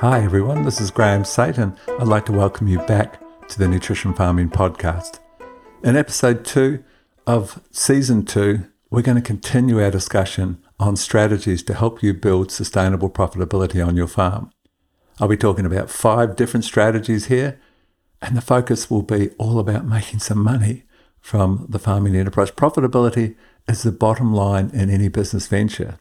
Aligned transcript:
Hi, 0.00 0.22
everyone. 0.22 0.62
This 0.62 0.80
is 0.80 0.92
Graham 0.92 1.24
Sait. 1.24 1.58
I'd 1.58 2.06
like 2.06 2.24
to 2.26 2.32
welcome 2.32 2.68
you 2.68 2.78
back 2.86 3.20
to 3.48 3.58
the 3.58 3.66
Nutrition 3.66 4.14
Farming 4.14 4.48
Podcast. 4.48 5.18
In 5.82 5.96
episode 5.96 6.44
two 6.44 6.84
of 7.26 7.60
season 7.72 8.24
two, 8.24 8.64
we're 8.90 9.02
going 9.02 9.16
to 9.16 9.20
continue 9.20 9.82
our 9.82 9.90
discussion 9.90 10.62
on 10.78 10.94
strategies 10.94 11.64
to 11.64 11.74
help 11.74 12.00
you 12.00 12.14
build 12.14 12.52
sustainable 12.52 13.10
profitability 13.10 13.84
on 13.84 13.96
your 13.96 14.06
farm. 14.06 14.52
I'll 15.18 15.26
be 15.26 15.36
talking 15.36 15.66
about 15.66 15.90
five 15.90 16.36
different 16.36 16.64
strategies 16.64 17.26
here, 17.26 17.58
and 18.22 18.36
the 18.36 18.40
focus 18.40 18.88
will 18.88 19.02
be 19.02 19.30
all 19.30 19.58
about 19.58 19.84
making 19.84 20.20
some 20.20 20.38
money 20.38 20.84
from 21.20 21.66
the 21.68 21.80
farming 21.80 22.14
enterprise. 22.14 22.52
Profitability 22.52 23.34
is 23.66 23.82
the 23.82 23.90
bottom 23.90 24.32
line 24.32 24.70
in 24.72 24.90
any 24.90 25.08
business 25.08 25.48
venture. 25.48 25.98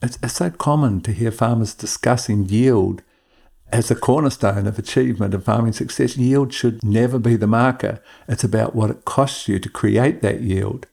It's, 0.00 0.18
it's 0.22 0.32
so 0.32 0.48
common 0.48 1.02
to 1.02 1.12
hear 1.12 1.30
farmers 1.30 1.74
discussing 1.74 2.48
yield 2.48 3.02
as 3.74 3.90
a 3.90 3.96
cornerstone 3.96 4.68
of 4.68 4.78
achievement 4.78 5.34
of 5.34 5.42
farming 5.42 5.72
success, 5.72 6.16
yield 6.16 6.54
should 6.54 6.84
never 6.84 7.18
be 7.18 7.34
the 7.34 7.48
marker. 7.48 8.00
It's 8.28 8.44
about 8.44 8.76
what 8.76 8.88
it 8.88 9.04
costs 9.04 9.48
you 9.48 9.58
to 9.58 9.68
create 9.68 10.22
that 10.22 10.42
yield. 10.42 10.86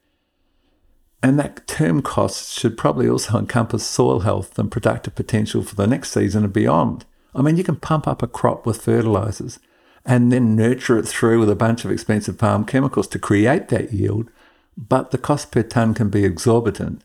And 1.21 1.37
that 1.37 1.67
term 1.67 2.01
costs 2.01 2.59
should 2.59 2.79
probably 2.79 3.07
also 3.07 3.37
encompass 3.37 3.85
soil 3.85 4.21
health 4.21 4.57
and 4.57 4.71
productive 4.71 5.13
potential 5.13 5.61
for 5.61 5.75
the 5.75 5.85
next 5.85 6.11
season 6.11 6.43
and 6.43 6.51
beyond. 6.51 7.05
I 7.35 7.43
mean, 7.43 7.55
you 7.55 7.63
can 7.63 7.75
pump 7.75 8.07
up 8.07 8.23
a 8.23 8.27
crop 8.27 8.65
with 8.65 8.81
fertilizers 8.81 9.59
and 10.03 10.31
then 10.31 10.55
nurture 10.55 10.97
it 10.97 11.07
through 11.07 11.39
with 11.39 11.51
a 11.51 11.55
bunch 11.55 11.85
of 11.85 11.91
expensive 11.91 12.39
farm 12.39 12.65
chemicals 12.65 13.07
to 13.09 13.19
create 13.19 13.67
that 13.67 13.93
yield, 13.93 14.31
but 14.75 15.11
the 15.11 15.19
cost 15.19 15.51
per 15.51 15.61
tonne 15.61 15.93
can 15.93 16.09
be 16.09 16.25
exorbitant 16.25 17.03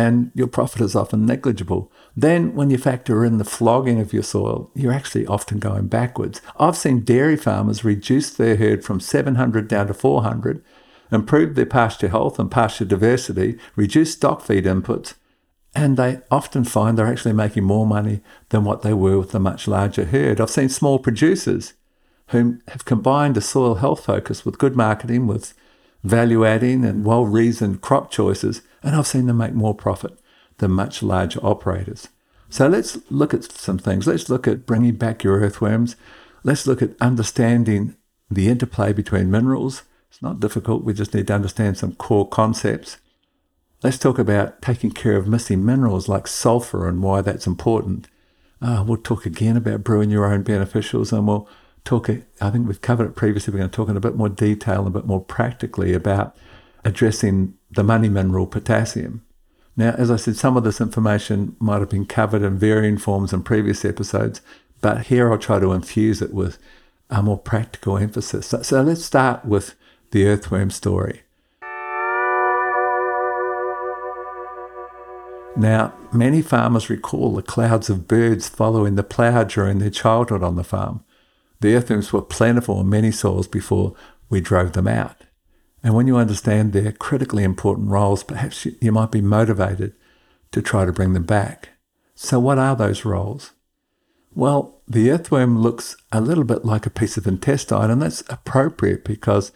and 0.00 0.30
your 0.34 0.46
profit 0.46 0.80
is 0.80 0.96
often 0.96 1.26
negligible. 1.26 1.92
Then, 2.16 2.54
when 2.54 2.70
you 2.70 2.78
factor 2.78 3.22
in 3.22 3.36
the 3.36 3.44
flogging 3.44 4.00
of 4.00 4.14
your 4.14 4.22
soil, 4.22 4.70
you're 4.74 4.94
actually 4.94 5.26
often 5.26 5.58
going 5.58 5.88
backwards. 5.88 6.40
I've 6.58 6.76
seen 6.78 7.00
dairy 7.00 7.36
farmers 7.36 7.84
reduce 7.84 8.30
their 8.30 8.56
herd 8.56 8.82
from 8.82 8.98
700 8.98 9.68
down 9.68 9.88
to 9.88 9.94
400, 9.94 10.64
improve 11.12 11.54
their 11.54 11.66
pasture 11.66 12.08
health 12.08 12.38
and 12.38 12.50
pasture 12.50 12.86
diversity, 12.86 13.58
reduce 13.76 14.14
stock 14.14 14.40
feed 14.40 14.64
inputs, 14.64 15.14
and 15.74 15.98
they 15.98 16.20
often 16.30 16.64
find 16.64 16.96
they're 16.96 17.06
actually 17.06 17.34
making 17.34 17.64
more 17.64 17.86
money 17.86 18.22
than 18.48 18.64
what 18.64 18.80
they 18.80 18.94
were 18.94 19.18
with 19.18 19.34
a 19.34 19.38
much 19.38 19.68
larger 19.68 20.06
herd. 20.06 20.40
I've 20.40 20.48
seen 20.48 20.70
small 20.70 20.98
producers 20.98 21.74
who 22.28 22.58
have 22.68 22.86
combined 22.86 23.36
a 23.36 23.42
soil 23.42 23.74
health 23.74 24.06
focus 24.06 24.46
with 24.46 24.56
good 24.56 24.76
marketing, 24.76 25.26
with 25.26 25.52
value 26.02 26.46
adding 26.46 26.86
and 26.86 27.04
well 27.04 27.26
reasoned 27.26 27.82
crop 27.82 28.10
choices 28.10 28.62
and 28.82 28.96
I've 28.96 29.06
seen 29.06 29.26
them 29.26 29.38
make 29.38 29.54
more 29.54 29.74
profit 29.74 30.18
than 30.58 30.72
much 30.72 31.02
larger 31.02 31.40
operators. 31.42 32.08
So 32.48 32.66
let's 32.66 32.98
look 33.10 33.32
at 33.32 33.44
some 33.44 33.78
things. 33.78 34.06
Let's 34.06 34.28
look 34.28 34.48
at 34.48 34.66
bringing 34.66 34.96
back 34.96 35.22
your 35.22 35.38
earthworms. 35.40 35.96
Let's 36.42 36.66
look 36.66 36.82
at 36.82 37.00
understanding 37.00 37.96
the 38.30 38.48
interplay 38.48 38.92
between 38.92 39.30
minerals. 39.30 39.82
It's 40.10 40.22
not 40.22 40.40
difficult. 40.40 40.84
We 40.84 40.92
just 40.92 41.14
need 41.14 41.28
to 41.28 41.34
understand 41.34 41.78
some 41.78 41.94
core 41.94 42.28
concepts. 42.28 42.98
Let's 43.82 43.98
talk 43.98 44.18
about 44.18 44.60
taking 44.60 44.90
care 44.90 45.16
of 45.16 45.28
missing 45.28 45.64
minerals 45.64 46.08
like 46.08 46.26
sulfur 46.26 46.88
and 46.88 47.02
why 47.02 47.22
that's 47.22 47.46
important. 47.46 48.08
Uh, 48.60 48.84
we'll 48.86 48.98
talk 48.98 49.24
again 49.24 49.56
about 49.56 49.84
brewing 49.84 50.10
your 50.10 50.26
own 50.26 50.44
beneficials 50.44 51.12
and 51.12 51.26
we'll 51.26 51.48
talk, 51.84 52.10
I 52.10 52.50
think 52.50 52.66
we've 52.66 52.80
covered 52.80 53.06
it 53.06 53.16
previously. 53.16 53.52
We're 53.52 53.60
going 53.60 53.70
to 53.70 53.76
talk 53.76 53.88
in 53.88 53.96
a 53.96 54.00
bit 54.00 54.16
more 54.16 54.28
detail 54.28 54.86
a 54.86 54.90
bit 54.90 55.06
more 55.06 55.24
practically 55.24 55.94
about 55.94 56.36
addressing 56.84 57.54
the 57.70 57.84
money 57.84 58.08
mineral 58.08 58.46
potassium. 58.46 59.22
Now, 59.76 59.94
as 59.96 60.10
I 60.10 60.16
said, 60.16 60.36
some 60.36 60.56
of 60.56 60.64
this 60.64 60.80
information 60.80 61.56
might 61.58 61.80
have 61.80 61.90
been 61.90 62.06
covered 62.06 62.42
in 62.42 62.58
varying 62.58 62.98
forms 62.98 63.32
in 63.32 63.42
previous 63.42 63.84
episodes, 63.84 64.40
but 64.80 65.06
here 65.06 65.30
I'll 65.30 65.38
try 65.38 65.58
to 65.58 65.72
infuse 65.72 66.20
it 66.20 66.34
with 66.34 66.58
a 67.08 67.22
more 67.22 67.38
practical 67.38 67.96
emphasis. 67.96 68.46
So, 68.46 68.62
so 68.62 68.82
let's 68.82 69.04
start 69.04 69.44
with 69.44 69.74
the 70.10 70.26
earthworm 70.26 70.70
story. 70.70 71.22
Now, 75.56 75.92
many 76.12 76.42
farmers 76.42 76.88
recall 76.88 77.34
the 77.34 77.42
clouds 77.42 77.90
of 77.90 78.08
birds 78.08 78.48
following 78.48 78.94
the 78.94 79.02
plough 79.02 79.44
during 79.44 79.78
their 79.78 79.90
childhood 79.90 80.42
on 80.42 80.56
the 80.56 80.64
farm. 80.64 81.04
The 81.60 81.74
earthworms 81.74 82.12
were 82.12 82.22
plentiful 82.22 82.80
in 82.80 82.88
many 82.88 83.12
soils 83.12 83.48
before 83.48 83.94
we 84.28 84.40
drove 84.40 84.72
them 84.72 84.88
out. 84.88 85.16
And 85.82 85.94
when 85.94 86.06
you 86.06 86.16
understand 86.16 86.72
their 86.72 86.92
critically 86.92 87.42
important 87.42 87.88
roles, 87.88 88.22
perhaps 88.22 88.66
you, 88.66 88.92
might 88.92 89.10
be 89.10 89.22
motivated 89.22 89.94
to 90.52 90.60
try 90.60 90.84
to 90.84 90.92
bring 90.92 91.14
them 91.14 91.24
back. 91.24 91.70
So, 92.14 92.38
what 92.38 92.58
are 92.58 92.76
those 92.76 93.04
roles? 93.04 93.52
Well, 94.34 94.82
the 94.86 95.10
earthworm 95.10 95.58
looks 95.58 95.96
a 96.12 96.20
little 96.20 96.44
bit 96.44 96.64
like 96.64 96.86
a 96.86 96.90
piece 96.90 97.16
of 97.16 97.26
intestine, 97.26 97.90
and 97.90 98.02
that's 98.02 98.22
appropriate 98.28 99.04
because 99.04 99.52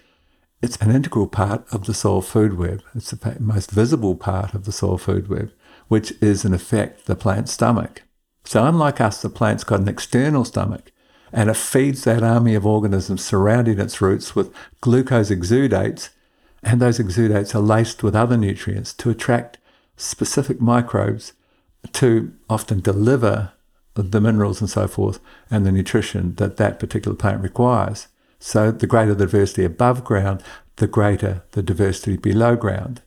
it's 0.62 0.77
an 0.77 0.91
integral 0.91 1.27
part 1.27 1.67
of 1.73 1.85
the 1.85 1.95
soil 1.95 2.23
food 2.23 2.56
web. 2.56 2.83
It's 2.95 3.11
the 3.11 3.37
most 3.39 3.71
visible 3.71 4.17
part 4.17 4.55
of 4.55 4.65
the 4.65 4.73
soil 4.73 4.97
food 4.97 5.29
web, 5.29 5.53
which 5.89 6.12
is 6.23 6.45
in 6.45 6.55
effect 6.55 7.05
the 7.05 7.15
plant's 7.15 7.53
stomach. 7.53 8.03
So, 8.45 8.65
unlike 8.65 9.01
us, 9.01 9.21
the 9.21 9.29
plant's 9.29 9.65
got 9.65 9.81
an 9.81 9.89
external 9.89 10.45
stomach 10.45 10.91
and 11.34 11.50
it 11.50 11.56
feeds 11.56 12.05
that 12.05 12.22
army 12.22 12.55
of 12.55 12.65
organisms 12.65 13.25
surrounding 13.25 13.81
its 13.81 14.00
roots 14.00 14.37
with 14.37 14.55
glucose 14.81 15.31
exudates, 15.31 16.11
and 16.62 16.81
those 16.81 17.00
exudates 17.00 17.56
are 17.56 17.61
laced 17.61 18.05
with 18.05 18.15
other 18.15 18.37
nutrients 18.37 18.95
to 18.95 19.11
attract 19.11 19.59
specific 19.97 20.61
microbes 20.61 21.33
to 21.93 22.33
often 22.49 22.81
deliver 22.81 23.53
the 23.94 24.21
minerals 24.21 24.61
and 24.61 24.71
so 24.71 24.87
forth 24.87 25.19
and 25.50 25.67
the 25.67 25.73
nutrition 25.73 26.37
that 26.37 26.56
that 26.56 26.78
particular 26.78 27.17
plant 27.17 27.43
requires. 27.43 28.06
So 28.39 28.71
the 28.71 28.87
greater 28.87 29.15
the 29.15 29.27
diversity 29.27 29.65
above 29.65 30.05
ground, 30.05 30.41
the 30.77 30.87
greater 30.87 31.43
the 31.50 31.65
diversity 31.65 32.17
below 32.17 32.55
ground. 32.55 33.03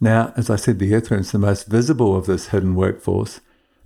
Now, 0.00 0.34
as 0.36 0.50
I 0.50 0.56
said, 0.56 0.78
the 0.78 0.94
earthworm 0.94 1.22
is 1.22 1.32
the 1.32 1.38
most 1.38 1.66
visible 1.66 2.14
of 2.14 2.26
this 2.26 2.48
hidden 2.48 2.74
workforce, 2.74 3.40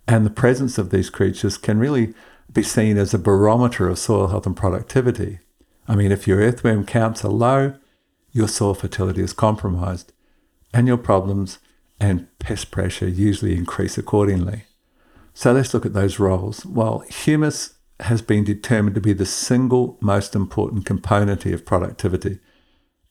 and 0.09 0.27
the 0.27 0.31
presence 0.31 0.79
of 0.79 0.91
these 0.91 1.11
creatures 1.11 1.57
can 1.57 1.79
really 1.79 2.13
be 2.53 2.63
seen 2.63 2.97
as 2.97 3.13
a 3.13 3.19
barometer 3.19 3.89
of 3.89 3.99
soil 3.99 4.29
health 4.29 4.47
and 4.47 4.57
productivity. 4.57 5.41
I 5.89 5.97
mean, 5.97 6.13
if 6.13 6.27
your 6.27 6.39
earthworm 6.39 6.87
counts 6.87 7.25
are 7.25 7.29
low, 7.29 7.75
your 8.33 8.49
soil 8.49 8.75
fertility 8.75 9.23
is 9.23 9.33
compromised, 9.33 10.13
and 10.73 10.87
your 10.87 10.97
problems 10.97 11.59
and 12.01 12.27
pest 12.39 12.71
pressure 12.71 13.09
usually 13.09 13.57
increase 13.57 13.97
accordingly. 13.97 14.65
So 15.33 15.53
let's 15.53 15.75
look 15.75 15.87
at 15.87 15.95
those 15.95 16.19
roles. 16.19 16.65
While 16.65 17.01
humus 17.01 17.75
has 18.01 18.23
been 18.23 18.45
determined 18.45 18.95
to 18.95 19.01
be 19.01 19.13
the 19.13 19.27
single 19.27 19.97
most 20.01 20.35
important 20.35 20.85
component 20.85 21.47
of 21.47 21.65
productivity 21.65 22.39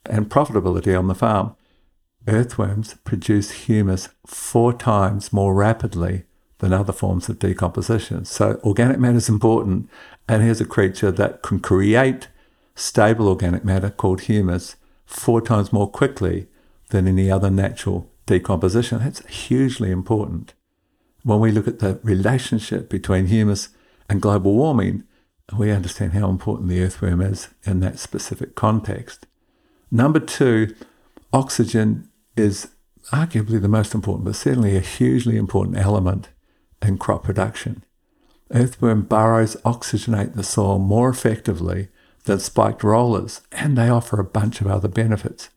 and 0.06 0.30
profitability 0.30 0.98
on 0.98 1.08
the 1.08 1.16
farm. 1.16 1.56
Earthworms 2.28 2.96
produce 3.04 3.52
humus 3.52 4.10
four 4.26 4.74
times 4.74 5.34
more 5.34 5.54
rapidly 5.54 6.24
than 6.64 6.72
other 6.72 6.94
forms 6.94 7.28
of 7.28 7.40
decomposition. 7.40 8.24
So 8.24 8.58
organic 8.64 8.98
matter 8.98 9.18
is 9.18 9.28
important, 9.28 9.90
and 10.30 10.42
here's 10.42 10.62
a 10.62 10.66
creature 10.66 11.12
that 11.12 11.42
can 11.42 11.60
create 11.60 12.30
stable 12.74 13.28
organic 13.28 13.66
matter 13.66 13.90
called 13.90 14.22
humus 14.22 14.78
four 15.06 15.42
times 15.42 15.74
more 15.74 15.92
quickly 15.92 16.48
than 16.90 17.06
any 17.06 17.30
other 17.30 17.50
natural 17.50 18.10
decomposition. 18.28 19.00
That's 19.00 19.28
hugely 19.28 19.92
important. 19.92 20.54
When 21.24 21.42
we 21.42 21.52
look 21.52 21.68
at 21.68 21.80
the 21.80 22.00
relationship 22.02 22.90
between 22.90 23.26
humus 23.26 23.68
and 24.08 24.22
global 24.22 24.54
warming, 24.54 25.04
we 25.58 25.70
understand 25.70 26.14
how 26.14 26.30
important 26.30 26.70
the 26.70 26.82
earthworm 26.82 27.20
is 27.20 27.50
in 27.66 27.82
that 27.82 28.00
specific 28.00 28.56
context. 28.56 29.28
Number 29.92 30.22
two, 30.22 30.74
oxygen 31.34 32.08
is 32.38 32.70
arguably 33.12 33.62
the 33.62 33.68
most 33.68 33.94
important, 33.94 34.24
but 34.24 34.38
certainly 34.38 34.78
a 34.78 34.80
hugely 34.80 35.36
important 35.36 35.76
element 35.76 36.30
in 36.86 36.98
crop 36.98 37.24
production. 37.24 37.84
Earthworm 38.52 39.04
burrows 39.04 39.56
oxygenate 39.66 40.36
the 40.36 40.44
soil 40.44 40.78
more 40.78 41.10
effectively 41.10 41.90
than 42.26 42.40
spiked 42.40 42.84
rollers, 42.84 43.42
and 43.52 43.78
they 43.78 43.90
offer 43.90 44.20
a 44.20 44.26
bunch 44.26 44.62
of 44.62 44.68
other 44.68 44.88
benefits. 44.88 45.50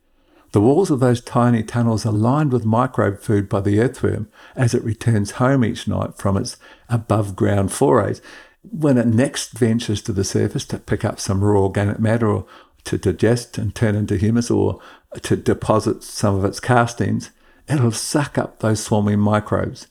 The 0.52 0.60
walls 0.60 0.90
of 0.90 1.00
those 1.00 1.20
tiny 1.20 1.62
tunnels 1.62 2.06
are 2.06 2.12
lined 2.12 2.52
with 2.52 2.64
microbe 2.64 3.20
food 3.20 3.48
by 3.48 3.60
the 3.60 3.80
earthworm 3.80 4.28
as 4.54 4.74
it 4.74 4.84
returns 4.84 5.32
home 5.32 5.64
each 5.64 5.86
night 5.86 6.16
from 6.16 6.36
its 6.36 6.56
above 6.88 7.36
ground 7.36 7.72
forays. 7.72 8.22
When 8.62 8.96
it 8.96 9.06
next 9.06 9.52
ventures 9.58 10.00
to 10.02 10.12
the 10.12 10.24
surface 10.24 10.64
to 10.66 10.78
pick 10.78 11.04
up 11.04 11.20
some 11.20 11.44
raw 11.44 11.60
organic 11.60 11.98
matter 11.98 12.28
or 12.28 12.46
to 12.84 12.96
digest 12.96 13.58
and 13.58 13.74
turn 13.74 13.94
into 13.94 14.16
humus 14.16 14.50
or 14.50 14.80
to 15.22 15.36
deposit 15.36 16.02
some 16.02 16.34
of 16.36 16.44
its 16.44 16.60
castings, 16.60 17.30
it'll 17.68 17.92
suck 17.92 18.38
up 18.38 18.60
those 18.60 18.82
swarming 18.82 19.18
microbes 19.18 19.88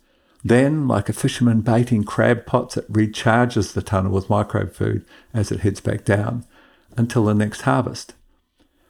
then, 0.47 0.88
like 0.88 1.09
a 1.09 1.13
fisherman 1.13 1.62
baiting 1.62 2.03
crab 2.03 2.45
pots, 2.45 2.77
it 2.77 2.94
recharges 2.94 3.74
the 3.74 3.81
tunnel 3.81 4.12
with 4.12 4.30
microbe 4.30 4.71
food 4.71 5.03
as 5.33 5.51
it 5.51 5.62
heads 5.62 5.81
back 5.81 6.06
down 6.06 6.45
until 6.95 7.25
the 7.25 7.33
next 7.33 7.62
harvest. 7.62 8.13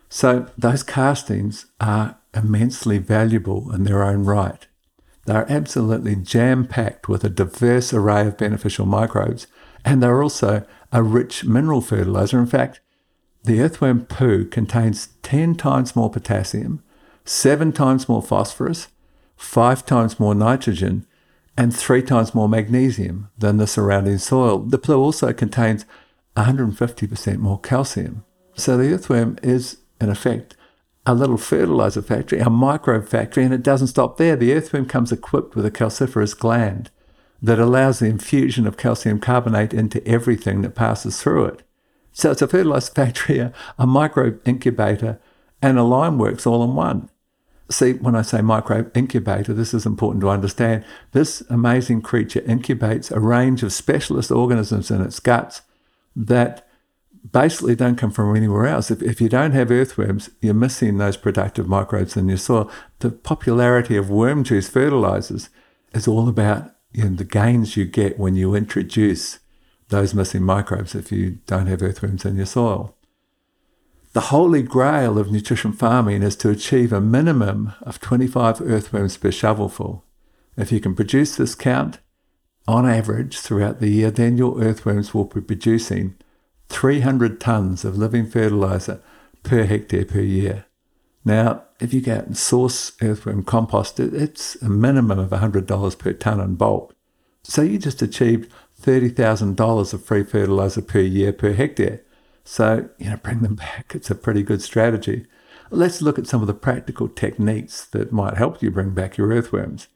So, 0.10 0.48
those 0.58 0.84
castings 0.84 1.68
are 1.80 2.18
immensely 2.34 2.98
valuable 2.98 3.74
in 3.74 3.86
their 3.86 4.04
own 4.04 4.26
right. 4.26 4.68
They 5.28 5.34
are 5.34 5.46
absolutely 5.48 6.18
jam 6.18 6.68
packed 6.68 7.08
with 7.08 7.24
a 7.24 7.30
diverse 7.30 7.94
array 7.94 8.28
of 8.28 8.38
beneficial 8.38 8.86
microbes, 8.86 9.48
And 9.86 10.04
they're 10.04 10.22
also 10.22 10.66
a 10.92 11.04
rich 11.04 11.46
mineral 11.46 11.80
fertilizer. 11.80 12.38
In 12.38 12.48
fact, 12.48 12.82
the 13.46 13.62
earthworm 13.62 14.06
poo 14.08 14.44
contains 14.44 15.10
10 15.22 15.56
times 15.56 15.96
more 15.96 16.10
potassium, 16.10 16.84
7 17.24 17.72
times 17.72 18.10
more 18.10 18.22
phosphorus, 18.22 18.88
5 19.38 19.86
times 19.86 20.20
more 20.20 20.36
nitrogen, 20.36 21.06
and 21.58 21.76
3 21.76 22.02
times 22.02 22.36
more 22.36 22.50
magnesium 22.50 23.30
than 23.38 23.58
the 23.58 23.68
surrounding 23.68 24.18
soil. 24.18 24.60
The 24.60 24.78
poo 24.78 25.00
also 25.00 25.32
contains 25.34 25.86
150% 26.36 27.38
more 27.38 27.60
calcium. 27.60 28.26
So 28.56 28.78
the 28.78 28.94
earthworm 28.94 29.38
is, 29.42 29.78
in 30.02 30.10
effect, 30.10 30.56
a 31.06 31.14
little 31.14 31.38
fertilizer 31.38 32.02
factory, 32.02 32.40
a 32.40 32.50
microbe 32.50 33.08
factory, 33.08 33.44
and 33.44 33.54
it 33.54 33.64
doesn't 33.64 33.88
stop 33.88 34.18
there. 34.18 34.36
The 34.36 34.54
earthworm 34.54 34.86
comes 34.88 35.12
equipped 35.12 35.56
with 35.56 35.66
a 35.66 35.72
calciferous 35.72 36.38
gland 36.38 36.90
that 37.42 37.60
allows 37.60 38.00
the 38.00 38.08
infusion 38.08 38.66
of 38.66 38.78
calcium 38.78 39.20
carbonate 39.20 39.74
into 39.74 40.06
everything 40.08 40.62
that 40.62 40.76
passes 40.76 41.22
through 41.22 41.46
it. 41.46 41.64
So 42.12 42.32
it's 42.32 42.42
a 42.42 42.48
fertilizer 42.48 42.92
factory, 42.96 43.40
a, 43.40 43.54
a 43.78 43.86
microbe 43.86 44.42
incubator, 44.48 45.20
and 45.62 45.78
a 45.78 45.84
lime 45.84 46.18
works 46.18 46.48
all 46.48 46.64
in 46.64 46.76
one. 46.76 47.10
See, 47.70 47.94
when 47.94 48.16
I 48.16 48.22
say 48.22 48.42
micro 48.42 48.90
incubator, 48.94 49.54
this 49.54 49.74
is 49.74 49.86
important 49.86 50.22
to 50.22 50.30
understand. 50.30 50.86
This 51.14 51.42
amazing 51.50 52.04
creature 52.04 52.42
incubates 52.42 53.12
a 53.12 53.20
range 53.20 53.64
of 53.64 53.74
specialist 53.74 54.30
organisms 54.30 54.92
in 54.92 55.02
its 55.02 55.20
guts 55.20 55.64
that 56.16 56.68
basically 57.32 57.76
don't 57.76 57.98
come 57.98 58.12
from 58.12 58.36
anywhere 58.36 58.68
else. 58.68 58.92
If, 58.92 59.02
if 59.02 59.20
you 59.20 59.30
don't 59.30 59.54
have 59.54 59.72
earthworms, 59.72 60.30
you're 60.42 60.54
missing 60.54 60.98
those 60.98 61.18
productive 61.18 61.68
microbes 61.68 62.16
in 62.16 62.28
your 62.28 62.38
soil. 62.38 62.70
The 63.00 63.10
popularity 63.10 63.98
of 63.98 64.10
worm 64.10 64.44
juice 64.44 64.70
fertilizers 64.70 65.50
is 65.94 66.08
all 66.08 66.30
about 66.30 66.72
you 66.94 67.06
know, 67.06 67.16
the 67.16 67.24
gains 67.24 67.76
you 67.76 67.86
get 67.86 68.20
when 68.20 68.36
you 68.36 68.54
introduce 68.54 69.40
those 69.90 70.14
missing 70.14 70.44
microbes 70.44 70.96
if 70.96 71.12
you 71.12 71.40
don't 71.46 71.68
have 71.68 71.82
earthworms 71.82 72.26
in 72.26 72.36
your 72.36 72.46
soil. 72.46 72.95
The 74.16 74.32
holy 74.32 74.62
grail 74.62 75.20
of 75.20 75.30
nutrition 75.30 75.74
farming 75.74 76.24
is 76.24 76.38
to 76.38 76.50
achieve 76.50 76.94
a 76.94 77.02
minimum 77.02 77.74
of 77.82 78.00
25 78.00 78.62
earthworms 78.62 79.18
per 79.18 79.30
shovelful. 79.30 80.04
If 80.56 80.72
you 80.72 80.80
can 80.80 80.96
produce 80.96 81.36
this 81.36 81.54
count 81.54 82.00
on 82.66 82.88
average 82.88 83.38
throughout 83.40 83.82
the 83.82 83.90
year, 83.90 84.12
then 84.12 84.38
your 84.38 84.58
earthworms 84.62 85.14
will 85.14 85.26
be 85.26 85.42
producing 85.42 86.16
300 86.70 87.42
tonnes 87.42 87.84
of 87.84 87.98
living 87.98 88.26
fertilizer 88.26 89.02
per 89.44 89.66
hectare 89.66 90.06
per 90.06 90.22
year. 90.22 90.64
Now, 91.26 91.64
if 91.82 91.94
you 91.94 92.00
go 92.00 92.16
out 92.16 92.28
and 92.28 92.38
source 92.38 92.94
earthworm 93.02 93.44
compost, 93.44 94.00
it's 94.00 94.56
a 94.62 94.70
minimum 94.70 95.20
of 95.20 95.32
$100 95.32 96.00
per 96.00 96.14
tonne 96.14 96.40
in 96.40 96.56
bulk. 96.56 96.96
So 97.44 97.64
you 97.64 97.78
just 97.78 98.02
achieved 98.02 98.50
$30,000 98.82 99.94
of 99.94 100.06
free 100.06 100.24
fertilizer 100.24 100.82
per 100.82 101.00
year 101.00 101.34
per 101.34 101.52
hectare. 101.52 102.05
So, 102.46 102.90
you 103.00 103.10
know, 103.10 103.18
bring 103.18 103.42
them 103.42 103.56
back. 103.56 103.94
It's 103.94 104.12
a 104.12 104.16
pretty 104.16 104.44
good 104.44 104.62
strategy. 104.62 105.26
Let's 105.72 106.02
look 106.02 106.18
at 106.18 106.28
some 106.28 106.42
of 106.42 106.48
the 106.48 106.54
practical 106.54 107.10
techniques 107.10 107.86
that 107.86 108.14
might 108.14 108.38
help 108.38 108.62
you 108.62 108.72
bring 108.72 108.92
back 108.92 109.18
your 109.18 109.30
earthworms. 109.30 109.88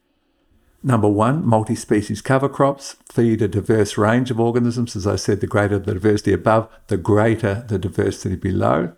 Number 0.82 1.08
one, 1.08 1.46
multi 1.46 1.76
species 1.76 2.22
cover 2.22 2.50
crops 2.50 2.96
feed 3.12 3.42
a 3.42 3.48
diverse 3.48 3.98
range 3.98 4.32
of 4.32 4.40
organisms. 4.40 4.96
As 4.96 5.06
I 5.06 5.16
said, 5.16 5.42
the 5.42 5.48
greater 5.48 5.78
the 5.78 5.94
diversity 5.94 6.34
above, 6.34 6.70
the 6.88 6.98
greater 6.98 7.66
the 7.68 7.78
diversity 7.78 8.36
below. 8.36 8.94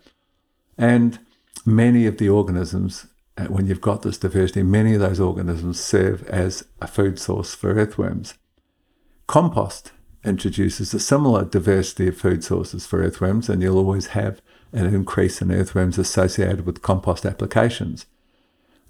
And 0.78 1.18
many 1.66 2.06
of 2.06 2.18
the 2.18 2.28
organisms, 2.28 3.06
uh, 3.36 3.46
when 3.46 3.66
you've 3.66 3.80
got 3.80 4.02
this 4.02 4.16
diversity, 4.16 4.62
many 4.62 4.94
of 4.94 5.00
those 5.00 5.20
organisms 5.20 5.78
serve 5.80 6.22
as 6.28 6.64
a 6.80 6.86
food 6.86 7.18
source 7.18 7.54
for 7.54 7.74
earthworms. 7.74 8.34
Compost 9.26 9.92
introduces 10.24 10.94
a 10.94 11.00
similar 11.00 11.44
diversity 11.44 12.08
of 12.08 12.16
food 12.16 12.44
sources 12.44 12.86
for 12.86 13.02
earthworms, 13.02 13.48
and 13.48 13.62
you'll 13.62 13.78
always 13.78 14.08
have 14.08 14.40
an 14.72 14.86
increase 14.86 15.42
in 15.42 15.52
earthworms 15.52 15.98
associated 15.98 16.64
with 16.64 16.82
compost 16.82 17.26
applications. 17.26 18.06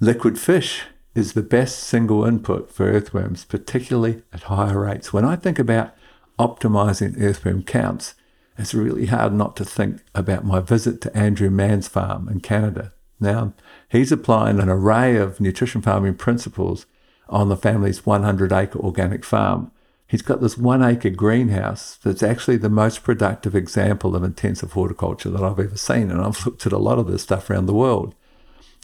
Liquid 0.00 0.38
fish 0.38 0.84
is 1.14 1.32
the 1.32 1.42
best 1.42 1.78
single 1.78 2.24
input 2.24 2.70
for 2.70 2.86
earthworms, 2.86 3.44
particularly 3.44 4.22
at 4.32 4.44
higher 4.44 4.80
rates. 4.80 5.12
When 5.12 5.24
I 5.24 5.36
think 5.36 5.58
about 5.58 5.94
optimizing 6.38 7.20
earthworm 7.20 7.62
counts, 7.64 8.14
it's 8.56 8.74
really 8.74 9.06
hard 9.06 9.32
not 9.32 9.56
to 9.56 9.64
think 9.64 10.02
about 10.14 10.44
my 10.44 10.60
visit 10.60 11.00
to 11.00 11.16
Andrew 11.16 11.50
Mann's 11.50 11.88
farm 11.88 12.28
in 12.28 12.40
Canada. 12.40 12.92
Now, 13.18 13.54
he's 13.88 14.12
applying 14.12 14.60
an 14.60 14.68
array 14.68 15.16
of 15.16 15.40
nutrition 15.40 15.82
farming 15.82 16.14
principles 16.14 16.86
on 17.28 17.48
the 17.48 17.56
family's 17.56 18.04
100 18.04 18.52
acre 18.52 18.78
organic 18.78 19.24
farm 19.24 19.70
He's 20.12 20.20
got 20.20 20.42
this 20.42 20.58
one 20.58 20.82
acre 20.82 21.08
greenhouse 21.08 21.96
that's 21.96 22.22
actually 22.22 22.58
the 22.58 22.68
most 22.68 23.02
productive 23.02 23.54
example 23.54 24.14
of 24.14 24.22
intensive 24.22 24.72
horticulture 24.72 25.30
that 25.30 25.42
I've 25.42 25.58
ever 25.58 25.78
seen. 25.78 26.10
And 26.10 26.20
I've 26.20 26.44
looked 26.44 26.66
at 26.66 26.72
a 26.74 26.76
lot 26.76 26.98
of 26.98 27.06
this 27.06 27.22
stuff 27.22 27.48
around 27.48 27.64
the 27.64 27.72
world. 27.72 28.14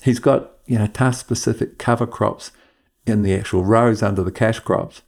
He's 0.03 0.21
got, 0.21 0.53
you 0.65 0.79
know, 0.79 0.87
task 0.87 1.21
specific 1.21 1.77
cover 1.77 2.07
crops 2.07 2.51
in 3.05 3.21
the 3.21 3.35
actual 3.35 3.63
rows 3.63 4.03
under 4.03 4.23
the 4.23 4.33
cash 4.33 4.61
crops. 4.61 5.03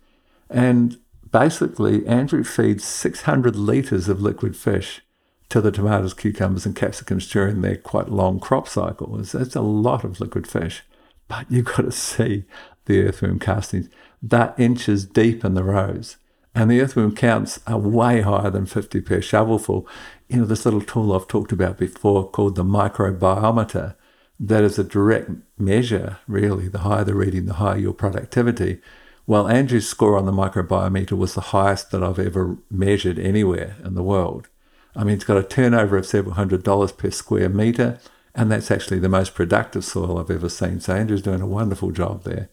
And 0.51 0.99
basically, 1.33 2.07
Andrew 2.07 2.45
feeds 2.45 2.85
600 2.85 3.57
litres 3.57 4.11
of 4.11 4.21
liquid 4.21 4.59
fish 4.59 5.01
to 5.49 5.63
the 5.63 5.73
tomatoes, 5.73 6.13
cucumbers, 6.13 6.67
and 6.67 6.77
capsicums 6.77 7.31
during 7.31 7.63
their 7.63 7.77
quite 7.77 8.11
long 8.11 8.39
crop 8.41 8.69
cycle. 8.69 9.19
It's, 9.19 9.33
a 9.35 9.63
lot 9.63 10.05
of 10.05 10.21
liquid 10.21 10.47
fish. 10.47 10.83
But 11.29 11.47
you've 11.51 11.65
got 11.65 11.87
to 11.87 11.93
see 11.93 12.45
the 12.85 13.05
earthworm 13.05 13.39
castings 13.39 13.89
that 14.23 14.59
inches 14.59 15.07
deep 15.07 15.45
in 15.45 15.55
the 15.55 15.65
rows. 15.65 16.17
And 16.55 16.71
the 16.71 16.81
earthworm 16.81 17.15
counts 17.15 17.61
are 17.67 17.79
way 17.79 18.23
higher 18.23 18.51
than 18.51 18.67
50 18.67 19.01
per 19.03 19.21
shovelful. 19.21 19.87
You 20.29 20.39
know, 20.39 20.45
this 20.47 20.65
little 20.65 20.81
tool 20.81 21.13
I've 21.13 21.29
talked 21.29 21.53
about 21.53 21.79
before 21.79 22.29
called 22.29 22.57
the 22.57 22.65
microbiometer, 22.65 23.95
that 24.41 24.65
is 24.65 24.79
a 24.79 24.85
direct 24.85 25.31
measure, 25.59 26.19
really. 26.27 26.67
The 26.67 26.79
higher 26.79 27.05
the 27.05 27.15
reading, 27.15 27.45
the 27.45 27.55
higher 27.55 27.77
your 27.77 27.93
productivity. 27.93 28.81
Well, 29.27 29.47
Andrew's 29.47 29.89
score 29.89 30.17
on 30.17 30.27
the 30.27 30.33
microbiometer 30.33 31.13
was 31.13 31.35
the 31.35 31.41
highest 31.41 31.91
that 31.91 32.03
I've 32.03 32.19
ever 32.19 32.57
measured 32.71 33.19
anywhere 33.19 33.77
in 33.85 33.95
the 33.95 34.03
world. 34.03 34.49
I 34.97 35.05
mean, 35.05 35.15
it's 35.15 35.25
got 35.25 35.37
a 35.37 35.45
turnover 35.45 35.97
of 35.99 36.07
several 36.07 36.35
hundred 36.35 36.63
dollars 36.63 36.91
per 36.91 37.11
square 37.11 37.49
meter, 37.49 38.01
and 38.35 38.51
that's 38.51 38.71
actually 38.71 38.99
the 38.99 39.09
most 39.09 39.35
productive 39.35 39.85
soil 39.85 40.19
I've 40.19 40.31
ever 40.31 40.49
seen. 40.49 40.81
So 40.81 40.95
Andrew's 40.95 41.23
doing 41.23 41.43
a 41.43 41.47
wonderful 41.47 41.93
job 41.93 42.25
there. 42.25 42.49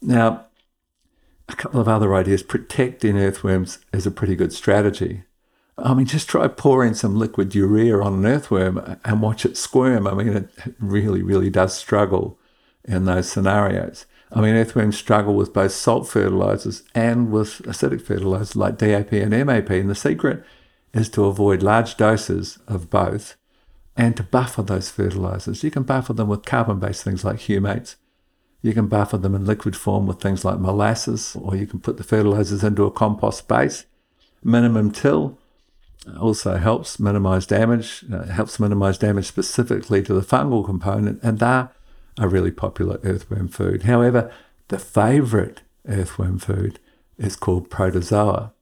Now, 0.00 0.46
a 1.48 1.56
couple 1.56 1.80
of 1.80 1.88
other 1.88 2.14
ideas. 2.14 2.42
Protecting 2.42 3.18
earthworms 3.18 3.78
is 3.92 4.06
a 4.06 4.10
pretty 4.10 4.36
good 4.36 4.52
strategy. 4.52 5.22
I 5.76 5.94
mean, 5.94 6.06
just 6.06 6.28
try 6.28 6.48
pouring 6.48 6.94
some 6.94 7.16
liquid 7.16 7.54
urea 7.54 8.00
on 8.00 8.14
an 8.14 8.26
earthworm 8.26 8.98
and 9.04 9.22
watch 9.22 9.44
it 9.44 9.56
squirm. 9.56 10.06
I 10.06 10.14
mean, 10.14 10.28
it 10.28 10.48
really, 10.80 11.22
really 11.22 11.50
does 11.50 11.74
struggle 11.74 12.38
in 12.84 13.04
those 13.04 13.30
scenarios. 13.30 14.06
I 14.32 14.40
mean, 14.40 14.56
earthworms 14.56 14.98
struggle 14.98 15.34
with 15.34 15.52
both 15.52 15.72
salt 15.72 16.08
fertilizers 16.08 16.82
and 16.94 17.30
with 17.30 17.62
acidic 17.62 18.02
fertilizers 18.02 18.56
like 18.56 18.76
DAP 18.76 19.12
and 19.12 19.30
MAP. 19.46 19.70
And 19.70 19.88
the 19.88 19.94
secret 19.94 20.44
is 20.92 21.08
to 21.10 21.26
avoid 21.26 21.62
large 21.62 21.96
doses 21.96 22.58
of 22.66 22.90
both 22.90 23.36
and 23.96 24.16
to 24.16 24.22
buffer 24.22 24.62
those 24.62 24.90
fertilizers. 24.90 25.62
You 25.62 25.70
can 25.70 25.84
buffer 25.84 26.12
them 26.12 26.28
with 26.28 26.44
carbon 26.44 26.80
based 26.80 27.04
things 27.04 27.24
like 27.24 27.38
humates 27.38 27.96
you 28.62 28.72
can 28.72 28.88
buffer 28.88 29.18
them 29.18 29.34
in 29.34 29.44
liquid 29.44 29.76
form 29.76 30.06
with 30.06 30.20
things 30.20 30.44
like 30.44 30.58
molasses, 30.58 31.36
or 31.40 31.56
you 31.56 31.66
can 31.66 31.80
put 31.80 31.96
the 31.96 32.04
fertilizers 32.04 32.64
into 32.64 32.84
a 32.84 32.90
compost 32.90 33.46
base. 33.48 33.86
Minimum 34.42 34.90
till 34.90 35.38
also 36.20 36.56
helps 36.56 36.98
minimize 36.98 37.46
damage, 37.46 38.04
uh, 38.12 38.24
helps 38.24 38.58
minimize 38.58 38.98
damage 38.98 39.26
specifically 39.26 40.02
to 40.02 40.14
the 40.14 40.22
fungal 40.22 40.64
component, 40.64 41.22
and 41.22 41.38
they're 41.38 41.70
a 42.18 42.28
really 42.28 42.50
popular 42.50 42.98
earthworm 43.04 43.48
food. 43.48 43.84
However, 43.84 44.32
the 44.68 44.78
favorite 44.78 45.60
earthworm 45.88 46.38
food 46.38 46.78
is 47.16 47.36
called 47.36 47.70
protozoa. 47.70 48.52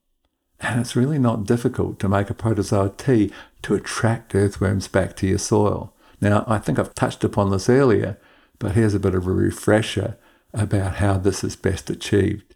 And 0.60 0.80
it's 0.80 0.96
really 0.96 1.18
not 1.18 1.44
difficult 1.44 1.98
to 2.00 2.08
make 2.08 2.30
a 2.30 2.34
protozoa 2.34 2.92
tea 2.96 3.30
to 3.62 3.74
attract 3.74 4.34
earthworms 4.34 4.88
back 4.88 5.16
to 5.16 5.26
your 5.26 5.38
soil. 5.38 5.92
Now, 6.20 6.44
I 6.46 6.58
think 6.58 6.78
I've 6.78 6.94
touched 6.94 7.24
upon 7.24 7.50
this 7.50 7.68
earlier, 7.68 8.18
but 8.58 8.72
here's 8.72 8.94
a 8.94 9.00
bit 9.00 9.14
of 9.14 9.26
a 9.26 9.32
refresher 9.32 10.16
about 10.52 10.96
how 10.96 11.18
this 11.18 11.44
is 11.44 11.56
best 11.56 11.90
achieved. 11.90 12.54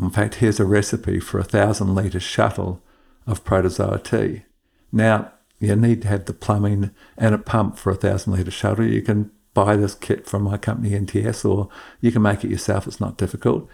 In 0.00 0.10
fact, 0.10 0.36
here's 0.36 0.60
a 0.60 0.64
recipe 0.64 1.20
for 1.20 1.38
a 1.38 1.44
thousand 1.44 1.94
litre 1.94 2.20
shuttle 2.20 2.82
of 3.26 3.44
protozoa 3.44 3.98
tea. 3.98 4.44
Now, 4.92 5.32
you 5.58 5.74
need 5.74 6.02
to 6.02 6.08
have 6.08 6.26
the 6.26 6.32
plumbing 6.32 6.90
and 7.16 7.34
a 7.34 7.38
pump 7.38 7.78
for 7.78 7.90
a 7.90 7.96
thousand 7.96 8.34
litre 8.34 8.50
shuttle. 8.50 8.84
You 8.84 9.02
can 9.02 9.30
buy 9.54 9.76
this 9.76 9.94
kit 9.94 10.26
from 10.26 10.42
my 10.42 10.56
company 10.56 10.90
NTS 10.90 11.48
or 11.48 11.68
you 12.00 12.12
can 12.12 12.22
make 12.22 12.44
it 12.44 12.50
yourself. 12.50 12.86
It's 12.86 13.00
not 13.00 13.18
difficult. 13.18 13.68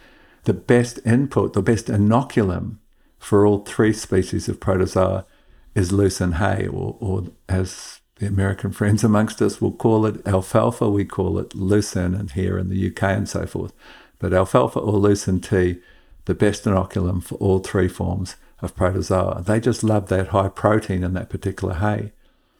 The 0.44 0.54
best 0.54 0.98
input, 1.04 1.52
the 1.52 1.62
best 1.62 1.86
inoculum 1.86 2.78
for 3.18 3.46
all 3.46 3.58
three 3.58 3.92
species 3.92 4.48
of 4.48 4.60
protozoa 4.60 5.26
is 5.74 5.92
lucerne 5.92 6.32
hay, 6.32 6.66
or, 6.66 6.96
or 7.00 7.24
as 7.48 8.00
the 8.16 8.26
American 8.26 8.70
friends 8.70 9.02
amongst 9.02 9.42
us 9.42 9.60
will 9.60 9.72
call 9.72 10.06
it 10.06 10.26
alfalfa. 10.26 10.88
We 10.88 11.04
call 11.04 11.38
it 11.38 11.54
lucerne 11.54 12.14
and 12.14 12.30
here 12.30 12.58
in 12.58 12.68
the 12.68 12.88
UK 12.88 13.02
and 13.02 13.28
so 13.28 13.46
forth. 13.46 13.72
But 14.18 14.32
alfalfa 14.32 14.78
or 14.78 14.92
lucerne 14.92 15.40
tea, 15.40 15.80
the 16.26 16.34
best 16.34 16.64
inoculum 16.64 17.22
for 17.22 17.34
all 17.36 17.58
three 17.58 17.88
forms 17.88 18.36
of 18.62 18.76
protozoa. 18.76 19.42
They 19.42 19.60
just 19.60 19.82
love 19.82 20.08
that 20.08 20.28
high 20.28 20.48
protein 20.48 21.02
in 21.02 21.12
that 21.14 21.28
particular 21.28 21.74
hay. 21.74 22.12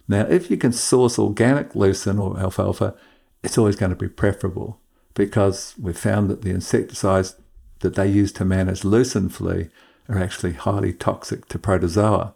Now, 0.09 0.23
if 0.23 0.51
you 0.51 0.57
can 0.57 0.73
source 0.73 1.19
organic 1.19 1.75
lucerne 1.75 2.19
or 2.19 2.39
alfalfa, 2.39 2.95
it's 3.43 3.57
always 3.57 3.77
going 3.77 3.91
to 3.91 3.97
be 3.97 4.09
preferable 4.09 4.79
because 5.15 5.75
we've 5.81 5.97
found 5.97 6.29
that 6.29 6.43
the 6.43 6.51
insecticides 6.51 7.37
that 7.81 7.95
they 7.95 8.09
use 8.09 8.33
to 8.33 8.45
manage 8.45 8.85
lucerne 8.85 9.29
flea 9.29 9.69
are 10.09 10.19
actually 10.19 10.53
highly 10.53 10.93
toxic 10.93 11.47
to 11.49 11.59
protozoa. 11.59 12.35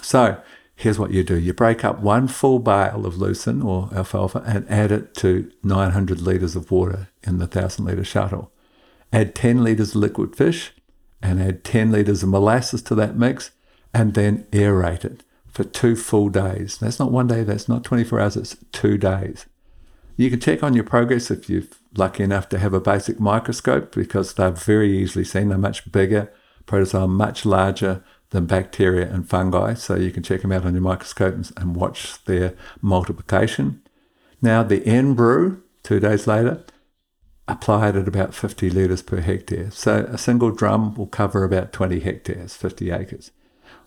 So 0.00 0.40
here's 0.80 0.98
what 0.98 1.10
you 1.10 1.22
do. 1.22 1.38
You 1.38 1.52
break 1.52 1.84
up 1.84 2.00
one 2.00 2.26
full 2.26 2.58
bale 2.58 3.04
of 3.04 3.18
lucerne 3.18 3.60
or 3.60 3.90
alfalfa 3.94 4.42
and 4.46 4.66
add 4.70 4.90
it 4.90 5.14
to 5.16 5.52
900 5.62 6.22
litres 6.22 6.56
of 6.56 6.70
water 6.70 7.08
in 7.22 7.36
the 7.36 7.44
1,000 7.44 7.84
litre 7.84 8.02
shuttle. 8.02 8.50
Add 9.12 9.34
10 9.34 9.62
litres 9.62 9.90
of 9.90 9.96
liquid 9.96 10.34
fish 10.34 10.72
and 11.20 11.38
add 11.38 11.64
10 11.64 11.92
litres 11.92 12.22
of 12.22 12.30
molasses 12.30 12.80
to 12.80 12.94
that 12.94 13.14
mix 13.14 13.50
and 13.92 14.14
then 14.14 14.46
aerate 14.52 15.04
it 15.04 15.22
for 15.48 15.64
two 15.64 15.94
full 15.94 16.30
days. 16.30 16.78
That's 16.78 16.98
not 16.98 17.12
one 17.12 17.26
day, 17.26 17.44
that's 17.44 17.68
not 17.68 17.84
24 17.84 18.18
hours, 18.18 18.36
it's 18.38 18.56
two 18.72 18.96
days. 18.96 19.44
You 20.16 20.30
can 20.30 20.40
check 20.40 20.62
on 20.62 20.72
your 20.72 20.84
progress 20.84 21.30
if 21.30 21.50
you're 21.50 21.64
lucky 21.94 22.22
enough 22.22 22.48
to 22.50 22.58
have 22.58 22.72
a 22.72 22.80
basic 22.80 23.20
microscope 23.20 23.94
because 23.94 24.32
they're 24.32 24.50
very 24.50 24.96
easily 24.96 25.26
seen. 25.26 25.50
They're 25.50 25.58
much 25.58 25.92
bigger, 25.92 26.32
protozoa 26.64 27.06
much 27.06 27.44
larger 27.44 28.02
than 28.30 28.46
bacteria 28.46 29.08
and 29.12 29.28
fungi, 29.28 29.74
so 29.74 29.96
you 29.96 30.10
can 30.10 30.22
check 30.22 30.42
them 30.42 30.52
out 30.52 30.64
on 30.64 30.74
your 30.74 30.82
microscope 30.82 31.34
and 31.56 31.76
watch 31.76 32.24
their 32.24 32.54
multiplication. 32.80 33.82
Now, 34.40 34.62
the 34.62 34.86
end 34.86 35.16
brew, 35.16 35.62
two 35.82 36.00
days 36.00 36.26
later, 36.26 36.64
applied 37.46 37.96
at 37.96 38.08
about 38.08 38.34
50 38.34 38.70
litres 38.70 39.02
per 39.02 39.20
hectare. 39.20 39.70
So 39.70 40.06
a 40.08 40.16
single 40.16 40.52
drum 40.52 40.94
will 40.94 41.08
cover 41.08 41.44
about 41.44 41.72
20 41.72 42.00
hectares, 42.00 42.54
50 42.54 42.90
acres. 42.90 43.32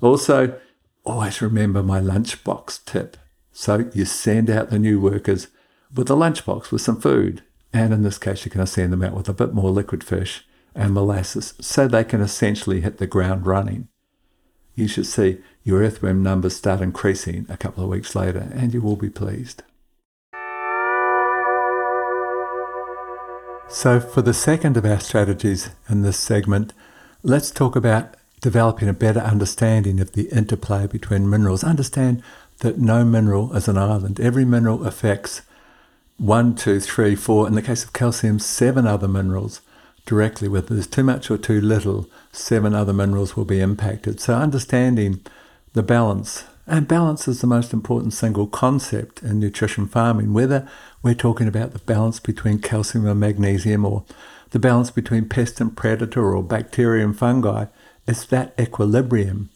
Also, 0.01 0.59
always 1.05 1.41
remember 1.41 1.81
my 1.81 1.99
lunchbox 1.99 2.83
tip. 2.85 3.17
So 3.51 3.89
you 3.93 4.05
send 4.05 4.49
out 4.49 4.69
the 4.69 4.79
new 4.79 4.99
workers 4.99 5.47
with 5.93 6.09
a 6.09 6.15
lunchbox 6.15 6.71
with 6.71 6.81
some 6.81 6.99
food. 6.99 7.43
And 7.71 7.93
in 7.93 8.03
this 8.03 8.17
case, 8.17 8.45
you're 8.45 8.53
going 8.53 8.65
to 8.65 8.71
send 8.71 8.91
them 8.91 9.03
out 9.03 9.15
with 9.15 9.29
a 9.29 9.33
bit 9.33 9.53
more 9.53 9.71
liquid 9.71 10.03
fish 10.03 10.45
and 10.75 10.93
molasses 10.93 11.53
so 11.61 11.87
they 11.87 12.03
can 12.03 12.21
essentially 12.21 12.81
hit 12.81 12.97
the 12.97 13.07
ground 13.07 13.45
running. 13.47 13.87
You 14.75 14.87
should 14.87 15.05
see 15.05 15.37
your 15.63 15.81
earthworm 15.81 16.23
numbers 16.23 16.55
start 16.55 16.81
increasing 16.81 17.45
a 17.47 17.57
couple 17.57 17.83
of 17.83 17.89
weeks 17.89 18.15
later, 18.15 18.49
and 18.53 18.73
you 18.73 18.81
will 18.81 18.95
be 18.95 19.09
pleased. 19.09 19.63
So, 23.69 23.99
for 23.99 24.21
the 24.21 24.33
second 24.33 24.77
of 24.77 24.85
our 24.85 24.99
strategies 24.99 25.69
in 25.89 26.01
this 26.01 26.17
segment, 26.17 26.73
let's 27.23 27.49
talk 27.49 27.75
about 27.75 28.15
developing 28.41 28.89
a 28.89 28.93
better 28.93 29.19
understanding 29.19 29.99
of 29.99 30.11
the 30.11 30.29
interplay 30.29 30.85
between 30.85 31.29
minerals. 31.29 31.63
Understand 31.63 32.21
that 32.59 32.77
no 32.77 33.05
mineral 33.05 33.55
is 33.55 33.67
an 33.67 33.77
island. 33.77 34.19
Every 34.19 34.45
mineral 34.45 34.85
affects 34.85 35.41
one, 36.17 36.55
two, 36.55 36.79
three, 36.79 37.15
four, 37.15 37.47
in 37.47 37.55
the 37.55 37.61
case 37.61 37.83
of 37.83 37.93
calcium, 37.93 38.39
seven 38.39 38.85
other 38.85 39.07
minerals 39.07 39.61
directly. 40.05 40.47
Whether 40.47 40.73
there's 40.73 40.87
too 40.87 41.03
much 41.03 41.29
or 41.31 41.37
too 41.37 41.61
little, 41.61 42.09
seven 42.31 42.73
other 42.73 42.93
minerals 42.93 43.35
will 43.35 43.45
be 43.45 43.59
impacted. 43.59 44.19
So 44.19 44.35
understanding 44.35 45.21
the 45.73 45.83
balance, 45.83 46.45
and 46.67 46.87
balance 46.87 47.27
is 47.27 47.41
the 47.41 47.47
most 47.47 47.73
important 47.73 48.13
single 48.13 48.47
concept 48.47 49.21
in 49.23 49.39
nutrition 49.39 49.87
farming, 49.87 50.33
whether 50.33 50.67
we're 51.01 51.13
talking 51.13 51.47
about 51.47 51.73
the 51.73 51.79
balance 51.79 52.19
between 52.19 52.59
calcium 52.59 53.05
and 53.07 53.19
magnesium 53.19 53.85
or 53.85 54.05
the 54.51 54.59
balance 54.59 54.91
between 54.91 55.27
pest 55.27 55.59
and 55.59 55.75
predator 55.75 56.33
or 56.33 56.43
bacteria 56.43 57.03
and 57.03 57.17
fungi 57.17 57.65
it's 58.07 58.25
that 58.25 58.53
equilibrium 58.59 59.49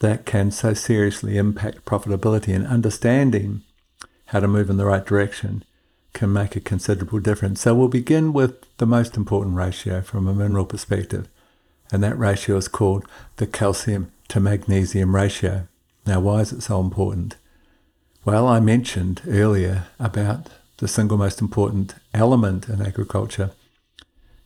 that 0.00 0.26
can 0.26 0.50
so 0.50 0.74
seriously 0.74 1.36
impact 1.36 1.84
profitability 1.84 2.54
and 2.54 2.66
understanding 2.66 3.62
how 4.26 4.40
to 4.40 4.48
move 4.48 4.68
in 4.68 4.76
the 4.76 4.84
right 4.84 5.06
direction 5.06 5.64
can 6.14 6.32
make 6.32 6.56
a 6.56 6.60
considerable 6.60 7.18
difference. 7.18 7.60
So 7.60 7.74
we'll 7.74 7.88
begin 7.88 8.32
with 8.32 8.64
the 8.78 8.86
most 8.86 9.16
important 9.16 9.56
ratio 9.56 10.00
from 10.00 10.26
a 10.26 10.34
mineral 10.34 10.64
perspective, 10.64 11.28
and 11.92 12.02
that 12.02 12.18
ratio 12.18 12.56
is 12.56 12.68
called 12.68 13.04
the 13.36 13.46
calcium 13.46 14.10
to 14.28 14.40
magnesium 14.40 15.14
ratio. 15.14 15.68
Now, 16.06 16.20
why 16.20 16.40
is 16.40 16.52
it 16.52 16.62
so 16.62 16.80
important? 16.80 17.36
Well, 18.24 18.46
I 18.46 18.60
mentioned 18.60 19.20
earlier 19.28 19.88
about 20.00 20.48
the 20.78 20.88
single 20.88 21.18
most 21.18 21.40
important 21.42 21.94
element 22.14 22.68
in 22.68 22.80
agriculture 22.80 23.50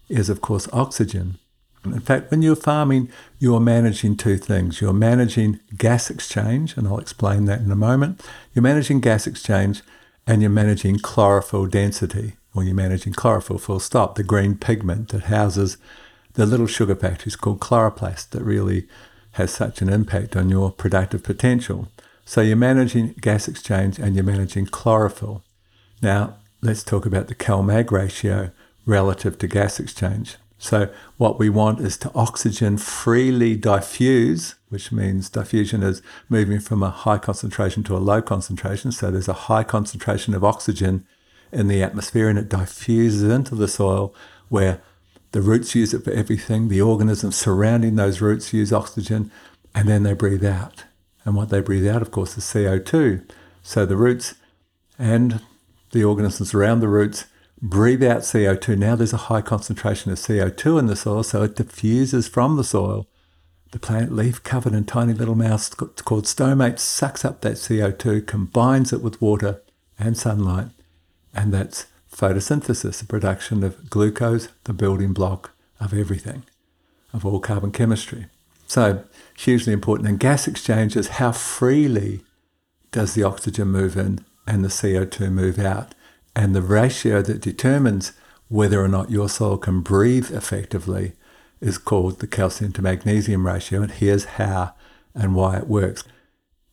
is, 0.08 0.28
of 0.28 0.40
course, 0.40 0.68
oxygen. 0.72 1.38
In 1.84 2.00
fact, 2.00 2.30
when 2.30 2.42
you're 2.42 2.56
farming, 2.56 3.08
you're 3.38 3.60
managing 3.60 4.16
two 4.16 4.36
things. 4.36 4.80
You're 4.80 4.92
managing 4.92 5.60
gas 5.76 6.10
exchange, 6.10 6.76
and 6.76 6.88
I'll 6.88 6.98
explain 6.98 7.44
that 7.44 7.60
in 7.60 7.70
a 7.70 7.76
moment. 7.76 8.20
You're 8.52 8.62
managing 8.62 9.00
gas 9.00 9.26
exchange 9.26 9.82
and 10.28 10.42
you're 10.42 10.50
managing 10.50 10.98
chlorophyll 10.98 11.66
density, 11.66 12.34
or 12.54 12.62
you're 12.62 12.74
managing 12.74 13.14
chlorophyll, 13.14 13.56
full 13.56 13.80
stop, 13.80 14.14
the 14.14 14.22
green 14.22 14.54
pigment 14.54 15.08
that 15.08 15.24
houses 15.24 15.78
the 16.34 16.44
little 16.44 16.66
sugar 16.66 16.94
factories 16.94 17.34
called 17.34 17.60
chloroplast 17.60 18.28
that 18.30 18.42
really 18.42 18.86
has 19.32 19.50
such 19.50 19.80
an 19.80 19.88
impact 19.88 20.36
on 20.36 20.50
your 20.50 20.70
productive 20.70 21.22
potential. 21.22 21.88
So 22.26 22.42
you're 22.42 22.56
managing 22.56 23.14
gas 23.22 23.48
exchange 23.48 23.98
and 23.98 24.14
you're 24.14 24.22
managing 24.22 24.66
chlorophyll. 24.66 25.42
Now, 26.02 26.36
let's 26.60 26.82
talk 26.82 27.06
about 27.06 27.28
the 27.28 27.34
CalMag 27.34 27.90
ratio 27.90 28.50
relative 28.84 29.38
to 29.38 29.46
gas 29.48 29.80
exchange. 29.80 30.36
So 30.58 30.90
what 31.16 31.38
we 31.38 31.48
want 31.48 31.80
is 31.80 31.96
to 31.98 32.12
oxygen 32.14 32.78
freely 32.78 33.56
diffuse, 33.56 34.56
which 34.68 34.90
means 34.90 35.30
diffusion 35.30 35.84
is 35.84 36.02
moving 36.28 36.58
from 36.58 36.82
a 36.82 36.90
high 36.90 37.18
concentration 37.18 37.84
to 37.84 37.96
a 37.96 37.98
low 37.98 38.20
concentration. 38.20 38.90
So 38.90 39.10
there's 39.10 39.28
a 39.28 39.44
high 39.48 39.62
concentration 39.62 40.34
of 40.34 40.44
oxygen 40.44 41.06
in 41.52 41.68
the 41.68 41.82
atmosphere 41.82 42.28
and 42.28 42.38
it 42.38 42.48
diffuses 42.48 43.22
into 43.22 43.54
the 43.54 43.68
soil 43.68 44.14
where 44.48 44.82
the 45.32 45.40
roots 45.40 45.74
use 45.74 45.94
it 45.94 46.04
for 46.04 46.10
everything. 46.10 46.68
The 46.68 46.82
organisms 46.82 47.36
surrounding 47.36 47.94
those 47.94 48.20
roots 48.20 48.52
use 48.52 48.72
oxygen 48.72 49.30
and 49.74 49.88
then 49.88 50.02
they 50.02 50.12
breathe 50.12 50.44
out. 50.44 50.84
And 51.24 51.36
what 51.36 51.50
they 51.50 51.60
breathe 51.60 51.86
out, 51.86 52.02
of 52.02 52.10
course, 52.10 52.36
is 52.36 52.44
CO2. 52.44 53.28
So 53.62 53.86
the 53.86 53.96
roots 53.96 54.34
and 54.98 55.40
the 55.92 56.04
organisms 56.04 56.52
around 56.52 56.80
the 56.80 56.88
roots 56.88 57.26
breathe 57.60 58.02
out 58.02 58.22
CO2. 58.22 58.76
Now 58.78 58.96
there's 58.96 59.12
a 59.12 59.28
high 59.28 59.40
concentration 59.40 60.12
of 60.12 60.18
CO2 60.18 60.78
in 60.78 60.86
the 60.86 60.96
soil, 60.96 61.22
so 61.22 61.42
it 61.42 61.56
diffuses 61.56 62.28
from 62.28 62.56
the 62.56 62.64
soil. 62.64 63.06
The 63.70 63.78
plant 63.78 64.14
leaf, 64.14 64.42
covered 64.42 64.72
in 64.72 64.84
tiny 64.84 65.12
little 65.12 65.34
mouths 65.34 65.68
called 65.68 66.24
stomates, 66.24 66.78
sucks 66.80 67.24
up 67.24 67.42
that 67.42 67.54
CO2, 67.54 68.26
combines 68.26 68.92
it 68.92 69.02
with 69.02 69.20
water 69.20 69.62
and 69.98 70.16
sunlight, 70.16 70.68
and 71.34 71.52
that's 71.52 71.86
photosynthesis, 72.10 73.00
the 73.00 73.06
production 73.06 73.62
of 73.62 73.90
glucose, 73.90 74.48
the 74.64 74.72
building 74.72 75.12
block 75.12 75.52
of 75.80 75.92
everything, 75.92 76.44
of 77.12 77.26
all 77.26 77.40
carbon 77.40 77.70
chemistry. 77.70 78.26
So, 78.66 79.04
hugely 79.36 79.72
important. 79.72 80.08
And 80.08 80.20
gas 80.20 80.48
exchange 80.48 80.96
is 80.96 81.08
how 81.08 81.32
freely 81.32 82.22
does 82.90 83.14
the 83.14 83.22
oxygen 83.22 83.68
move 83.68 83.96
in 83.96 84.24
and 84.46 84.64
the 84.64 84.68
CO2 84.68 85.30
move 85.30 85.58
out. 85.58 85.94
And 86.38 86.54
the 86.54 86.62
ratio 86.62 87.20
that 87.22 87.40
determines 87.40 88.12
whether 88.46 88.80
or 88.80 88.86
not 88.86 89.10
your 89.10 89.28
soil 89.28 89.58
can 89.58 89.80
breathe 89.80 90.30
effectively 90.30 91.14
is 91.60 91.78
called 91.78 92.20
the 92.20 92.28
calcium 92.28 92.70
to 92.74 92.80
magnesium 92.80 93.44
ratio. 93.44 93.82
And 93.82 93.90
here's 93.90 94.24
how 94.24 94.76
and 95.16 95.34
why 95.34 95.56
it 95.56 95.66
works. 95.66 96.04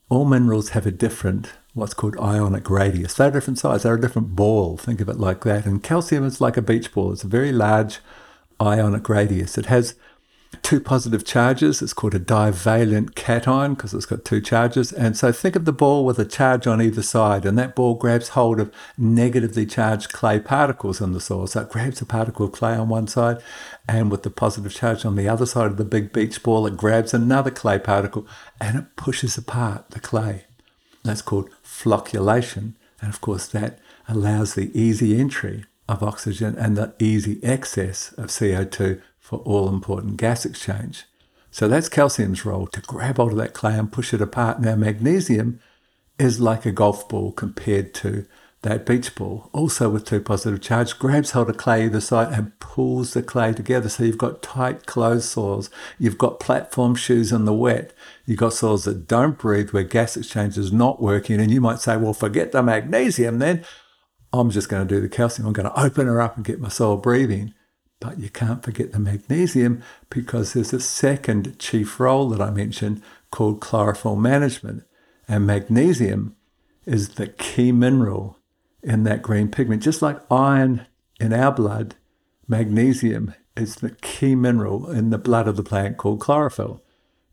All 0.08 0.24
minerals 0.24 0.70
have 0.70 0.86
a 0.86 0.92
different, 0.92 1.54
what's 1.74 1.96
called 1.96 2.16
ionic 2.20 2.70
radius. 2.70 3.16
They're 3.16 3.30
a 3.30 3.32
different 3.32 3.58
size, 3.58 3.82
they're 3.82 3.96
a 3.96 4.00
different 4.00 4.36
ball. 4.36 4.78
Think 4.78 5.02
of 5.02 5.10
it 5.10 5.20
like 5.20 5.44
that. 5.46 5.66
And 5.66 5.82
calcium 5.82 6.24
is 6.26 6.40
like 6.40 6.58
a 6.58 6.62
beach 6.62 6.94
ball, 6.94 7.14
it's 7.14 7.24
a 7.24 7.28
very 7.28 7.52
large 7.52 8.02
ionic 8.62 9.10
radius. 9.10 9.58
It 9.58 9.66
has 9.66 9.96
two 10.62 10.80
positive 10.80 11.26
charges. 11.26 11.82
It's 11.82 11.94
called 11.94 12.16
a 12.16 12.20
divalent 12.20 13.16
cation 13.16 13.74
because 13.74 13.94
it's 13.94 14.06
got 14.06 14.26
two 14.26 14.42
charges. 14.42 14.92
And 14.92 15.18
so 15.18 15.32
think 15.32 15.56
of 15.56 15.66
the 15.66 15.74
ball 15.74 16.06
with 16.06 16.20
a 16.20 16.26
charge 16.26 16.68
on 16.68 16.82
either 16.82 17.02
side, 17.02 17.46
and 17.46 17.58
that 17.58 17.76
ball 17.76 17.96
grabs 17.96 18.30
hold 18.30 18.60
of 18.60 18.74
negatively 18.98 19.66
charged 19.66 20.14
clay 20.14 20.40
particles 20.40 21.02
in 21.02 21.14
the 21.14 21.20
soil. 21.20 21.48
So 21.48 21.62
it 21.62 21.70
grabs 21.70 22.02
a 22.02 22.06
particle 22.06 22.46
of 22.46 22.52
clay 22.52 22.76
on 22.76 22.90
one 22.90 23.08
side, 23.08 23.38
and 23.88 24.12
with 24.12 24.24
the 24.24 24.30
positive 24.30 24.74
charge 24.74 25.06
on 25.06 25.16
the 25.16 25.30
other 25.30 25.46
side 25.46 25.68
of 25.68 25.78
the 25.78 25.86
big 25.86 26.12
beach 26.12 26.42
ball, 26.44 26.66
it 26.68 26.78
grabs 26.78 27.14
another 27.14 27.52
clay 27.52 27.80
particle 27.80 28.28
and 28.60 28.78
it 28.78 28.96
pushes 28.96 29.38
apart 29.38 29.92
the 29.92 30.00
clay. 30.00 30.46
That's 31.04 31.22
called 31.22 31.50
flocculation. 31.64 32.74
And 33.02 33.14
of 33.14 33.22
course, 33.22 33.48
that 33.48 33.80
allows 34.08 34.56
the 34.56 34.72
easy 34.80 35.20
entry 35.20 35.66
of 35.88 36.02
oxygen 36.02 36.56
and 36.58 36.76
the 36.76 36.94
easy 37.00 37.40
excess 37.44 38.12
of 38.14 38.28
CO2 38.28 39.02
for 39.26 39.40
all 39.40 39.68
important 39.68 40.18
gas 40.18 40.46
exchange. 40.46 41.06
So 41.50 41.68
that's 41.68 41.90
calcium's 41.90 42.46
role 42.46 42.68
to 42.68 42.82
grab 42.82 43.18
hold 43.18 43.32
of 43.32 43.40
that 43.40 43.56
clay 43.56 43.74
and 43.74 43.92
push 43.92 44.14
it 44.14 44.22
apart. 44.22 44.62
Now, 44.62 44.76
magnesium 44.76 45.60
is 46.20 46.40
like 46.40 46.64
a 46.64 46.72
golf 46.72 47.10
ball 47.10 47.32
compared 47.32 47.96
to 47.96 48.28
that 48.62 48.86
beach 48.86 49.16
ball, 49.16 49.50
also 49.52 49.90
with 49.90 50.06
two 50.06 50.22
positive 50.22 50.62
charge, 50.62 51.00
grabs 51.00 51.32
hold 51.32 51.50
of 51.50 51.58
clay 51.58 51.86
either 51.86 52.02
side 52.02 52.34
and 52.34 52.60
pulls 52.60 53.14
the 53.14 53.24
clay 53.24 53.52
together. 53.52 53.90
So 53.90 54.04
you've 54.04 54.20
got 54.20 54.44
tight 54.44 54.86
closed 54.86 55.26
soils. 55.26 55.72
You've 55.98 56.20
got 56.20 56.40
platform 56.40 56.94
shoes 56.94 57.32
in 57.32 57.46
the 57.46 57.54
wet. 57.54 57.94
You've 58.28 58.38
got 58.38 58.54
soils 58.54 58.86
that 58.86 59.08
don't 59.08 59.40
breathe 59.40 59.72
where 59.72 59.82
gas 59.82 60.16
exchange 60.16 60.56
is 60.56 60.72
not 60.72 61.02
working. 61.02 61.40
And 61.40 61.50
you 61.50 61.62
might 61.62 61.80
say, 61.80 61.98
well, 61.98 62.14
forget 62.14 62.52
the 62.52 62.62
magnesium 62.62 63.40
then. 63.40 63.66
I'm 64.32 64.52
just 64.52 64.70
going 64.70 64.88
to 64.88 64.96
do 64.96 65.02
the 65.02 65.10
calcium. 65.10 65.48
I'm 65.48 65.54
going 65.54 65.70
to 65.70 65.80
open 65.80 66.06
her 66.06 66.22
up 66.22 66.36
and 66.36 66.46
get 66.46 66.60
my 66.60 66.70
soil 66.70 66.98
breathing. 66.98 67.56
But 68.00 68.20
you 68.20 68.30
can't 68.30 68.64
forget 68.64 68.92
the 68.92 69.00
magnesium 69.00 69.82
because 70.10 70.54
there's 70.54 70.74
a 70.74 70.80
second 70.80 71.58
chief 71.60 72.00
role 72.00 72.30
that 72.30 72.42
I 72.42 72.52
mentioned 72.52 73.02
called 73.32 73.62
chlorophyll 73.62 74.16
management. 74.16 74.84
And 75.28 75.48
magnesium 75.48 76.36
is 76.86 77.10
the 77.16 77.28
key 77.28 77.72
mineral 77.72 78.38
in 78.84 79.04
that 79.04 79.22
green 79.22 79.50
pigment. 79.50 79.82
Just 79.82 80.02
like 80.02 80.20
iron 80.30 80.86
in 81.20 81.34
our 81.34 81.52
blood, 81.52 81.96
magnesium 82.48 83.34
is 83.56 83.76
the 83.76 83.90
key 83.90 84.36
mineral 84.36 84.90
in 84.92 85.10
the 85.10 85.18
blood 85.18 85.48
of 85.48 85.56
the 85.56 85.64
plant 85.64 85.98
called 85.98 86.20
chlorophyll. 86.20 86.84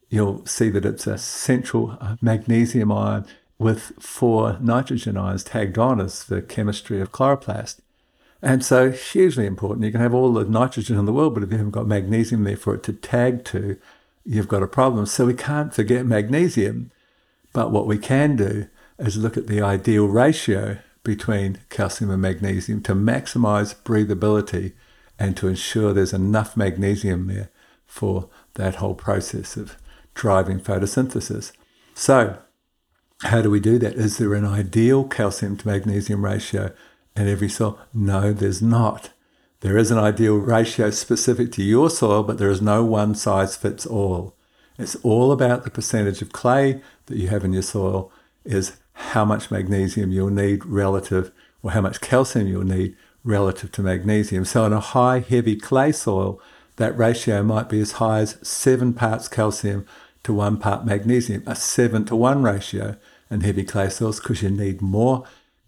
You'll 0.09 0.47
see 0.47 0.71
that 0.71 0.85
it's 0.85 1.07
a 1.07 1.19
central 1.19 1.97
uh, 2.00 2.16
magnesium 2.21 2.92
ion 2.92 3.26
with 3.59 3.92
four 3.99 4.59
nitrogen 4.61 5.16
ions 5.16 5.45
tagged 5.45 5.78
on 5.78 6.00
as 6.00 6.25
the 6.25 6.42
chemistry 6.42 7.00
of 7.00 7.12
chloroplast. 7.12 7.81
And 8.42 8.64
so 8.64 8.90
hugely 8.90 9.46
important. 9.46 9.87
You 9.87 9.92
can 9.92 10.00
have 10.00 10.12
all 10.12 10.32
the 10.32 10.44
nitrogen 10.44 10.99
in 10.99 11.04
the 11.04 11.12
world, 11.12 11.34
but 11.34 11.44
if 11.44 11.52
you 11.52 11.58
haven't 11.58 11.70
got 11.70 11.87
magnesium 11.87 12.42
there 12.42 12.56
for 12.56 12.75
it 12.75 12.82
to 12.84 12.92
tag 12.92 13.44
to, 13.46 13.78
you've 14.25 14.49
got 14.49 14.64
a 14.64 14.68
problem. 14.68 15.06
So 15.06 15.26
we 15.26 15.34
can't 15.34 15.72
forget 15.72 16.04
magnesium. 16.04 16.90
But 17.52 17.70
what 17.70 17.87
we 17.87 17.99
can 17.99 18.34
do 18.34 18.66
is 18.99 19.16
look 19.16 19.37
at 19.37 19.46
the 19.46 19.62
ideal 19.62 20.06
ratio 20.06 20.78
between 21.04 21.61
calcium 21.70 22.11
and 22.11 22.22
magnesium 22.22 22.82
to 22.82 22.94
maximize 22.94 23.75
breathability 23.75 24.72
and 25.18 25.37
to 25.37 25.49
ensure 25.49 25.92
there's 25.92 26.12
enough 26.12 26.56
magnesium 26.56 27.28
there 27.28 27.50
for 27.87 28.28
that 28.54 28.76
whole 28.76 28.94
process 28.94 29.56
of 29.56 29.76
driving 30.14 30.58
photosynthesis. 30.58 31.52
So, 31.94 32.38
how 33.22 33.40
do 33.40 33.50
we 33.50 33.61
do 33.61 33.78
that? 33.78 33.94
Is 33.94 34.18
there 34.18 34.34
an 34.34 34.44
ideal 34.44 35.04
calcium 35.04 35.56
to 35.58 35.68
magnesium 35.68 36.25
ratio 36.25 36.72
in 37.16 37.28
every 37.28 37.49
soil? 37.49 37.78
No, 37.92 38.33
there's 38.33 38.62
not. 38.62 39.11
There 39.61 39.78
is 39.78 39.90
an 39.90 39.99
ideal 39.99 40.37
ratio 40.38 40.90
specific 40.90 41.52
to 41.52 41.62
your 41.62 41.88
soil, 41.88 42.23
but 42.23 42.38
there 42.38 42.50
is 42.50 42.61
no 42.61 42.85
one 42.85 43.14
size 43.14 43.57
fits 43.57 43.87
all. 43.87 44.35
It's 44.78 44.97
all 44.97 45.31
about 45.31 45.64
the 45.64 45.71
percentage 45.71 46.23
of 46.23 46.33
clay 46.33 46.83
that 47.07 47.16
you 47.16 47.28
have 47.28 47.45
in 47.45 47.52
your 47.52 47.62
soil 47.62 48.11
is 48.45 48.76
how 48.95 49.25
much 49.25 49.50
magnesium 49.50 50.11
you'll 50.11 50.31
need 50.31 50.64
relative, 50.64 51.31
or 51.62 51.71
how 51.71 51.81
much 51.81 52.00
calcium 52.00 52.49
you'll 52.49 52.64
need 52.64 52.97
relative 53.25 53.71
to 53.73 53.83
magnesium. 53.83 54.45
So 54.45 54.64
in 54.66 54.73
a 54.73 54.81
high, 54.81 55.21
heavy 55.21 55.57
clay 55.57 55.92
soil, 55.92 56.40
that 56.76 56.97
ratio 56.97 57.42
might 57.42 57.69
be 57.69 57.81
as 57.81 57.92
high 57.92 58.21
as 58.21 58.38
seven 58.42 58.92
parts 58.95 59.28
calcium 59.28 59.87
to 60.25 60.33
one 60.33 60.57
part 60.57 60.85
magnesium, 60.85 61.42
a 61.47 61.54
seven 61.54 62.04
to 62.07 62.16
one 62.16 62.42
ratio 62.42 62.97
in 63.31 63.42
heavy 63.42 63.64
clay 63.64 63.88
soils 63.88 64.21
because 64.21 64.42
you 64.42 64.50
need 64.50 64.83
more 64.83 65.25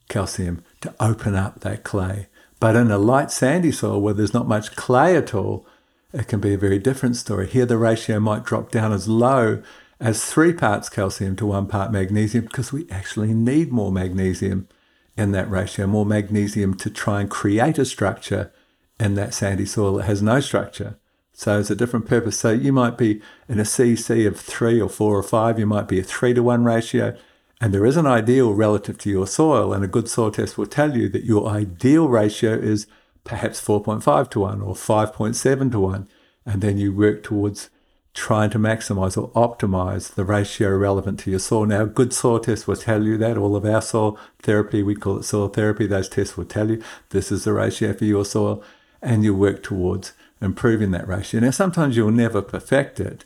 calcium 0.08 0.64
to 0.84 0.94
open 1.00 1.34
up 1.34 1.60
that 1.60 1.82
clay. 1.82 2.28
But 2.60 2.76
in 2.76 2.90
a 2.90 2.98
light 2.98 3.30
sandy 3.30 3.72
soil 3.72 4.00
where 4.00 4.14
there's 4.14 4.34
not 4.34 4.48
much 4.48 4.76
clay 4.76 5.16
at 5.16 5.34
all, 5.34 5.66
it 6.12 6.28
can 6.28 6.40
be 6.40 6.54
a 6.54 6.58
very 6.58 6.78
different 6.78 7.16
story. 7.16 7.46
Here 7.46 7.66
the 7.66 7.76
ratio 7.76 8.20
might 8.20 8.44
drop 8.44 8.70
down 8.70 8.92
as 8.92 9.08
low 9.08 9.62
as 9.98 10.24
three 10.24 10.52
parts 10.52 10.88
calcium 10.88 11.36
to 11.36 11.46
one 11.46 11.66
part 11.66 11.90
magnesium 11.90 12.44
because 12.44 12.72
we 12.72 12.86
actually 12.90 13.32
need 13.32 13.72
more 13.72 13.90
magnesium 13.90 14.68
in 15.16 15.32
that 15.32 15.50
ratio, 15.50 15.86
more 15.86 16.06
magnesium 16.06 16.74
to 16.74 16.90
try 16.90 17.20
and 17.20 17.30
create 17.30 17.78
a 17.78 17.84
structure 17.84 18.52
in 19.00 19.14
that 19.14 19.34
sandy 19.34 19.66
soil 19.66 19.94
that 19.96 20.04
has 20.04 20.22
no 20.22 20.40
structure. 20.40 20.96
So 21.32 21.58
it's 21.58 21.70
a 21.70 21.76
different 21.76 22.06
purpose. 22.06 22.38
So 22.38 22.50
you 22.50 22.72
might 22.72 22.96
be 22.96 23.20
in 23.48 23.58
a 23.58 23.64
CEC 23.64 24.26
of 24.26 24.38
three 24.38 24.80
or 24.80 24.88
four 24.88 25.16
or 25.18 25.22
five, 25.22 25.58
you 25.58 25.66
might 25.66 25.88
be 25.88 25.98
a 25.98 26.04
three 26.04 26.34
to 26.34 26.42
one 26.42 26.64
ratio. 26.64 27.16
And 27.64 27.72
there 27.72 27.86
is 27.86 27.96
an 27.96 28.06
ideal 28.06 28.52
relative 28.52 28.98
to 28.98 29.08
your 29.08 29.26
soil, 29.26 29.72
and 29.72 29.82
a 29.82 29.88
good 29.88 30.06
soil 30.06 30.30
test 30.30 30.58
will 30.58 30.66
tell 30.66 30.94
you 30.94 31.08
that 31.08 31.24
your 31.24 31.48
ideal 31.48 32.08
ratio 32.08 32.52
is 32.52 32.86
perhaps 33.24 33.58
4.5 33.58 34.28
to 34.32 34.40
1 34.40 34.60
or 34.60 34.74
5.7 34.74 35.72
to 35.72 35.80
1. 35.80 36.08
And 36.44 36.60
then 36.60 36.76
you 36.76 36.92
work 36.92 37.22
towards 37.22 37.70
trying 38.12 38.50
to 38.50 38.58
maximize 38.58 39.16
or 39.16 39.30
optimize 39.30 40.12
the 40.14 40.26
ratio 40.26 40.76
relevant 40.76 41.20
to 41.20 41.30
your 41.30 41.38
soil. 41.38 41.64
Now, 41.64 41.86
good 41.86 42.12
soil 42.12 42.38
tests 42.38 42.66
will 42.66 42.76
tell 42.76 43.02
you 43.02 43.16
that. 43.16 43.38
All 43.38 43.56
of 43.56 43.64
our 43.64 43.80
soil 43.80 44.18
therapy, 44.42 44.82
we 44.82 44.94
call 44.94 45.16
it 45.16 45.22
soil 45.22 45.48
therapy, 45.48 45.86
those 45.86 46.10
tests 46.10 46.36
will 46.36 46.44
tell 46.44 46.68
you 46.68 46.82
this 47.08 47.32
is 47.32 47.44
the 47.44 47.54
ratio 47.54 47.94
for 47.94 48.04
your 48.04 48.26
soil, 48.26 48.62
and 49.00 49.24
you 49.24 49.34
work 49.34 49.62
towards 49.62 50.12
improving 50.38 50.90
that 50.90 51.08
ratio. 51.08 51.40
Now, 51.40 51.50
sometimes 51.50 51.96
you'll 51.96 52.10
never 52.10 52.42
perfect 52.42 53.00
it. 53.00 53.24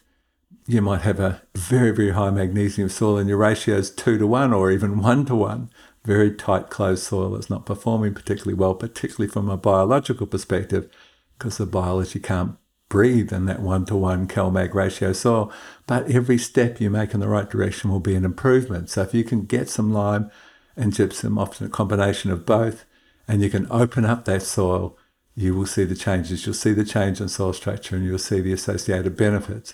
You 0.71 0.83
might 0.83 1.01
have 1.01 1.19
a 1.19 1.41
very, 1.55 1.93
very 1.93 2.11
high 2.11 2.29
magnesium 2.29 2.91
soil 2.91 3.17
and 3.17 3.27
your 3.27 3.39
ratio 3.39 3.77
is 3.77 3.91
two 3.91 4.19
to 4.19 4.27
one 4.27 4.53
or 4.53 4.71
even 4.71 5.01
one 5.01 5.25
to 5.25 5.35
one. 5.35 5.71
Very 6.05 6.31
tight, 6.31 6.69
closed 6.69 7.05
soil 7.05 7.31
that's 7.31 7.49
not 7.49 7.65
performing 7.65 8.13
particularly 8.13 8.53
well, 8.53 8.75
particularly 8.75 9.31
from 9.31 9.49
a 9.49 9.57
biological 9.57 10.27
perspective, 10.27 10.91
because 11.39 11.57
the 11.57 11.65
biology 11.65 12.21
can't 12.21 12.59
breathe 12.91 13.33
in 13.33 13.47
that 13.47 13.61
one 13.61 13.87
to 13.87 13.97
one 13.97 14.29
CalMag 14.29 14.75
ratio 14.75 15.15
soil. 15.15 15.51
But 15.87 16.11
every 16.11 16.37
step 16.37 16.83
you 16.83 16.91
make 16.91 17.15
in 17.15 17.21
the 17.21 17.29
right 17.29 17.49
direction 17.49 17.91
will 17.91 17.99
be 17.99 18.15
an 18.15 18.27
improvement. 18.27 18.91
So 18.91 19.01
if 19.01 19.15
you 19.15 19.25
can 19.25 19.47
get 19.47 19.71
some 19.71 19.91
lime 19.91 20.31
and 20.77 20.93
gypsum, 20.93 21.39
often 21.39 21.69
a 21.69 21.71
combination 21.71 22.31
of 22.31 22.45
both, 22.45 22.85
and 23.27 23.41
you 23.41 23.49
can 23.49 23.67
open 23.71 24.05
up 24.05 24.27
that 24.27 24.43
soil, 24.43 24.99
you 25.35 25.55
will 25.55 25.65
see 25.65 25.85
the 25.85 25.97
changes. 25.97 26.45
You'll 26.45 26.55
see 26.55 26.75
the 26.75 26.85
change 26.85 27.23
in 27.23 27.31
soil 27.31 27.55
structure 27.55 27.97
and 27.97 28.05
you'll 28.05 28.19
see 28.19 28.43
the 28.43 28.53
associated 28.53 29.17
benefits. 29.17 29.73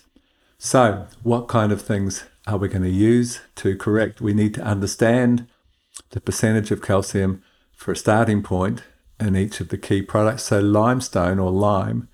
So, 0.67 1.09
what 1.23 1.47
kind 1.47 1.73
of 1.73 1.83
things 1.83 2.25
are 2.47 2.57
we 2.57 2.69
going 2.69 2.85
to 2.85 2.89
use 2.89 3.43
to 3.57 3.77
correct? 3.77 4.23
We 4.23 4.33
need 4.33 4.55
to 4.55 4.63
understand 4.63 5.47
the 6.09 6.23
percentage 6.23 6.71
of 6.71 6.81
calcium 6.81 7.43
for 7.75 7.93
a 7.93 7.97
starting 7.97 8.43
point 8.43 8.83
in 9.21 9.37
each 9.37 9.61
of 9.61 9.69
the 9.69 9.77
key 9.77 10.01
products. 10.01 10.45
So, 10.45 10.61
limestone 10.61 11.39
or 11.39 11.51
lime 11.51 12.09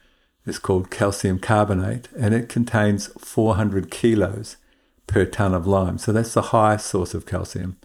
is 0.46 0.58
called 0.58 0.90
calcium 0.90 1.38
carbonate 1.38 2.08
and 2.18 2.34
it 2.34 2.48
contains 2.48 3.06
400 3.20 3.88
kilos 3.88 4.56
per 5.06 5.26
ton 5.26 5.54
of 5.54 5.68
lime. 5.68 5.96
So 5.96 6.10
that's 6.10 6.34
the 6.34 6.50
highest 6.50 6.88
source 6.88 7.14
of 7.14 7.26
calcium. 7.26 7.76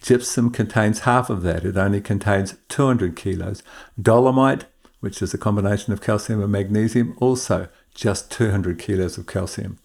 Gypsum 0.00 0.50
contains 0.50 1.00
half 1.00 1.28
of 1.28 1.42
that. 1.42 1.64
It 1.64 1.76
only 1.76 2.00
contains 2.00 2.54
200 2.68 3.16
kilos. 3.16 3.64
Dolomite, 4.00 4.66
which 5.00 5.20
is 5.20 5.34
a 5.34 5.38
combination 5.38 5.92
of 5.92 6.00
calcium 6.00 6.40
and 6.40 6.52
magnesium, 6.52 7.16
also 7.18 7.66
just 7.96 8.30
200 8.30 8.78
kilos 8.78 9.18
of 9.18 9.26
calcium. 9.26 9.80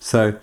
So 0.00 0.38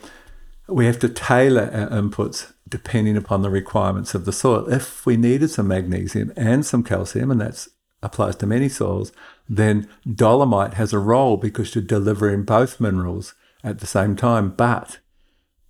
we 0.68 0.86
have 0.86 1.00
to 1.00 1.10
tailor 1.10 1.70
our 1.74 1.90
inputs 1.90 2.54
depending 2.70 3.18
upon 3.18 3.42
the 3.42 3.50
requirements 3.50 4.14
of 4.14 4.26
the 4.26 4.32
soil. 4.32 4.72
If 4.72 5.06
we 5.06 5.18
needed 5.18 5.50
some 5.50 5.68
magnesium 5.68 6.32
and 6.36 6.66
some 6.66 6.84
calcium, 6.84 7.32
and 7.32 7.42
that 7.42 7.68
applies 8.04 8.36
to 8.38 8.46
many 8.46 8.70
soils, 8.70 9.12
then 9.50 9.88
dolomite 10.10 10.76
has 10.76 10.94
a 10.94 11.00
role 11.00 11.38
because 11.38 11.74
you're 11.74 11.84
delivering 11.84 12.44
both 12.44 12.80
minerals 12.80 13.34
at 13.64 13.80
the 13.80 13.88
same 13.88 14.16
time. 14.16 14.50
But 14.52 15.00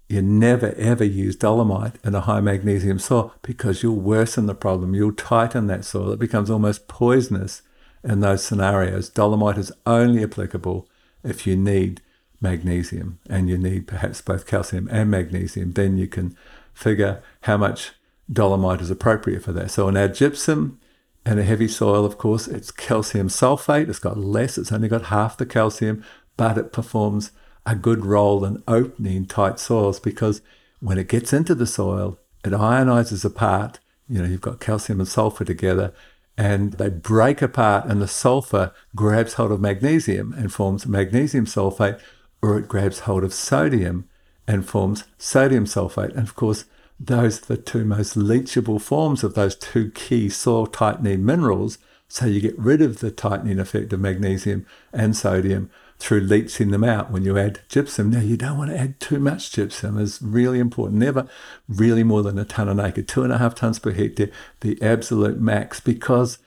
you 0.10 0.22
never 0.22 0.74
ever 0.76 1.04
use 1.04 1.36
dolomite 1.36 1.96
in 2.04 2.16
a 2.16 2.22
high 2.22 2.40
magnesium 2.40 3.00
soil 3.00 3.34
because 3.42 3.84
you'll 3.84 3.96
worsen 3.96 4.46
the 4.46 4.56
problem. 4.56 4.96
You'll 4.96 5.14
tighten 5.14 5.68
that 5.68 5.86
soil. 5.86 6.12
It 6.12 6.20
becomes 6.20 6.50
almost 6.50 6.88
poisonous 6.88 7.62
in 8.04 8.22
those 8.22 8.44
scenarios. 8.44 9.10
Dolomite 9.10 9.58
is 9.58 9.72
only 9.86 10.24
applicable 10.24 10.88
if 11.24 11.46
you 11.46 11.56
need 11.56 12.02
magnesium 12.40 13.20
and 13.30 13.50
you 13.50 13.58
need 13.58 13.88
perhaps 13.88 14.22
both 14.22 14.46
calcium 14.46 14.88
and 14.92 15.10
magnesium. 15.10 15.74
Then 15.74 15.98
you 15.98 16.08
can 16.08 16.36
figure 16.74 17.22
how 17.42 17.58
much 17.58 17.92
dolomite 18.32 18.82
is 18.82 18.92
appropriate 18.92 19.44
for 19.44 19.52
that. 19.54 19.72
So 19.72 19.88
in 19.88 19.98
our 19.98 20.08
gypsum, 20.08 20.80
and 21.28 21.42
a 21.42 21.44
heavy 21.44 21.68
soil, 21.68 22.06
of 22.06 22.18
course, 22.18 22.48
it's 22.48 22.72
calcium 22.72 23.28
sulfate. 23.28 23.90
It's 23.90 24.00
got 24.00 24.18
less, 24.18 24.58
it's 24.58 24.72
only 24.72 24.88
got 24.88 25.08
half 25.08 25.36
the 25.36 25.46
calcium, 25.46 26.06
but 26.38 26.58
it 26.58 26.72
performs 26.72 27.32
a 27.66 27.76
good 27.76 28.06
role 28.06 28.46
in 28.46 28.64
opening 28.66 29.26
tight 29.26 29.60
soils 29.60 30.00
because 30.00 30.42
when 30.80 30.98
it 30.98 31.10
gets 31.10 31.34
into 31.34 31.54
the 31.54 31.68
soil, 31.68 32.18
it 32.46 32.54
ionizes 32.54 33.26
apart. 33.26 33.80
You 34.08 34.20
know, 34.20 34.28
you've 34.28 34.40
got 34.40 34.62
calcium 34.62 35.02
and 35.02 35.08
sulfur 35.08 35.44
together, 35.44 35.92
and 36.38 36.74
they 36.74 36.88
break 36.88 37.42
apart, 37.42 37.86
and 37.88 38.02
the 38.02 38.08
sulfur 38.08 38.72
grabs 38.96 39.34
hold 39.34 39.52
of 39.52 39.60
magnesium 39.60 40.32
and 40.32 40.54
forms 40.54 40.88
magnesium 40.88 41.46
sulfate, 41.46 42.00
or 42.48 42.58
it 42.58 42.68
grabs 42.68 43.00
hold 43.00 43.24
of 43.24 43.34
sodium 43.34 44.08
and 44.48 44.68
forms 44.68 45.04
sodium 45.18 45.66
sulfate. 45.66 46.12
And 46.12 46.28
of 46.28 46.36
course, 46.36 46.66
those 47.00 47.44
are 47.44 47.46
the 47.46 47.58
two 47.58 47.84
most 47.84 48.18
leachable 48.18 48.82
forms 48.82 49.24
of 49.24 49.34
those 49.34 49.56
two 49.56 49.92
key 49.92 50.30
soil 50.30 50.66
tightening 50.66 51.26
minerals. 51.26 51.78
So 52.08 52.26
you 52.26 52.40
get 52.40 52.58
rid 52.58 52.82
of 52.82 53.00
the 53.00 53.12
tightening 53.12 53.60
effect 53.60 53.92
of 53.92 54.00
magnesium 54.00 54.66
and 54.94 55.16
sodium 55.16 55.70
through 56.00 56.22
leaching 56.22 56.72
them 56.72 56.84
out 56.84 57.12
when 57.12 57.26
you 57.26 57.38
add 57.38 57.60
gypsum. 57.68 58.12
Now, 58.12 58.22
you 58.22 58.38
don't 58.38 58.58
want 58.58 58.72
to 58.72 58.80
add 58.80 59.00
too 59.00 59.20
much 59.20 59.52
gypsum. 59.52 60.00
It's 60.00 60.22
really 60.22 60.60
important. 60.60 61.00
Never 61.00 61.28
really 61.68 62.04
more 62.04 62.24
than 62.24 62.40
a 62.40 62.46
ton 62.46 62.70
an 62.70 62.80
acre, 62.80 63.02
two 63.02 63.24
and 63.24 63.34
a 63.34 63.40
half 63.40 63.56
tons 63.56 63.80
per 63.80 63.92
hectare, 63.92 64.30
the 64.62 64.82
absolute 64.82 65.40
max, 65.40 65.80
because 65.82 66.38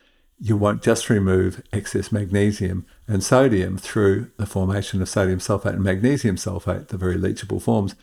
you 0.40 0.56
won't 0.56 0.82
just 0.82 1.10
remove 1.10 1.62
excess 1.70 2.10
magnesium 2.10 2.86
and 3.06 3.22
sodium 3.22 3.76
through 3.76 4.30
the 4.38 4.46
formation 4.46 5.02
of 5.02 5.08
sodium 5.08 5.38
sulfate 5.38 5.74
and 5.74 5.84
magnesium 5.84 6.36
sulfate, 6.36 6.88
the 6.88 6.96
very 6.96 7.16
leachable 7.16 7.60
forms. 7.60 7.94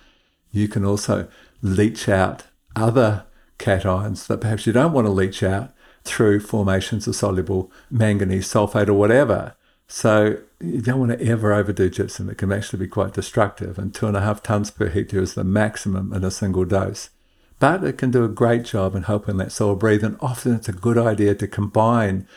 You 0.51 0.67
can 0.67 0.85
also 0.85 1.27
leach 1.63 2.07
out 2.07 2.43
other 2.75 3.25
cations 3.57 4.27
that 4.27 4.39
perhaps 4.39 4.67
you 4.67 4.73
don't 4.73 4.93
want 4.93 5.07
to 5.07 5.11
leach 5.11 5.41
out 5.41 5.73
through 6.03 6.39
formations 6.39 7.07
of 7.07 7.15
soluble 7.15 7.71
manganese 7.89 8.47
sulfate 8.47 8.87
or 8.87 8.93
whatever. 8.93 9.55
So 9.87 10.37
you 10.59 10.81
don't 10.81 10.99
want 10.99 11.17
to 11.17 11.25
ever 11.25 11.53
overdo 11.53 11.89
gypsum. 11.89 12.29
It 12.29 12.37
can 12.37 12.51
actually 12.51 12.79
be 12.79 12.87
quite 12.87 13.13
destructive, 13.13 13.79
and 13.79 13.93
two 13.93 14.05
and 14.05 14.17
a 14.17 14.21
half 14.21 14.43
tons 14.43 14.69
per 14.69 14.89
hectare 14.89 15.21
is 15.21 15.33
the 15.33 15.43
maximum 15.43 16.13
in 16.13 16.23
a 16.23 16.31
single 16.31 16.65
dose. 16.65 17.09
But 17.59 17.83
it 17.83 17.97
can 17.97 18.11
do 18.11 18.23
a 18.23 18.29
great 18.29 18.65
job 18.65 18.95
in 18.95 19.03
helping 19.03 19.37
that 19.37 19.51
soil 19.51 19.75
breathe, 19.75 20.03
and 20.03 20.17
often 20.21 20.55
it's 20.55 20.69
a 20.69 20.73
good 20.73 20.97
idea 20.97 21.33
to 21.35 21.47
combine 21.47 22.27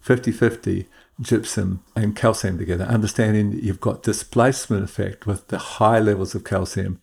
50 0.00 0.32
50 0.32 0.88
gypsum 1.20 1.84
and 1.94 2.16
calcium 2.16 2.58
together, 2.58 2.84
understanding 2.84 3.52
that 3.52 3.62
you've 3.62 3.80
got 3.80 4.02
displacement 4.02 4.84
effect 4.84 5.26
with 5.26 5.48
the 5.48 5.58
high 5.58 6.00
levels 6.00 6.34
of 6.34 6.44
calcium 6.44 7.00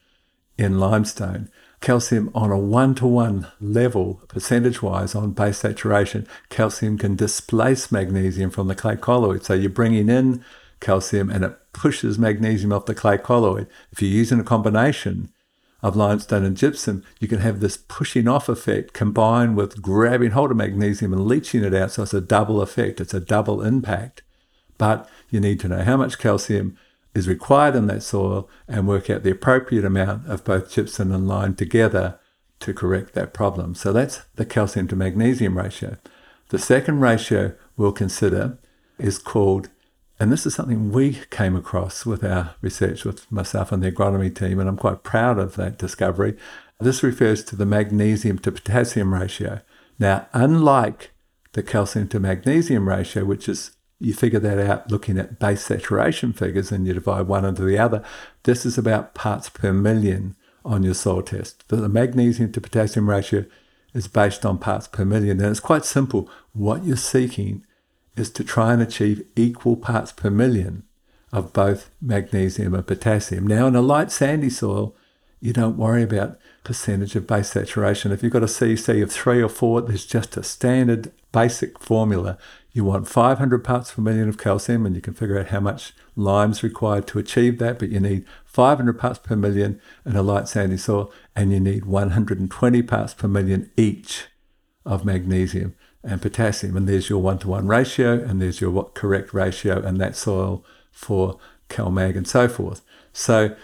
in 0.58 0.80
limestone 0.80 1.50
calcium 1.82 2.30
on 2.34 2.52
a 2.52 2.58
one 2.58 2.96
to 2.96 3.08
one 3.08 3.48
level, 3.60 4.22
percentage 4.28 4.82
wise, 4.82 5.14
on 5.16 5.32
base 5.32 5.58
saturation, 5.58 6.28
calcium 6.50 6.98
can 6.98 7.16
displace 7.16 7.92
magnesium 7.92 8.52
from 8.52 8.68
the 8.68 8.76
clay 8.76 8.96
colloid. 8.96 9.44
So 9.44 9.54
you're 9.54 9.70
bringing 9.70 10.08
in 10.08 10.46
calcium 10.80 11.30
and 11.30 11.44
it 11.44 11.58
pushes 11.74 12.18
magnesium 12.18 12.72
off 12.72 12.86
the 12.86 12.96
clay 12.96 13.18
colloid. 13.18 13.68
If 13.92 14.02
you're 14.02 14.12
using 14.12 14.40
a 14.40 14.44
combination 14.44 15.34
of 15.82 15.96
limestone 15.96 16.44
and 16.44 16.56
gypsum, 16.56 17.04
you 17.20 17.28
can 17.28 17.40
have 17.40 17.60
this 17.60 17.78
pushing 17.78 18.28
off 18.28 18.48
effect 18.48 18.94
combined 18.94 19.56
with 19.56 19.82
grabbing 19.82 20.32
hold 20.32 20.52
of 20.52 20.58
magnesium 20.58 21.14
and 21.14 21.26
leaching 21.26 21.64
it 21.64 21.74
out. 21.74 21.92
So 21.92 22.04
it's 22.04 22.14
a 22.14 22.22
double 22.22 22.62
effect, 22.62 23.02
it's 23.02 23.14
a 23.14 23.20
double 23.20 23.62
impact. 23.62 24.22
But 24.78 25.10
you 25.30 25.40
need 25.40 25.60
to 25.62 25.68
know 25.68 25.84
how 25.84 25.98
much 25.98 26.20
calcium 26.20 26.78
is 27.14 27.28
required 27.28 27.76
in 27.76 27.88
that 27.88 28.04
soil 28.04 28.50
and 28.68 28.88
work 28.88 29.10
out 29.10 29.24
the 29.24 29.32
appropriate 29.32 29.86
amount 29.86 30.28
of 30.28 30.44
both 30.44 30.72
gypsum 30.72 31.12
and 31.12 31.28
lime 31.28 31.56
together 31.56 32.20
to 32.60 32.74
correct 32.74 33.14
that 33.14 33.34
problem. 33.34 33.76
So 33.76 33.92
that's 33.92 34.22
the 34.36 34.46
calcium 34.46 34.88
to 34.90 34.96
magnesium 34.96 35.58
ratio. 35.58 35.98
The 36.50 36.60
second 36.60 37.00
ratio 37.02 37.54
we'll 37.76 37.92
consider 37.92 38.58
is 38.98 39.18
called, 39.18 39.70
and 40.22 40.32
this 40.32 40.46
is 40.46 40.54
something 40.54 40.92
we 40.92 41.14
came 41.32 41.56
across 41.56 42.06
with 42.06 42.24
our 42.24 42.54
research 42.62 43.06
with 43.06 43.30
myself 43.32 43.72
and 43.72 43.82
the 43.82 43.92
agronomy 43.92 44.34
team, 44.34 44.60
and 44.60 44.70
I'm 44.70 44.78
quite 44.78 45.02
proud 45.02 45.40
of 45.40 45.56
that 45.56 45.80
discovery. 45.80 46.38
This 46.80 47.02
refers 47.02 47.44
to 47.46 47.56
the 47.56 47.66
magnesium 47.66 48.38
to 48.40 48.52
potassium 48.52 49.16
ratio. 49.16 49.62
Now, 49.98 50.28
unlike 50.32 51.10
the 51.54 51.64
calcium 51.64 52.08
to 52.10 52.20
magnesium 52.20 52.88
ratio, 52.88 53.26
which 53.26 53.50
is 53.50 53.72
you 53.98 54.14
figure 54.14 54.38
that 54.38 54.60
out 54.60 54.92
looking 54.92 55.18
at 55.18 55.40
base 55.40 55.66
saturation 55.66 56.34
figures 56.34 56.72
and 56.72 56.86
you 56.86 56.94
divide 56.94 57.26
one 57.26 57.44
into 57.44 57.64
the 57.64 57.80
other. 57.80 58.04
This 58.44 58.64
is 58.64 58.78
about 58.78 59.16
parts 59.16 59.50
per 59.50 59.74
million 59.74 60.36
on 60.64 60.84
your 60.84 60.94
soil 60.94 61.24
test. 61.24 61.68
The 61.68 61.90
magnesium 61.90 62.52
to 62.52 62.62
potassium 62.62 63.10
ratio 63.10 63.46
is 63.96 64.08
based 64.08 64.46
on 64.46 64.60
parts 64.60 64.88
per 64.88 65.04
million. 65.04 65.40
And 65.40 65.50
it's 65.50 65.60
quite 65.60 65.84
simple. 65.84 66.30
What 66.54 66.84
you're 66.86 66.96
seeking 66.96 67.66
is 68.16 68.30
to 68.32 68.44
try 68.44 68.74
and 68.74 68.82
achieve 68.82 69.26
equal 69.36 69.78
parts 69.78 70.12
per 70.12 70.30
million 70.30 70.84
of 71.32 71.54
both 71.54 71.90
magnesium 72.02 72.74
and 72.74 72.86
potassium. 72.86 73.48
Now, 73.48 73.68
in 73.68 73.76
a 73.76 73.82
light 73.82 74.12
sandy 74.12 74.50
soil, 74.50 74.96
you 75.40 75.54
don't 75.54 75.78
worry 75.78 76.04
about 76.04 76.38
percentage 76.64 77.16
of 77.16 77.26
base 77.26 77.52
saturation. 77.52 78.12
If 78.12 78.22
you've 78.22 78.34
got 78.34 78.44
a 78.44 78.48
CEC 78.48 79.02
of 79.02 79.12
three 79.12 79.42
or 79.42 79.50
four, 79.50 79.82
there's 79.82 80.06
just 80.06 80.38
a 80.38 80.44
standard 80.44 81.12
basic 81.32 81.80
formula 81.80 82.38
you 82.74 82.86
want 82.86 83.08
500 83.08 83.64
parts 83.64 83.94
per 83.94 84.02
million 84.02 84.30
of 84.30 84.38
calcium, 84.38 84.86
and 84.86 84.96
you 84.96 85.02
can 85.02 85.14
figure 85.14 85.38
out 85.38 85.48
how 85.48 85.60
much 85.60 85.94
lime 86.16 86.52
is 86.52 86.64
required 86.64 87.06
to 87.08 87.20
achieve 87.20 87.60
that. 87.60 87.80
But 87.80 87.90
you 87.90 88.00
need 88.00 88.26
500 88.46 88.98
parts 88.98 89.20
per 89.20 89.36
million 89.36 89.82
in 90.06 90.16
a 90.16 90.22
light 90.22 90.48
sandy 90.48 90.78
soil, 90.78 91.12
and 91.36 91.52
you 91.52 91.60
need 91.60 91.86
120 91.86 92.82
parts 92.84 93.14
per 93.14 93.28
million 93.28 93.70
each 93.76 94.28
of 94.86 95.04
magnesium 95.04 95.76
and 96.04 96.22
potassium. 96.22 96.78
And 96.78 96.88
there's 96.88 97.10
your 97.10 97.22
one 97.22 97.40
to 97.40 97.48
one 97.48 97.68
ratio, 97.68 98.14
and 98.14 98.42
there's 98.42 98.62
your 98.62 98.86
correct 98.94 99.34
ratio 99.34 99.82
and 99.82 100.00
that 100.00 100.16
soil 100.16 100.64
for 100.92 101.40
CalMag 101.70 102.18
and 102.18 102.28
so 102.28 102.48
forth. 102.48 102.82
So 103.14 103.56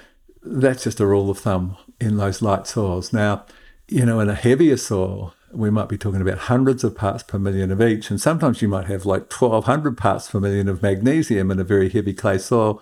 that's 0.41 0.84
just 0.84 1.00
a 1.00 1.06
rule 1.06 1.30
of 1.30 1.39
thumb 1.39 1.78
in 2.00 2.17
those 2.17 2.41
light 2.41 2.67
soils. 2.67 3.12
Now, 3.12 3.45
you 3.88 4.06
know, 4.06 4.19
in 4.19 4.30
a 4.30 4.36
heavier 4.36 4.78
soil, 4.78 5.34
we 5.52 5.69
might 5.69 5.89
be 5.89 5.97
talking 5.97 6.21
about 6.21 6.39
hundreds 6.39 6.84
of 6.84 6.95
parts 6.95 7.23
per 7.23 7.39
million 7.39 7.71
of 7.71 7.82
each. 7.82 8.10
And 8.10 8.19
sometimes 8.19 8.62
you 8.62 8.67
might 8.67 8.88
have 8.88 9.06
like 9.06 9.32
1200 9.32 9.97
parts 9.97 10.30
per 10.30 10.39
million 10.39 10.67
of 10.67 10.82
magnesium 10.82 11.52
in 11.52 11.60
a 11.60 11.63
very 11.63 11.89
heavy 11.89 12.13
clay 12.13 12.38
soil 12.38 12.82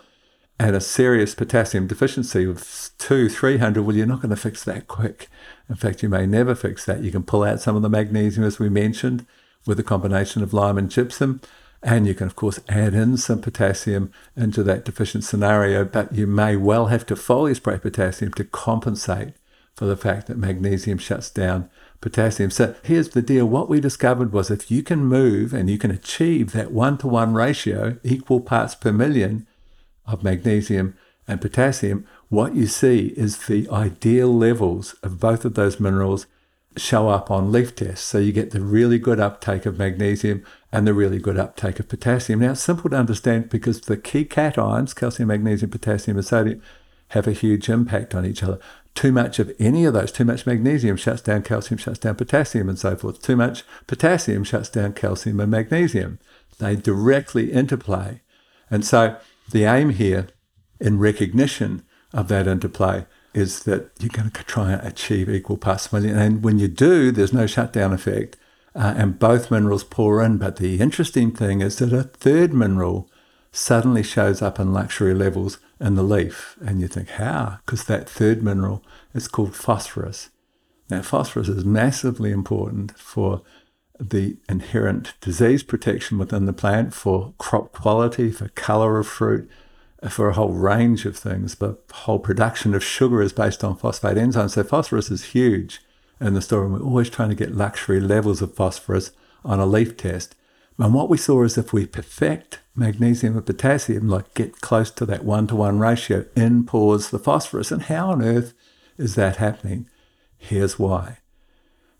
and 0.59 0.75
a 0.75 0.81
serious 0.81 1.35
potassium 1.35 1.85
deficiency 1.85 2.45
of 2.45 2.91
two, 2.97 3.29
300. 3.29 3.83
Well, 3.83 3.95
you're 3.95 4.05
not 4.05 4.21
going 4.21 4.29
to 4.29 4.35
fix 4.35 4.63
that 4.63 4.87
quick. 4.87 5.27
In 5.69 5.75
fact, 5.75 6.01
you 6.01 6.09
may 6.09 6.25
never 6.25 6.55
fix 6.55 6.85
that. 6.85 7.03
You 7.03 7.11
can 7.11 7.23
pull 7.23 7.43
out 7.43 7.59
some 7.59 7.75
of 7.75 7.81
the 7.81 7.89
magnesium, 7.89 8.45
as 8.45 8.57
we 8.57 8.69
mentioned, 8.69 9.25
with 9.65 9.79
a 9.79 9.83
combination 9.83 10.43
of 10.43 10.53
lime 10.53 10.77
and 10.77 10.89
gypsum. 10.89 11.41
And 11.81 12.07
you 12.07 12.15
can, 12.15 12.27
of 12.27 12.35
course, 12.35 12.59
add 12.67 12.93
in 12.93 13.17
some 13.17 13.41
potassium 13.41 14.11
into 14.35 14.63
that 14.63 14.85
deficient 14.85 15.23
scenario, 15.23 15.85
but 15.85 16.13
you 16.13 16.25
may 16.25 16.55
well 16.55 16.87
have 16.87 17.05
to 17.07 17.15
foliar 17.15 17.55
spray 17.55 17.77
potassium 17.77 18.33
to 18.33 18.43
compensate 18.43 19.33
for 19.75 19.85
the 19.85 19.97
fact 19.97 20.27
that 20.27 20.37
magnesium 20.37 20.97
shuts 20.97 21.29
down 21.29 21.69
potassium. 22.01 22.49
So 22.49 22.75
here's 22.83 23.09
the 23.09 23.21
deal. 23.21 23.45
What 23.45 23.69
we 23.69 23.79
discovered 23.79 24.31
was 24.31 24.49
if 24.49 24.71
you 24.71 24.83
can 24.83 25.05
move 25.05 25.53
and 25.53 25.69
you 25.69 25.77
can 25.77 25.91
achieve 25.91 26.53
that 26.53 26.71
one 26.71 26.97
to 26.99 27.07
one 27.07 27.33
ratio, 27.33 27.97
equal 28.03 28.41
parts 28.41 28.73
per 28.73 28.91
million 28.91 29.45
of 30.07 30.23
magnesium 30.23 30.95
and 31.27 31.41
potassium, 31.41 32.07
what 32.29 32.55
you 32.55 32.67
see 32.67 33.13
is 33.17 33.45
the 33.45 33.69
ideal 33.69 34.33
levels 34.35 34.93
of 35.03 35.19
both 35.19 35.45
of 35.45 35.55
those 35.55 35.79
minerals 35.79 36.25
show 36.77 37.09
up 37.09 37.31
on 37.31 37.51
leaf 37.51 37.75
tests. 37.75 38.05
So 38.05 38.17
you 38.17 38.31
get 38.31 38.51
the 38.51 38.61
really 38.61 38.99
good 38.99 39.19
uptake 39.19 39.65
of 39.65 39.77
magnesium 39.77 40.43
and 40.71 40.85
the 40.85 40.93
really 40.93 41.19
good 41.19 41.37
uptake 41.37 41.79
of 41.79 41.87
potassium. 41.87 42.39
Now 42.39 42.51
it's 42.51 42.61
simple 42.61 42.89
to 42.89 42.97
understand 42.97 43.49
because 43.49 43.81
the 43.81 43.97
key 43.97 44.25
cations, 44.25 44.95
calcium, 44.95 45.27
magnesium, 45.27 45.71
potassium, 45.71 46.17
and 46.17 46.25
sodium, 46.25 46.61
have 47.09 47.27
a 47.27 47.33
huge 47.33 47.69
impact 47.69 48.15
on 48.15 48.25
each 48.25 48.43
other. 48.43 48.59
Too 48.93 49.11
much 49.11 49.39
of 49.39 49.53
any 49.59 49.85
of 49.85 49.93
those, 49.93 50.11
too 50.11 50.25
much 50.25 50.45
magnesium 50.45 50.97
shuts 50.97 51.21
down 51.21 51.43
calcium, 51.43 51.77
shuts 51.77 51.99
down 51.99 52.15
potassium, 52.15 52.69
and 52.69 52.79
so 52.79 52.95
forth. 52.95 53.21
Too 53.21 53.35
much 53.35 53.63
potassium 53.87 54.43
shuts 54.43 54.69
down 54.69 54.93
calcium 54.93 55.39
and 55.39 55.51
magnesium. 55.51 56.19
They 56.59 56.75
directly 56.75 57.51
interplay. 57.51 58.21
And 58.69 58.85
so 58.85 59.17
the 59.51 59.65
aim 59.65 59.91
here 59.91 60.27
in 60.79 60.99
recognition 60.99 61.83
of 62.13 62.27
that 62.29 62.47
interplay 62.47 63.05
is 63.35 63.63
that 63.63 63.91
you're 63.99 64.09
going 64.09 64.31
to 64.31 64.43
try 64.43 64.71
and 64.71 64.87
achieve 64.87 65.29
equal 65.29 65.57
parts 65.57 65.87
per 65.87 65.99
million. 65.99 66.17
And 66.17 66.43
when 66.43 66.57
you 66.57 66.67
do, 66.67 67.11
there's 67.11 67.33
no 67.33 67.45
shutdown 67.45 67.93
effect. 67.93 68.37
Uh, 68.73 68.93
and 68.97 69.19
both 69.19 69.51
minerals 69.51 69.83
pour 69.83 70.21
in. 70.21 70.37
But 70.37 70.57
the 70.57 70.79
interesting 70.79 71.31
thing 71.31 71.61
is 71.61 71.77
that 71.77 71.93
a 71.93 72.03
third 72.03 72.53
mineral 72.53 73.09
suddenly 73.51 74.03
shows 74.03 74.41
up 74.41 74.59
in 74.59 74.73
luxury 74.73 75.13
levels 75.13 75.59
in 75.79 75.95
the 75.95 76.03
leaf. 76.03 76.57
And 76.65 76.81
you 76.81 76.87
think, 76.87 77.09
how? 77.09 77.59
Because 77.65 77.85
that 77.85 78.09
third 78.09 78.43
mineral 78.43 78.83
is 79.13 79.27
called 79.27 79.55
phosphorus. 79.55 80.29
Now, 80.89 81.01
phosphorus 81.01 81.47
is 81.47 81.65
massively 81.65 82.31
important 82.31 82.97
for 82.97 83.41
the 83.99 84.37
inherent 84.49 85.13
disease 85.21 85.63
protection 85.63 86.17
within 86.17 86.45
the 86.45 86.53
plant, 86.53 86.93
for 86.93 87.33
crop 87.37 87.71
quality, 87.71 88.29
for 88.31 88.49
color 88.49 88.99
of 88.99 89.07
fruit, 89.07 89.49
for 90.09 90.29
a 90.29 90.33
whole 90.33 90.53
range 90.53 91.05
of 91.05 91.17
things. 91.17 91.55
The 91.55 91.77
whole 91.91 92.19
production 92.19 92.73
of 92.75 92.83
sugar 92.83 93.21
is 93.21 93.33
based 93.33 93.63
on 93.63 93.77
phosphate 93.77 94.17
enzymes. 94.17 94.51
So 94.51 94.63
phosphorus 94.63 95.09
is 95.09 95.25
huge 95.25 95.81
in 96.19 96.33
the 96.33 96.41
story. 96.41 96.65
And 96.65 96.73
we're 96.73 96.81
always 96.81 97.09
trying 97.09 97.29
to 97.29 97.35
get 97.35 97.55
luxury 97.55 97.99
levels 97.99 98.41
of 98.41 98.53
phosphorus 98.53 99.11
on 99.43 99.59
a 99.59 99.65
leaf 99.65 99.97
test. 99.97 100.35
And 100.77 100.93
what 100.93 101.09
we 101.09 101.17
saw 101.17 101.43
is 101.43 101.57
if 101.57 101.71
we 101.71 101.85
perfect 101.85 102.59
magnesium 102.75 103.37
and 103.37 103.45
potassium, 103.45 104.09
like 104.09 104.33
get 104.33 104.61
close 104.61 104.91
to 104.91 105.05
that 105.05 105.23
one 105.23 105.47
to 105.47 105.55
one 105.55 105.79
ratio, 105.79 106.25
in 106.35 106.65
pours 106.65 107.09
the 107.09 107.19
phosphorus. 107.19 107.71
And 107.71 107.83
how 107.83 108.11
on 108.11 108.21
earth 108.21 108.53
is 108.97 109.15
that 109.15 109.37
happening? 109.37 109.89
Here's 110.37 110.77
why. 110.77 111.19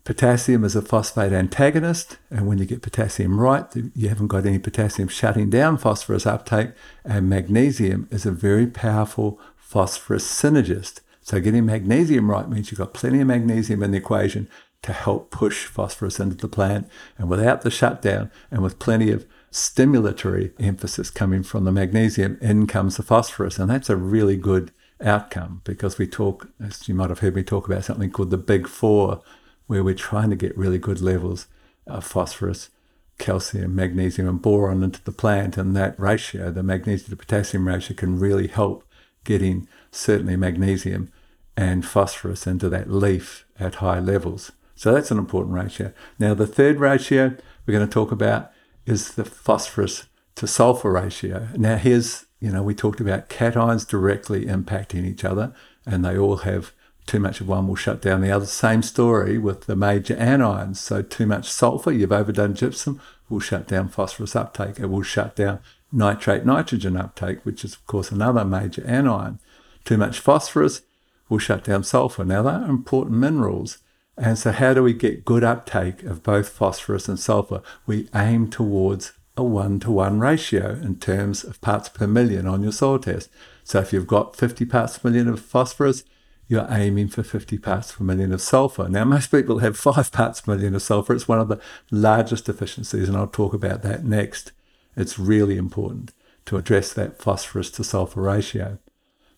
Potassium 0.06 0.64
is 0.64 0.76
a 0.76 0.84
phosphate 0.84 1.34
antagonist, 1.34 2.20
and 2.30 2.46
when 2.46 2.60
you 2.60 2.66
get 2.66 2.84
potassium 2.84 3.40
right, 3.40 3.66
you 3.96 4.08
haven't 4.08 4.28
got 4.28 4.46
any 4.46 4.60
potassium 4.60 5.08
shutting 5.08 5.50
down 5.50 5.80
phosphorus 5.80 6.28
uptake, 6.28 6.74
and 7.04 7.28
magnesium 7.28 8.08
is 8.12 8.24
a 8.24 8.32
very 8.32 8.68
powerful 8.68 9.40
phosphorus 9.58 10.24
synergist. 10.24 11.00
So 11.22 11.40
getting 11.40 11.66
magnesium 11.66 12.30
right 12.30 12.48
means 12.48 12.70
you've 12.70 12.78
got 12.78 12.94
plenty 12.94 13.20
of 13.20 13.26
magnesium 13.26 13.82
in 13.82 13.90
the 13.90 13.98
equation 13.98 14.48
to 14.84 14.94
help 14.94 15.32
push 15.32 15.66
phosphorus 15.66 16.20
into 16.20 16.36
the 16.36 16.48
plant. 16.48 16.88
And 17.18 17.28
without 17.28 17.64
the 17.64 17.72
shutdown 17.72 18.30
and 18.52 18.62
with 18.62 18.78
plenty 18.78 19.10
of 19.10 19.26
stimulatory 19.52 20.52
emphasis 20.60 21.10
coming 21.10 21.42
from 21.42 21.64
the 21.64 21.72
magnesium, 21.72 22.38
in 22.42 22.68
comes 22.68 22.98
the 22.98 23.02
phosphorus. 23.02 23.58
And 23.58 23.72
that's 23.72 23.90
a 23.90 23.96
really 23.96 24.38
good 24.38 24.72
outcome 25.02 25.62
because 25.64 25.98
we 25.98 26.06
talk, 26.06 26.50
as 26.64 26.88
you 26.88 26.94
might 26.94 27.10
have 27.10 27.20
heard 27.20 27.36
me 27.36 27.42
talk 27.42 27.66
about 27.66 27.86
something 27.86 28.12
called 28.12 28.30
the 28.30 28.38
big 28.38 28.68
four, 28.68 29.24
where 29.68 29.84
we're 29.84 29.96
trying 29.96 30.30
to 30.30 30.36
get 30.36 30.58
really 30.58 30.78
good 30.78 31.02
levels 31.02 31.48
of 31.88 32.04
phosphorus, 32.04 32.70
calcium, 33.18 33.76
magnesium, 33.76 34.28
and 34.28 34.42
boron 34.42 34.84
into 34.84 35.04
the 35.04 35.12
plant. 35.12 35.58
And 35.58 35.76
that 35.76 36.00
ratio, 36.00 36.52
the 36.52 36.64
magnesium 36.64 37.10
to 37.10 37.16
potassium 37.16 37.68
ratio, 37.68 37.96
can 37.96 38.20
really 38.20 38.48
help 38.48 38.84
getting 39.24 39.68
certainly 39.92 40.36
magnesium 40.36 41.12
and 41.58 41.86
phosphorus 41.86 42.46
into 42.46 42.70
that 42.70 42.90
leaf 42.92 43.46
at 43.60 43.76
high 43.76 44.00
levels. 44.00 44.52
So 44.76 44.94
that's 44.94 45.12
an 45.12 45.18
important 45.18 45.56
ratio. 45.56 45.94
Now, 46.20 46.34
the 46.34 46.48
third 46.48 46.80
ratio 46.80 47.36
we're 47.66 47.74
going 47.74 47.88
to 47.88 47.94
talk 47.94 48.12
about 48.12 48.52
is 48.86 49.14
the 49.14 49.26
phosphorus 49.26 50.06
to 50.36 50.48
sulfur 50.48 50.92
ratio. 50.92 51.48
Now, 51.56 51.78
here's, 51.78 52.26
you 52.42 52.52
know, 52.52 52.62
we 52.62 52.76
talked 52.76 53.00
about 53.00 53.30
cations 53.30 53.88
directly 53.88 54.46
impacting 54.46 55.06
each 55.06 55.24
other, 55.24 55.54
and 55.86 56.04
they 56.04 56.18
all 56.18 56.38
have 56.38 56.74
too 57.06 57.20
much 57.20 57.40
of 57.40 57.48
one 57.48 57.68
will 57.68 57.76
shut 57.76 58.02
down 58.02 58.22
the 58.22 58.32
other. 58.32 58.46
Same 58.46 58.82
story 58.82 59.38
with 59.38 59.66
the 59.66 59.76
major 59.76 60.16
anions. 60.16 60.78
So, 60.78 61.02
too 61.02 61.28
much 61.28 61.50
sulfur, 61.50 61.92
you've 61.92 62.12
overdone 62.12 62.56
gypsum, 62.56 63.00
will 63.30 63.40
shut 63.40 63.68
down 63.68 63.90
phosphorus 63.90 64.36
uptake. 64.36 64.80
It 64.80 64.88
will 64.88 65.04
shut 65.04 65.36
down 65.36 65.60
nitrate 65.92 66.46
nitrogen 66.46 66.98
uptake, 66.98 67.46
which 67.46 67.64
is, 67.64 67.74
of 67.74 67.86
course, 67.86 68.12
another 68.12 68.44
major 68.44 68.86
anion. 68.86 69.40
Too 69.84 69.98
much 69.98 70.20
phosphorus 70.20 70.82
will 71.30 71.38
shut 71.38 71.64
down 71.64 71.84
sulfur. 71.84 72.26
Now, 72.26 72.42
they 72.42 72.50
are 72.50 72.70
important 72.70 73.18
minerals. 73.18 73.80
And 74.18 74.38
so, 74.38 74.52
how 74.52 74.74
do 74.74 74.82
we 74.82 74.94
get 74.94 75.26
good 75.26 75.44
uptake 75.44 76.04
of 76.04 76.24
both 76.24 76.50
phosphorus 76.50 77.08
and 77.08 77.20
sulfur? 77.20 77.62
We 77.86 78.10
aim 78.16 78.50
towards 78.50 79.14
a 79.38 79.44
one 79.44 79.80
to 79.82 79.92
one 79.92 80.20
ratio 80.20 80.72
in 80.72 80.96
terms 80.96 81.44
of 81.44 81.62
parts 81.62 81.90
per 81.90 82.08
million 82.08 82.48
on 82.48 82.64
your 82.64 82.72
soil 82.72 82.98
test. 82.98 83.30
So, 83.64 83.80
if 83.80 83.94
you've 83.94 84.08
got 84.08 84.36
50 84.36 84.66
parts 84.66 84.98
per 84.98 85.10
million 85.10 85.28
of 85.28 85.40
phosphorus, 85.40 86.04
you're 86.48 86.68
aiming 86.70 87.08
for 87.08 87.24
50 87.24 87.58
parts 87.58 87.92
per 87.92 88.04
million 88.04 88.32
of 88.32 88.42
sulfur. 88.42 88.88
Now, 88.88 89.04
most 89.04 89.32
people 89.32 89.60
have 89.60 89.78
five 89.78 90.12
parts 90.12 90.42
per 90.42 90.54
million 90.54 90.76
of 90.76 90.82
sulfur. 90.82 91.14
It's 91.14 91.28
one 91.28 91.40
of 91.40 91.48
the 91.48 91.60
largest 91.92 92.46
deficiencies, 92.46 93.08
and 93.08 93.18
I'll 93.18 93.28
talk 93.28 93.54
about 93.54 93.82
that 93.82 94.04
next. 94.04 94.52
It's 94.96 95.20
really 95.20 95.58
important 95.58 96.14
to 96.46 96.58
address 96.58 96.94
that 96.94 97.22
phosphorus 97.22 97.72
to 97.72 97.84
sulfur 97.84 98.22
ratio. 98.22 98.78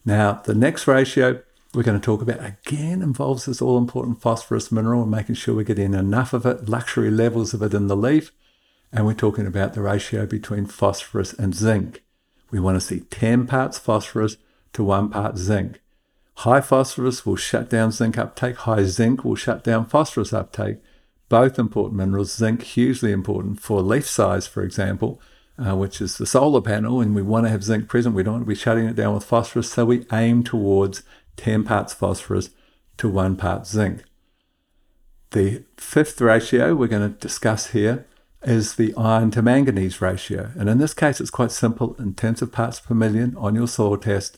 Now, 0.05 0.41
the 0.43 0.55
next 0.55 0.87
ratio 0.87 1.41
we're 1.73 1.83
going 1.83 1.99
to 1.99 2.03
talk 2.03 2.21
about 2.21 2.43
again 2.43 3.01
involves 3.01 3.45
this 3.45 3.61
all 3.61 3.77
important 3.77 4.21
phosphorus 4.21 4.71
mineral 4.71 5.03
and 5.03 5.11
making 5.11 5.35
sure 5.35 5.53
we're 5.53 5.63
getting 5.63 5.93
enough 5.93 6.33
of 6.33 6.45
it, 6.45 6.67
luxury 6.67 7.11
levels 7.11 7.53
of 7.53 7.61
it 7.61 7.73
in 7.73 7.87
the 7.87 7.95
leaf. 7.95 8.31
And 8.91 9.05
we're 9.05 9.13
talking 9.13 9.45
about 9.45 9.73
the 9.73 9.81
ratio 9.81 10.25
between 10.25 10.65
phosphorus 10.65 11.33
and 11.33 11.53
zinc. 11.53 12.03
We 12.49 12.59
want 12.59 12.77
to 12.77 12.81
see 12.81 13.01
10 13.01 13.45
parts 13.45 13.77
phosphorus 13.77 14.37
to 14.73 14.83
1 14.83 15.09
part 15.09 15.37
zinc. 15.37 15.81
High 16.41 16.61
phosphorus 16.61 17.25
will 17.25 17.35
shut 17.35 17.67
down 17.67 17.91
zinc 17.91 18.15
uptake, 18.15 18.57
high 18.57 18.83
zinc 18.83 19.25
will 19.25 19.35
shut 19.35 19.63
down 19.63 19.87
phosphorus 19.87 20.31
uptake. 20.31 20.77
Both 21.29 21.57
important 21.57 21.95
minerals, 21.95 22.31
zinc 22.31 22.61
hugely 22.61 23.11
important 23.11 23.59
for 23.59 23.81
leaf 23.81 24.07
size, 24.07 24.45
for 24.45 24.61
example, 24.61 25.19
uh, 25.57 25.75
which 25.75 25.99
is 25.99 26.19
the 26.19 26.27
solar 26.27 26.61
panel, 26.61 27.01
and 27.01 27.15
we 27.15 27.23
want 27.23 27.47
to 27.47 27.49
have 27.49 27.63
zinc 27.63 27.89
present. 27.89 28.13
We 28.13 28.21
don't 28.21 28.35
want 28.35 28.45
to 28.45 28.49
be 28.49 28.53
shutting 28.53 28.85
it 28.85 28.95
down 28.95 29.15
with 29.15 29.23
phosphorus, 29.23 29.71
so 29.71 29.85
we 29.85 30.05
aim 30.13 30.43
towards 30.43 31.01
10 31.37 31.63
parts 31.63 31.95
phosphorus 31.95 32.51
to 32.97 33.09
1 33.09 33.35
part 33.35 33.65
zinc. 33.65 34.03
The 35.31 35.63
fifth 35.75 36.21
ratio 36.21 36.75
we're 36.75 36.87
going 36.87 37.11
to 37.11 37.19
discuss 37.19 37.71
here 37.71 38.05
is 38.43 38.75
the 38.75 38.93
iron 38.95 39.31
to 39.31 39.41
manganese 39.41 40.01
ratio. 40.01 40.51
And 40.55 40.69
in 40.69 40.77
this 40.77 40.93
case, 40.93 41.19
it's 41.19 41.31
quite 41.31 41.51
simple. 41.51 41.95
In 41.97 42.13
terms 42.13 42.43
of 42.43 42.51
parts 42.51 42.79
per 42.79 42.93
million 42.93 43.35
on 43.37 43.55
your 43.55 43.67
soil 43.67 43.97
test, 43.97 44.37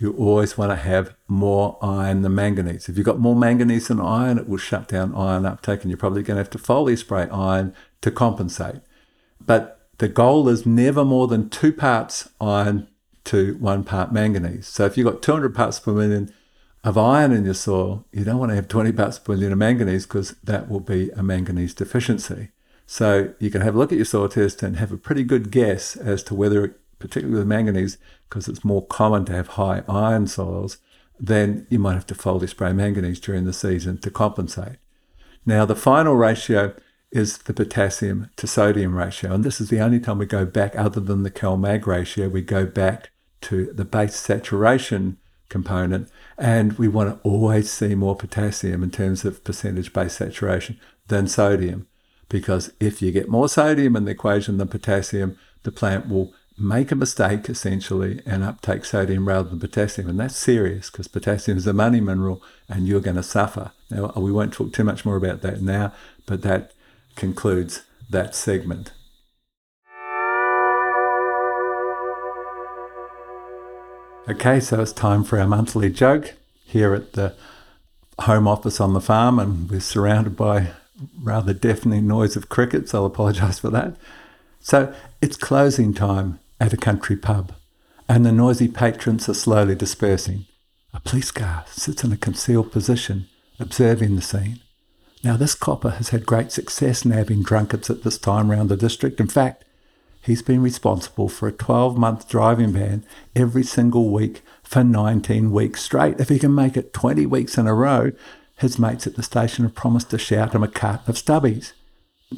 you 0.00 0.12
always 0.14 0.58
want 0.58 0.72
to 0.72 0.76
have 0.76 1.14
more 1.28 1.78
iron 1.80 2.22
than 2.22 2.34
manganese. 2.34 2.88
If 2.88 2.96
you've 2.96 3.06
got 3.06 3.20
more 3.20 3.36
manganese 3.36 3.88
than 3.88 4.00
iron, 4.00 4.38
it 4.38 4.48
will 4.48 4.58
shut 4.58 4.88
down 4.88 5.14
iron 5.14 5.46
uptake, 5.46 5.82
and 5.82 5.90
you're 5.90 5.98
probably 5.98 6.22
going 6.22 6.36
to 6.36 6.42
have 6.42 6.50
to 6.50 6.58
foliar 6.58 6.98
spray 6.98 7.28
iron 7.28 7.74
to 8.00 8.10
compensate. 8.10 8.80
But 9.40 9.88
the 9.98 10.08
goal 10.08 10.48
is 10.48 10.66
never 10.66 11.04
more 11.04 11.28
than 11.28 11.48
two 11.48 11.72
parts 11.72 12.28
iron 12.40 12.88
to 13.24 13.56
one 13.58 13.84
part 13.84 14.12
manganese. 14.12 14.66
So 14.66 14.84
if 14.84 14.96
you've 14.96 15.06
got 15.06 15.22
200 15.22 15.54
parts 15.54 15.78
per 15.78 15.92
million 15.92 16.32
of 16.82 16.98
iron 16.98 17.32
in 17.32 17.44
your 17.44 17.54
soil, 17.54 18.04
you 18.12 18.24
don't 18.24 18.38
want 18.38 18.50
to 18.50 18.56
have 18.56 18.68
20 18.68 18.92
parts 18.92 19.18
per 19.18 19.32
million 19.32 19.52
of 19.52 19.58
manganese 19.58 20.06
because 20.06 20.32
that 20.44 20.68
will 20.68 20.80
be 20.80 21.10
a 21.10 21.22
manganese 21.22 21.74
deficiency. 21.74 22.50
So 22.86 23.32
you 23.38 23.50
can 23.50 23.62
have 23.62 23.74
a 23.74 23.78
look 23.78 23.92
at 23.92 23.96
your 23.96 24.04
soil 24.04 24.28
test 24.28 24.62
and 24.62 24.76
have 24.76 24.92
a 24.92 24.98
pretty 24.98 25.24
good 25.24 25.50
guess 25.50 25.96
as 25.96 26.22
to 26.24 26.34
whether, 26.34 26.76
particularly 26.98 27.38
with 27.38 27.46
manganese, 27.46 27.98
because 28.28 28.48
it's 28.48 28.64
more 28.64 28.86
common 28.86 29.24
to 29.26 29.32
have 29.32 29.48
high 29.48 29.82
iron 29.88 30.26
soils, 30.26 30.78
then 31.18 31.66
you 31.70 31.78
might 31.78 31.94
have 31.94 32.06
to 32.06 32.14
foliar 32.14 32.48
spray 32.48 32.72
manganese 32.72 33.20
during 33.20 33.44
the 33.44 33.52
season 33.52 33.98
to 33.98 34.10
compensate. 34.10 34.76
Now, 35.46 35.64
the 35.64 35.76
final 35.76 36.16
ratio 36.16 36.74
is 37.14 37.38
the 37.38 37.54
potassium 37.54 38.28
to 38.36 38.46
sodium 38.46 38.96
ratio. 38.96 39.32
And 39.32 39.44
this 39.44 39.60
is 39.60 39.68
the 39.68 39.80
only 39.80 40.00
time 40.00 40.18
we 40.18 40.26
go 40.26 40.44
back, 40.44 40.76
other 40.76 41.00
than 41.00 41.22
the 41.22 41.30
CalMag 41.30 41.86
ratio, 41.86 42.28
we 42.28 42.42
go 42.42 42.66
back 42.66 43.10
to 43.42 43.72
the 43.72 43.84
base 43.84 44.16
saturation 44.16 45.18
component. 45.48 46.08
And 46.36 46.72
we 46.72 46.88
want 46.88 47.10
to 47.10 47.28
always 47.28 47.70
see 47.70 47.94
more 47.94 48.16
potassium 48.16 48.82
in 48.82 48.90
terms 48.90 49.24
of 49.24 49.44
percentage 49.44 49.92
base 49.92 50.14
saturation 50.14 50.80
than 51.06 51.28
sodium. 51.28 51.86
Because 52.28 52.72
if 52.80 53.00
you 53.00 53.12
get 53.12 53.28
more 53.28 53.48
sodium 53.48 53.94
in 53.94 54.06
the 54.06 54.10
equation 54.10 54.56
than 54.56 54.66
potassium, 54.66 55.38
the 55.62 55.70
plant 55.70 56.08
will 56.08 56.34
make 56.56 56.92
a 56.92 56.96
mistake 56.96 57.48
essentially 57.48 58.22
and 58.24 58.44
uptake 58.44 58.84
sodium 58.84 59.26
rather 59.26 59.48
than 59.48 59.60
potassium. 59.60 60.08
And 60.08 60.20
that's 60.20 60.36
serious 60.36 60.90
because 60.90 61.08
potassium 61.08 61.58
is 61.58 61.66
a 61.66 61.72
money 61.72 62.00
mineral 62.00 62.42
and 62.68 62.86
you're 62.86 63.00
going 63.00 63.16
to 63.16 63.22
suffer. 63.22 63.72
Now, 63.90 64.12
we 64.16 64.30
won't 64.30 64.52
talk 64.52 64.72
too 64.72 64.84
much 64.84 65.04
more 65.04 65.16
about 65.16 65.42
that 65.42 65.60
now, 65.60 65.92
but 66.26 66.42
that 66.42 66.72
concludes 67.16 67.82
that 68.10 68.34
segment. 68.34 68.92
Okay, 74.26 74.58
so 74.58 74.80
it's 74.80 74.92
time 74.92 75.22
for 75.22 75.38
our 75.38 75.46
monthly 75.46 75.90
joke 75.90 76.34
here 76.64 76.94
at 76.94 77.12
the 77.12 77.34
home 78.20 78.48
office 78.48 78.80
on 78.80 78.94
the 78.94 79.00
farm, 79.00 79.38
and 79.38 79.68
we're 79.68 79.80
surrounded 79.80 80.34
by 80.34 80.70
rather 81.20 81.52
deafening 81.52 82.06
noise 82.06 82.36
of 82.36 82.48
crickets. 82.48 82.94
I'll 82.94 83.04
apologise 83.04 83.58
for 83.58 83.68
that. 83.70 83.96
So 84.60 84.94
it's 85.20 85.36
closing 85.36 85.92
time 85.92 86.38
at 86.60 86.72
a 86.72 86.76
country 86.76 87.16
pub, 87.16 87.52
and 88.08 88.24
the 88.24 88.32
noisy 88.32 88.68
patrons 88.68 89.28
are 89.28 89.34
slowly 89.34 89.74
dispersing. 89.74 90.46
A 90.92 91.00
police 91.00 91.30
car 91.30 91.64
sits 91.68 92.04
in 92.04 92.12
a 92.12 92.16
concealed 92.16 92.70
position, 92.70 93.26
observing 93.58 94.16
the 94.16 94.22
scene. 94.22 94.60
Now, 95.24 95.36
this 95.36 95.54
copper 95.54 95.90
has 95.90 96.10
had 96.10 96.26
great 96.26 96.52
success 96.52 97.04
nabbing 97.04 97.42
drunkards 97.42 97.88
at 97.88 98.02
this 98.02 98.18
time 98.18 98.50
round 98.50 98.68
the 98.68 98.76
district. 98.76 99.20
In 99.20 99.26
fact, 99.26 99.64
he's 100.22 100.42
been 100.42 100.62
responsible 100.62 101.28
for 101.28 101.48
a 101.48 101.52
12 101.52 101.96
month 101.96 102.28
driving 102.28 102.72
ban 102.72 103.04
every 103.34 103.62
single 103.62 104.10
week 104.10 104.42
for 104.62 104.84
19 104.84 105.50
weeks 105.50 105.82
straight. 105.82 106.20
If 106.20 106.28
he 106.28 106.38
can 106.38 106.54
make 106.54 106.76
it 106.76 106.92
20 106.92 107.24
weeks 107.26 107.56
in 107.56 107.66
a 107.66 107.74
row, 107.74 108.12
his 108.58 108.78
mates 108.78 109.06
at 109.06 109.16
the 109.16 109.22
station 109.22 109.64
have 109.64 109.74
promised 109.74 110.10
to 110.10 110.18
shout 110.18 110.54
him 110.54 110.62
a 110.62 110.68
carton 110.68 111.08
of 111.08 111.16
stubbies. 111.16 111.72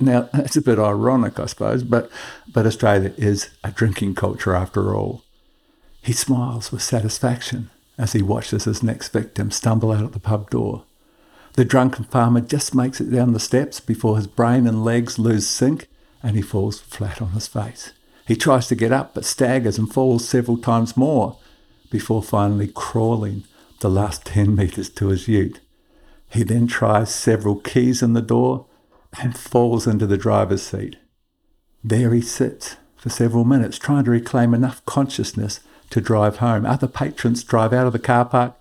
Now, 0.00 0.28
that's 0.32 0.56
a 0.56 0.62
bit 0.62 0.78
ironic, 0.78 1.38
I 1.38 1.46
suppose, 1.46 1.82
but, 1.82 2.10
but 2.52 2.66
Australia 2.66 3.12
is 3.16 3.50
a 3.64 3.70
drinking 3.70 4.14
culture 4.14 4.54
after 4.54 4.94
all. 4.94 5.22
He 6.02 6.12
smiles 6.12 6.70
with 6.70 6.82
satisfaction 6.82 7.70
as 7.98 8.12
he 8.12 8.22
watches 8.22 8.64
his 8.64 8.82
next 8.82 9.08
victim 9.08 9.50
stumble 9.50 9.92
out 9.92 10.04
of 10.04 10.12
the 10.12 10.20
pub 10.20 10.50
door. 10.50 10.84
The 11.54 11.64
drunken 11.64 12.04
farmer 12.04 12.42
just 12.42 12.74
makes 12.74 13.00
it 13.00 13.10
down 13.10 13.32
the 13.32 13.40
steps 13.40 13.80
before 13.80 14.16
his 14.16 14.26
brain 14.26 14.66
and 14.66 14.84
legs 14.84 15.18
lose 15.18 15.46
sync 15.46 15.88
and 16.22 16.36
he 16.36 16.42
falls 16.42 16.80
flat 16.80 17.22
on 17.22 17.30
his 17.30 17.48
face. 17.48 17.92
He 18.26 18.36
tries 18.36 18.68
to 18.68 18.74
get 18.74 18.92
up 18.92 19.14
but 19.14 19.24
staggers 19.24 19.78
and 19.78 19.92
falls 19.92 20.28
several 20.28 20.58
times 20.58 20.96
more 20.96 21.38
before 21.90 22.22
finally 22.22 22.68
crawling 22.68 23.44
the 23.80 23.88
last 23.88 24.26
10 24.26 24.54
metres 24.54 24.90
to 24.90 25.08
his 25.08 25.28
ute. 25.28 25.60
He 26.28 26.42
then 26.42 26.66
tries 26.66 27.14
several 27.14 27.56
keys 27.56 28.02
in 28.02 28.12
the 28.12 28.22
door 28.22 28.66
and 29.20 29.36
falls 29.36 29.86
into 29.86 30.06
the 30.06 30.16
driver's 30.16 30.62
seat. 30.62 30.96
There 31.82 32.12
he 32.12 32.20
sits 32.20 32.76
for 32.96 33.08
several 33.10 33.44
minutes 33.44 33.78
trying 33.78 34.04
to 34.04 34.10
reclaim 34.10 34.54
enough 34.54 34.84
consciousness 34.84 35.60
to 35.90 36.00
drive 36.00 36.38
home. 36.38 36.66
Other 36.66 36.88
patrons 36.88 37.44
drive 37.44 37.72
out 37.72 37.86
of 37.86 37.92
the 37.92 37.98
car 37.98 38.24
park 38.24 38.54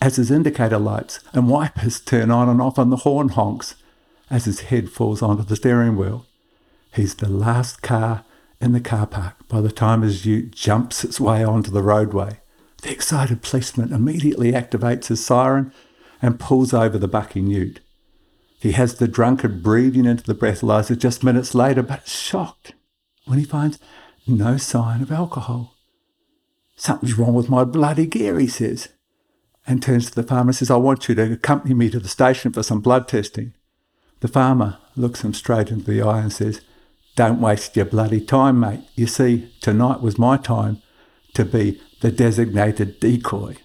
as 0.00 0.16
his 0.16 0.30
indicator 0.30 0.78
lights 0.78 1.20
and 1.32 1.48
wipers 1.48 2.00
turn 2.00 2.30
on 2.30 2.48
and 2.48 2.60
off 2.60 2.78
and 2.78 2.90
the 2.90 2.96
horn 2.96 3.28
honks 3.30 3.74
as 4.30 4.46
his 4.46 4.60
head 4.60 4.88
falls 4.90 5.20
onto 5.20 5.42
the 5.42 5.56
steering 5.56 5.96
wheel. 5.96 6.24
He's 6.94 7.14
the 7.14 7.28
last 7.28 7.82
car 7.82 8.24
in 8.60 8.72
the 8.72 8.80
car 8.80 9.06
park 9.06 9.34
by 9.48 9.60
the 9.60 9.72
time 9.72 10.02
his 10.02 10.24
ute 10.24 10.52
jumps 10.52 11.04
its 11.04 11.20
way 11.20 11.44
onto 11.44 11.70
the 11.70 11.82
roadway. 11.82 12.40
The 12.82 12.92
excited 12.92 13.42
policeman 13.42 13.92
immediately 13.92 14.52
activates 14.52 15.08
his 15.08 15.24
siren 15.24 15.72
and 16.22 16.40
pulls 16.40 16.72
over 16.72 16.98
the 16.98 17.08
bucking 17.08 17.48
ute. 17.48 17.80
He 18.60 18.72
has 18.72 18.94
the 18.94 19.08
drunkard 19.08 19.62
breathing 19.62 20.04
into 20.04 20.22
the 20.22 20.34
breathalyzer 20.34 20.96
just 20.96 21.24
minutes 21.24 21.54
later, 21.54 21.82
but 21.82 22.06
shocked 22.06 22.74
when 23.24 23.38
he 23.38 23.44
finds 23.44 23.78
no 24.26 24.58
sign 24.58 25.00
of 25.00 25.10
alcohol. 25.10 25.76
Something's 26.76 27.18
wrong 27.18 27.34
with 27.34 27.48
my 27.48 27.64
bloody 27.64 28.06
gear, 28.06 28.38
he 28.38 28.46
says, 28.46 28.88
and 29.66 29.82
turns 29.82 30.10
to 30.10 30.14
the 30.14 30.22
farmer 30.22 30.50
and 30.50 30.56
says, 30.56 30.70
I 30.70 30.76
want 30.76 31.08
you 31.08 31.14
to 31.14 31.32
accompany 31.32 31.74
me 31.74 31.88
to 31.90 31.98
the 31.98 32.08
station 32.08 32.52
for 32.52 32.62
some 32.62 32.80
blood 32.80 33.08
testing. 33.08 33.54
The 34.20 34.28
farmer 34.28 34.78
looks 34.94 35.22
him 35.22 35.32
straight 35.32 35.70
into 35.70 35.90
the 35.90 36.02
eye 36.02 36.20
and 36.20 36.32
says, 36.32 36.60
Don't 37.16 37.40
waste 37.40 37.76
your 37.76 37.86
bloody 37.86 38.20
time, 38.20 38.60
mate. 38.60 38.80
You 38.94 39.06
see, 39.06 39.50
tonight 39.62 40.02
was 40.02 40.18
my 40.18 40.36
time 40.36 40.82
to 41.34 41.46
be 41.46 41.80
the 42.00 42.10
designated 42.10 43.00
decoy. 43.00 43.56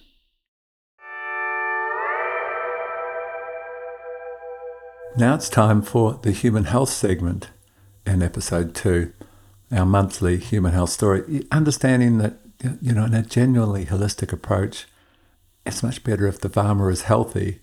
Now 5.18 5.36
it's 5.36 5.48
time 5.48 5.82
for 5.82 6.20
the 6.24 6.34
human 6.34 6.66
health 6.66 6.90
segment 6.90 7.50
in 8.06 8.22
episode 8.22 8.76
two, 8.76 9.14
our 9.72 9.86
monthly 9.86 10.36
human 10.36 10.74
health 10.74 10.90
story. 10.90 11.46
Understanding 11.54 12.18
that, 12.18 12.34
you 12.82 12.92
know, 12.92 13.06
in 13.06 13.14
a 13.14 13.22
genuinely 13.22 13.86
holistic 13.86 14.34
approach, 14.34 14.88
it's 15.66 15.82
much 15.82 16.04
better 16.04 16.28
if 16.28 16.42
the 16.42 16.50
farmer 16.50 16.90
is 16.90 17.04
healthy, 17.04 17.62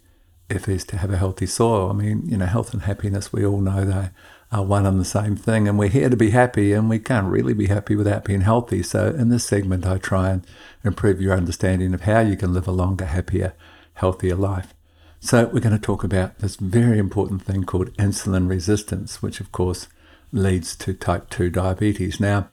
if 0.49 0.65
he's 0.65 0.87
to 0.87 0.97
have 0.97 1.13
a 1.13 1.19
healthy 1.19 1.45
soil. 1.45 1.91
I 1.91 1.93
mean, 1.93 2.23
you 2.27 2.39
know, 2.39 2.47
health 2.47 2.73
and 2.73 2.85
happiness, 2.85 3.35
we 3.35 3.45
all 3.45 3.61
know 3.61 3.85
they 3.85 4.09
are 4.51 4.65
one 4.65 4.87
and 4.87 4.99
the 4.99 5.05
same 5.05 5.37
thing, 5.37 5.69
and 5.69 5.79
we're 5.79 5.91
here 5.91 6.09
to 6.09 6.17
be 6.17 6.31
happy, 6.31 6.73
and 6.73 6.89
we 6.89 6.99
can't 6.99 7.27
really 7.27 7.53
be 7.53 7.67
happy 7.67 7.97
without 7.97 8.25
being 8.25 8.41
healthy. 8.41 8.83
So, 8.83 9.09
in 9.09 9.29
this 9.29 9.45
segment, 9.45 9.85
I 9.85 9.99
try 9.99 10.31
and 10.31 10.47
improve 10.85 11.21
your 11.21 11.37
understanding 11.37 11.93
of 11.93 12.03
how 12.03 12.21
you 12.21 12.39
can 12.39 12.55
live 12.55 12.67
a 12.67 12.73
longer, 12.73 13.05
happier, 13.05 13.53
healthier 13.93 14.37
life. 14.37 14.73
So, 15.25 15.47
we're 15.47 15.61
going 15.61 15.79
to 15.79 15.79
talk 15.79 16.03
about 16.03 16.41
this 16.41 16.57
very 16.57 16.99
important 16.99 17.45
thing 17.45 17.63
called 17.63 17.97
insulin 17.97 18.51
resistance, 18.51 19.23
which, 19.23 19.39
of 19.39 19.53
course, 19.53 19.87
leads 20.33 20.75
to 20.75 20.95
type 20.95 21.31
2 21.31 21.49
diabetes. 21.49 22.19
Now, 22.19 22.49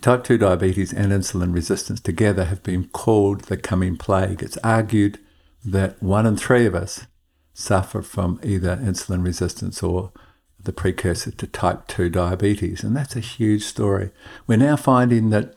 type 0.00 0.22
2 0.22 0.38
diabetes 0.38 0.92
and 0.92 1.10
insulin 1.10 1.52
resistance 1.52 1.98
together 1.98 2.44
have 2.44 2.62
been 2.62 2.86
called 2.90 3.42
the 3.42 3.56
coming 3.56 3.96
plague. 3.96 4.40
It's 4.40 4.56
argued 4.58 5.18
that 5.64 6.00
one 6.00 6.26
in 6.26 6.36
three 6.36 6.64
of 6.64 6.76
us 6.76 7.08
suffer 7.54 8.02
from 8.02 8.38
either 8.44 8.76
insulin 8.76 9.24
resistance 9.24 9.82
or 9.82 10.12
the 10.62 10.72
precursor 10.72 11.32
to 11.32 11.46
type 11.48 11.88
2 11.88 12.08
diabetes. 12.08 12.84
And 12.84 12.96
that's 12.96 13.16
a 13.16 13.20
huge 13.20 13.64
story. 13.64 14.12
We're 14.46 14.58
now 14.58 14.76
finding 14.76 15.30
that 15.30 15.56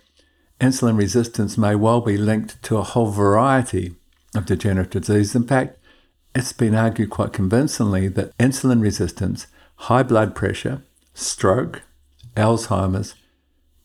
insulin 0.60 0.98
resistance 0.98 1.60
may 1.60 1.76
well 1.76 2.02
be 2.02 2.18
linked 2.18 2.64
to 2.64 2.78
a 2.78 2.84
whole 2.84 3.12
variety 3.12 3.94
of 4.34 4.48
degenerative 4.48 5.04
diseases. 5.04 5.36
In 5.36 5.46
fact, 5.46 5.77
it's 6.36 6.54
been 6.54 6.76
argued 6.76 7.10
quite 7.10 7.34
convincingly 7.34 8.08
that 8.10 8.38
insulin 8.38 8.82
resistance, 8.82 9.48
high 9.76 10.04
blood 10.04 10.36
pressure, 10.36 10.84
stroke, 11.14 11.84
Alzheimer's, 12.36 13.16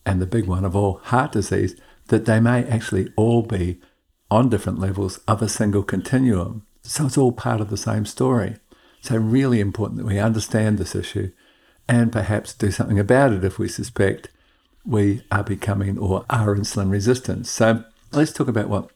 and 0.05 0.21
the 0.21 0.27
big 0.27 0.47
one 0.47 0.65
of 0.65 0.75
all, 0.75 0.99
heart 1.05 1.31
disease, 1.31 1.79
that 2.07 2.25
they 2.25 2.39
may 2.39 2.63
actually 2.65 3.11
all 3.15 3.41
be 3.41 3.79
on 4.29 4.49
different 4.49 4.79
levels 4.79 5.17
of 5.27 5.41
a 5.41 5.49
single 5.49 5.83
continuum. 5.83 6.65
So 6.83 7.05
it's 7.05 7.17
all 7.17 7.31
part 7.31 7.61
of 7.61 7.69
the 7.69 7.77
same 7.77 8.05
story. 8.05 8.57
So, 9.01 9.17
really 9.17 9.59
important 9.59 9.97
that 9.97 10.05
we 10.05 10.17
understand 10.17 10.77
this 10.77 10.95
issue 10.95 11.31
and 11.89 12.11
perhaps 12.11 12.53
do 12.53 12.71
something 12.71 12.99
about 12.99 13.33
it 13.33 13.43
if 13.43 13.59
we 13.59 13.67
suspect 13.67 14.29
we 14.85 15.23
are 15.29 15.43
becoming 15.43 15.97
or 15.97 16.25
are 16.29 16.55
insulin 16.55 16.89
resistant. 16.89 17.47
So, 17.47 17.83
let's 18.13 18.31
talk 18.31 18.47
about 18.47 18.69
what 18.69 18.89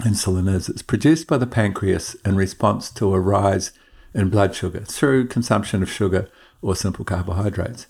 insulin 0.00 0.52
is. 0.52 0.68
It's 0.68 0.82
produced 0.82 1.26
by 1.26 1.38
the 1.38 1.46
pancreas 1.46 2.14
in 2.24 2.36
response 2.36 2.90
to 2.92 3.14
a 3.14 3.20
rise 3.20 3.72
in 4.12 4.30
blood 4.30 4.54
sugar 4.54 4.80
through 4.80 5.28
consumption 5.28 5.82
of 5.82 5.90
sugar 5.90 6.28
or 6.62 6.74
simple 6.74 7.04
carbohydrates. 7.04 7.86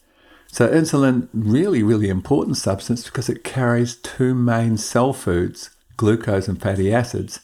So, 0.48 0.68
insulin, 0.68 1.28
really, 1.32 1.82
really 1.82 2.08
important 2.08 2.56
substance 2.56 3.04
because 3.04 3.28
it 3.28 3.44
carries 3.44 3.96
two 3.96 4.34
main 4.34 4.76
cell 4.76 5.12
foods, 5.12 5.70
glucose 5.96 6.48
and 6.48 6.60
fatty 6.60 6.92
acids, 6.94 7.40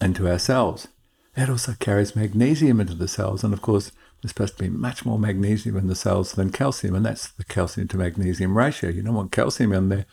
into 0.00 0.28
our 0.28 0.38
cells. 0.38 0.88
It 1.36 1.48
also 1.48 1.74
carries 1.78 2.16
magnesium 2.16 2.80
into 2.80 2.94
the 2.94 3.06
cells, 3.06 3.44
and 3.44 3.52
of 3.52 3.62
course, 3.62 3.92
there's 4.20 4.30
supposed 4.30 4.58
to 4.58 4.64
be 4.64 4.68
much 4.68 5.06
more 5.06 5.18
magnesium 5.18 5.76
in 5.76 5.86
the 5.86 5.94
cells 5.94 6.32
than 6.32 6.50
calcium, 6.50 6.94
and 6.94 7.06
that's 7.06 7.28
the 7.28 7.44
calcium 7.44 7.88
to 7.88 7.96
magnesium 7.96 8.58
ratio. 8.58 8.90
You 8.90 9.02
don't 9.02 9.14
want 9.14 9.32
calcium 9.32 9.72
in 9.72 9.88
there 9.88 10.06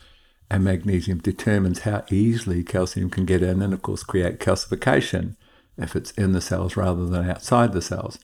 and 0.49 0.63
magnesium 0.63 1.19
determines 1.19 1.79
how 1.79 2.05
easily 2.09 2.63
calcium 2.63 3.09
can 3.09 3.25
get 3.25 3.43
in 3.43 3.61
and, 3.61 3.73
of 3.73 3.81
course, 3.81 4.03
create 4.03 4.39
calcification 4.39 5.35
if 5.77 5.95
it's 5.95 6.11
in 6.11 6.31
the 6.31 6.41
cells 6.41 6.77
rather 6.77 7.05
than 7.05 7.29
outside 7.29 7.73
the 7.73 7.81
cells. 7.81 8.17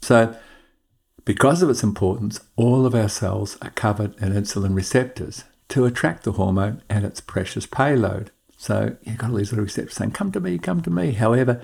So, 0.00 0.36
because 1.24 1.60
of 1.62 1.70
its 1.70 1.82
importance, 1.82 2.40
all 2.54 2.86
of 2.86 2.94
our 2.94 3.08
cells 3.08 3.58
are 3.60 3.70
covered 3.70 4.14
in 4.22 4.32
insulin 4.32 4.74
receptors 4.74 5.44
to 5.68 5.84
attract 5.84 6.22
the 6.22 6.32
hormone 6.32 6.82
and 6.88 7.04
its 7.04 7.20
precious 7.20 7.66
payload. 7.66 8.30
So, 8.56 8.96
you've 9.02 9.18
got 9.18 9.30
all 9.30 9.36
these 9.36 9.50
little 9.50 9.64
receptors 9.64 9.94
saying, 9.94 10.12
Come 10.12 10.30
to 10.32 10.40
me, 10.40 10.58
come 10.58 10.82
to 10.82 10.90
me. 10.90 11.12
However, 11.12 11.62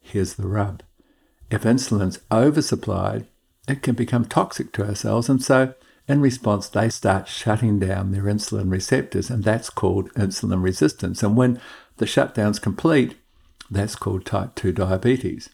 here's 0.00 0.34
the 0.34 0.46
rub 0.46 0.82
if 1.50 1.64
insulin's 1.64 2.18
oversupplied, 2.30 3.26
it 3.66 3.82
can 3.82 3.96
become 3.96 4.24
toxic 4.24 4.72
to 4.72 4.86
our 4.86 4.94
cells. 4.94 5.28
And 5.28 5.42
so, 5.42 5.74
in 6.10 6.20
response, 6.20 6.68
they 6.68 6.88
start 6.88 7.28
shutting 7.28 7.78
down 7.78 8.10
their 8.10 8.24
insulin 8.24 8.68
receptors, 8.68 9.30
and 9.30 9.44
that's 9.44 9.70
called 9.70 10.12
insulin 10.14 10.60
resistance. 10.60 11.22
And 11.22 11.36
when 11.36 11.60
the 11.98 12.06
shutdown's 12.06 12.58
complete, 12.58 13.16
that's 13.70 13.94
called 13.94 14.26
type 14.26 14.56
2 14.56 14.72
diabetes. 14.72 15.50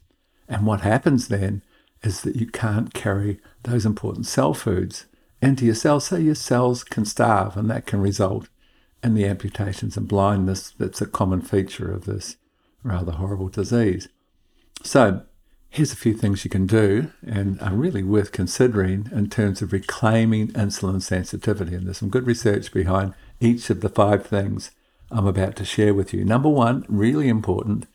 And 0.48 0.64
what 0.64 0.80
happens 0.80 1.28
then 1.28 1.60
is 2.02 2.22
that 2.22 2.36
you 2.36 2.46
can't 2.46 2.94
carry 2.94 3.38
those 3.64 3.84
important 3.84 4.24
cell 4.24 4.54
foods 4.54 5.04
into 5.42 5.66
your 5.66 5.74
cells, 5.74 6.06
so 6.06 6.16
your 6.16 6.34
cells 6.34 6.84
can 6.84 7.04
starve, 7.04 7.58
and 7.58 7.68
that 7.70 7.84
can 7.84 8.00
result 8.00 8.48
in 9.02 9.12
the 9.12 9.26
amputations 9.26 9.98
and 9.98 10.08
blindness 10.08 10.70
that's 10.78 11.02
a 11.02 11.06
common 11.06 11.42
feature 11.42 11.92
of 11.92 12.06
this 12.06 12.36
rather 12.82 13.12
horrible 13.12 13.48
disease. 13.48 14.08
So, 14.82 15.22
here's 15.76 15.92
a 15.92 15.96
few 15.96 16.14
things 16.14 16.42
you 16.42 16.50
can 16.50 16.66
do 16.66 17.12
and 17.26 17.60
are 17.60 17.74
really 17.74 18.02
worth 18.02 18.32
considering 18.32 19.10
in 19.12 19.28
terms 19.28 19.60
of 19.60 19.74
reclaiming 19.74 20.48
insulin 20.52 21.02
sensitivity. 21.02 21.74
And 21.74 21.86
there's 21.86 21.98
some 21.98 22.08
good 22.08 22.26
research 22.26 22.72
behind 22.72 23.12
each 23.40 23.68
of 23.68 23.82
the 23.82 23.90
five 23.90 24.24
things 24.24 24.70
I'm 25.10 25.26
about 25.26 25.54
to 25.56 25.66
share 25.66 25.92
with 25.92 26.14
you. 26.14 26.24
Number 26.24 26.48
one, 26.48 26.86
really 26.88 27.28
important, 27.28 27.86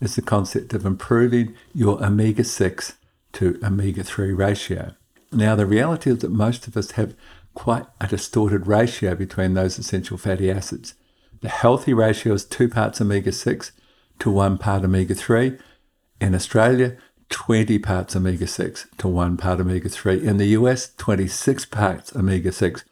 is 0.00 0.14
the 0.14 0.22
concept 0.22 0.74
of 0.74 0.86
improving 0.86 1.56
your 1.74 2.04
omega 2.04 2.44
6 2.44 2.92
to 3.32 3.58
omega 3.64 4.04
3 4.04 4.32
ratio. 4.32 4.94
Now, 5.32 5.56
the 5.56 5.66
reality 5.66 6.10
is 6.10 6.18
that 6.18 6.30
most 6.30 6.68
of 6.68 6.76
us 6.76 6.92
have 6.92 7.16
quite 7.52 7.86
a 8.00 8.06
distorted 8.06 8.68
ratio 8.68 9.16
between 9.16 9.54
those 9.54 9.76
essential 9.76 10.18
fatty 10.18 10.52
acids. 10.52 10.94
The 11.40 11.48
healthy 11.48 11.94
ratio 11.94 12.34
is 12.34 12.44
two 12.44 12.68
parts 12.68 13.00
omega 13.00 13.32
6 13.32 13.72
to 14.20 14.30
one 14.30 14.56
part 14.56 14.84
omega 14.84 15.16
3. 15.16 15.58
In 16.20 16.34
Australia, 16.36 16.96
20 17.30 17.78
parts 17.78 18.16
omega 18.16 18.46
6 18.46 18.88
to 18.98 19.08
1 19.08 19.36
part 19.36 19.60
omega 19.60 19.88
3. 19.88 20.26
In 20.26 20.36
the 20.36 20.46
US, 20.48 20.92
26 20.96 21.66
parts 21.66 22.14
omega 22.14 22.52
6 22.52 22.84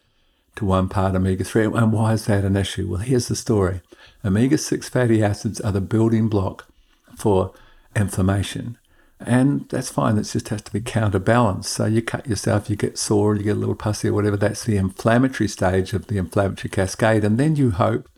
to 0.55 0.65
1 0.65 0.89
part 0.89 1.15
omega 1.15 1.43
3. 1.43 1.65
And 1.65 1.93
why 1.93 2.13
is 2.13 2.25
that 2.25 2.43
an 2.43 2.55
issue? 2.55 2.89
Well, 2.89 2.99
here's 2.99 3.27
the 3.27 3.35
story 3.35 3.81
omega 4.25 4.57
6 4.57 4.89
fatty 4.89 5.23
acids 5.23 5.59
are 5.61 5.71
the 5.71 5.81
building 5.81 6.27
block 6.27 6.67
for 7.15 7.53
inflammation. 7.95 8.77
And 9.19 9.69
that's 9.69 9.89
fine, 9.89 10.17
it 10.17 10.23
just 10.23 10.49
has 10.49 10.61
to 10.63 10.73
be 10.73 10.81
counterbalanced. 10.81 11.71
So 11.71 11.85
you 11.85 12.01
cut 12.01 12.27
yourself, 12.27 12.69
you 12.69 12.75
get 12.75 12.97
sore, 12.97 13.35
you 13.35 13.43
get 13.43 13.55
a 13.55 13.59
little 13.59 13.75
pussy 13.75 14.09
or 14.09 14.13
whatever. 14.13 14.35
That's 14.35 14.65
the 14.65 14.75
inflammatory 14.75 15.47
stage 15.47 15.93
of 15.93 16.07
the 16.07 16.17
inflammatory 16.17 16.69
cascade. 16.69 17.23
And 17.23 17.37
then 17.37 17.55
you 17.55 17.71
hope 17.71 18.09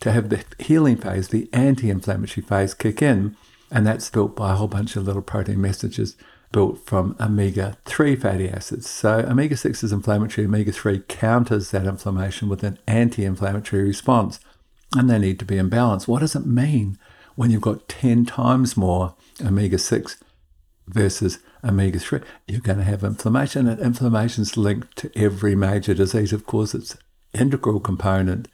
to 0.00 0.12
have 0.12 0.30
the 0.30 0.44
healing 0.58 0.96
phase, 0.96 1.28
the 1.28 1.48
anti 1.52 1.90
inflammatory 1.90 2.44
phase, 2.44 2.74
kick 2.74 3.02
in 3.02 3.36
and 3.70 3.86
that's 3.86 4.10
built 4.10 4.34
by 4.34 4.52
a 4.52 4.56
whole 4.56 4.68
bunch 4.68 4.96
of 4.96 5.04
little 5.04 5.22
protein 5.22 5.60
messages 5.60 6.16
built 6.52 6.84
from 6.86 7.14
omega 7.20 7.76
3 7.84 8.16
fatty 8.16 8.48
acids. 8.48 8.88
So, 8.88 9.18
omega 9.28 9.56
6 9.56 9.82
is 9.82 9.92
inflammatory, 9.92 10.46
omega 10.46 10.72
3 10.72 11.02
counters 11.08 11.70
that 11.70 11.86
inflammation 11.86 12.48
with 12.48 12.62
an 12.64 12.78
anti 12.86 13.24
inflammatory 13.24 13.84
response, 13.84 14.40
and 14.96 15.10
they 15.10 15.18
need 15.18 15.38
to 15.40 15.44
be 15.44 15.58
in 15.58 15.68
balance. 15.68 16.08
What 16.08 16.20
does 16.20 16.34
it 16.34 16.46
mean 16.46 16.98
when 17.36 17.50
you've 17.50 17.62
got 17.62 17.88
10 17.88 18.24
times 18.24 18.76
more 18.76 19.14
omega 19.44 19.78
6 19.78 20.16
versus 20.86 21.38
omega 21.62 21.98
3? 21.98 22.20
You're 22.46 22.60
going 22.60 22.78
to 22.78 22.84
have 22.84 23.04
inflammation, 23.04 23.68
and 23.68 23.80
inflammation 23.80 24.42
is 24.42 24.56
linked 24.56 24.96
to 24.98 25.10
every 25.14 25.54
major 25.54 25.92
disease. 25.94 26.32
Of 26.32 26.46
course, 26.46 26.74
it's 26.74 26.96
integral 27.34 27.80
component 27.80 28.48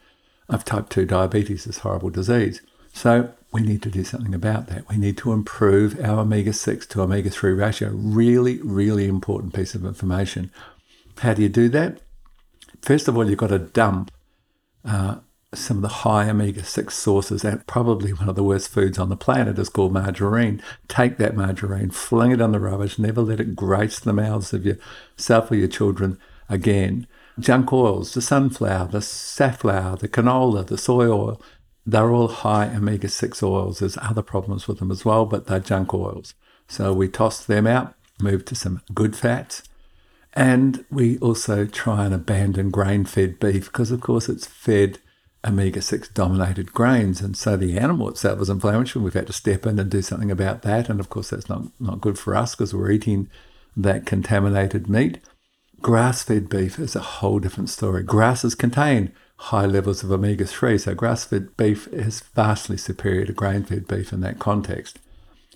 of 0.49 0.65
type 0.65 0.89
2 0.89 1.07
diabetes, 1.07 1.65
this 1.65 1.79
horrible 1.79 2.11
disease. 2.11 2.61
So, 2.95 3.35
we 3.53 3.61
need 3.61 3.83
to 3.83 3.91
do 3.91 4.03
something 4.03 4.35
about 4.35 4.69
that. 4.69 4.89
We 4.89 4.97
need 4.97 5.17
to 5.19 5.33
improve 5.33 6.01
our 6.03 6.21
omega 6.21 6.53
6 6.53 6.87
to 6.87 7.03
omega 7.03 7.29
3 7.29 7.53
ratio. 7.53 7.91
Really, 7.93 8.61
really 8.63 9.07
important 9.07 9.53
piece 9.53 9.75
of 9.75 9.85
information. 9.85 10.51
How 11.19 11.35
do 11.35 11.43
you 11.43 11.49
do 11.49 11.69
that? 11.69 12.01
First 12.83 13.09
of 13.09 13.17
all, 13.17 13.29
you've 13.29 13.39
got 13.39 13.49
to 13.49 13.59
dump 13.59 14.11
uh, 14.85 15.17
some 15.53 15.79
of 15.79 15.83
the 15.83 15.89
high 15.89 16.29
omega 16.31 16.65
6 16.65 16.95
sources, 16.95 17.45
and 17.45 17.67
probably 17.67 18.13
one 18.13 18.29
of 18.29 18.37
the 18.37 18.45
worst 18.45 18.69
foods 18.69 18.99
on 18.99 19.09
the 19.09 19.17
planet 19.17 19.59
is 19.59 19.69
called 19.69 19.93
margarine. 19.93 20.63
Take 20.89 21.17
that 21.19 21.37
margarine, 21.37 21.91
fling 21.91 22.33
it 22.33 22.41
on 22.41 22.53
the 22.53 22.61
rubbish, 22.61 22.99
never 22.99 23.23
let 23.23 23.41
it 23.41 23.57
grace 23.57 23.99
the 24.01 24.13
mouths 24.13 24.53
of 24.53 24.65
yourself 24.65 25.51
or 25.51 25.57
your 25.57 25.69
children 25.69 26.19
again. 26.49 27.07
Junk 27.39 27.73
oils, 27.73 28.15
the 28.15 28.23
sunflower, 28.23 28.89
the 28.89 29.03
safflower, 29.03 29.97
the 29.97 30.09
canola, 30.09 30.67
the 30.67 30.79
soy 30.79 31.07
oil, 31.07 31.41
they're 31.87 32.11
all 32.11 32.29
high 32.29 32.75
omega 32.75 33.09
6 33.09 33.43
oils. 33.43 33.79
There's 33.79 33.99
other 33.99 34.23
problems 34.23 34.67
with 34.67 34.79
them 34.79 34.91
as 34.91 35.05
well, 35.05 35.27
but 35.27 35.47
they're 35.47 35.61
junk 35.61 35.93
oils. 35.93 36.35
So 36.67 36.93
we 36.93 37.09
toss 37.09 37.45
them 37.45 37.67
out, 37.67 37.95
move 38.21 38.45
to 38.47 38.55
some 38.55 38.81
good 38.95 39.15
fats. 39.15 39.63
And 40.33 40.85
we 40.91 41.19
also 41.19 41.67
try 41.67 42.05
and 42.07 42.15
abandon 42.15 42.71
grain 42.71 43.05
fed 43.05 43.39
beef 43.39 43.67
because, 43.67 43.91
of 43.91 44.01
course, 44.01 44.29
it's 44.29 44.47
fed 44.47 44.99
omega 45.47 45.83
6 45.83 46.09
dominated 46.09 46.73
grains. 46.73 47.21
And 47.21 47.37
so 47.37 47.57
the 47.57 47.79
animal 47.79 48.09
itself 48.09 48.41
is 48.41 48.49
inflammatory. 48.49 49.05
We've 49.05 49.15
had 49.15 49.27
to 49.29 49.33
step 49.33 49.67
in 49.67 49.79
and 49.79 49.91
do 49.91 50.03
something 50.03 50.31
about 50.31 50.63
that. 50.63 50.89
And 50.89 51.01
of 51.01 51.11
course, 51.11 51.31
that's 51.31 51.49
not, 51.49 51.65
not 51.79 52.01
good 52.01 52.19
for 52.19 52.35
us 52.35 52.55
because 52.55 52.75
we're 52.75 52.91
eating 52.91 53.29
that 53.77 54.07
contaminated 54.07 54.89
meat. 54.89 55.19
Grass 55.83 56.23
fed 56.23 56.49
beef 56.49 56.79
is 56.79 56.97
a 56.97 57.01
whole 57.01 57.39
different 57.39 57.69
story. 57.69 58.03
Grasses 58.03 58.55
contain 58.55 59.13
high 59.37 59.67
levels 59.67 60.03
of 60.03 60.11
omega 60.11 60.45
3, 60.45 60.79
so 60.79 60.95
grass 60.95 61.25
fed 61.25 61.57
beef 61.57 61.87
is 61.89 62.21
vastly 62.35 62.77
superior 62.77 63.27
to 63.27 63.33
grain 63.33 63.65
fed 63.65 63.87
beef 63.87 64.13
in 64.13 64.21
that 64.21 64.39
context. 64.39 64.99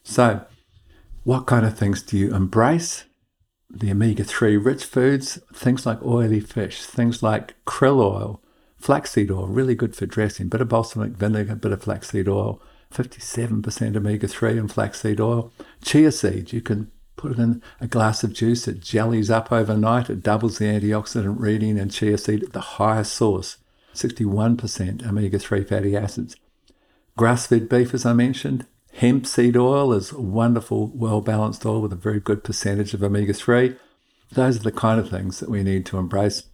So, 0.02 0.44
what 1.24 1.46
kind 1.46 1.66
of 1.66 1.76
things 1.76 2.02
do 2.02 2.16
you 2.16 2.34
embrace? 2.34 3.04
The 3.70 3.90
omega 3.90 4.24
3 4.24 4.56
rich 4.56 4.84
foods, 4.84 5.38
things 5.52 5.84
like 5.84 6.02
oily 6.02 6.40
fish, 6.40 6.82
things 6.82 7.22
like 7.22 7.54
krill 7.66 8.00
oil, 8.00 8.42
flaxseed 8.78 9.30
oil, 9.30 9.46
really 9.46 9.74
good 9.74 9.94
for 9.94 10.06
dressing, 10.06 10.48
bit 10.48 10.60
of 10.60 10.68
balsamic 10.68 11.12
vinegar, 11.12 11.54
bit 11.54 11.72
of 11.72 11.82
flaxseed 11.82 12.28
oil, 12.28 12.62
57% 12.92 13.96
omega 13.96 14.26
3 14.26 14.58
in 14.58 14.68
flaxseed 14.68 15.20
oil. 15.20 15.52
Chia 15.82 16.10
seeds, 16.10 16.52
you 16.52 16.62
can 16.62 16.90
put 17.16 17.32
it 17.32 17.38
in 17.38 17.62
a 17.80 17.86
glass 17.86 18.24
of 18.24 18.32
juice, 18.32 18.66
it 18.66 18.80
jellies 18.80 19.30
up 19.30 19.52
overnight, 19.52 20.08
it 20.08 20.22
doubles 20.22 20.58
the 20.58 20.64
antioxidant 20.64 21.38
reading, 21.38 21.76
in 21.76 21.90
chia 21.90 22.16
seed, 22.16 22.52
the 22.52 22.60
highest 22.60 23.12
source, 23.12 23.58
61% 23.94 25.06
omega 25.06 25.38
3 25.38 25.64
fatty 25.64 25.96
acids. 25.96 26.36
Grass 27.16 27.46
fed 27.46 27.68
beef, 27.68 27.94
as 27.94 28.06
I 28.06 28.12
mentioned, 28.12 28.66
hemp 28.94 29.26
seed 29.26 29.56
oil 29.56 29.92
is 29.92 30.12
wonderful, 30.12 30.92
well 30.94 31.20
balanced 31.20 31.66
oil 31.66 31.80
with 31.80 31.92
a 31.92 31.96
very 31.96 32.20
good 32.20 32.44
percentage 32.44 32.94
of 32.94 33.02
omega 33.02 33.32
3. 33.32 33.76
Those 34.30 34.60
are 34.60 34.62
the 34.62 34.72
kind 34.72 35.00
of 35.00 35.10
things 35.10 35.40
that 35.40 35.50
we 35.50 35.62
need 35.62 35.86
to 35.86 35.98
embrace 35.98 36.44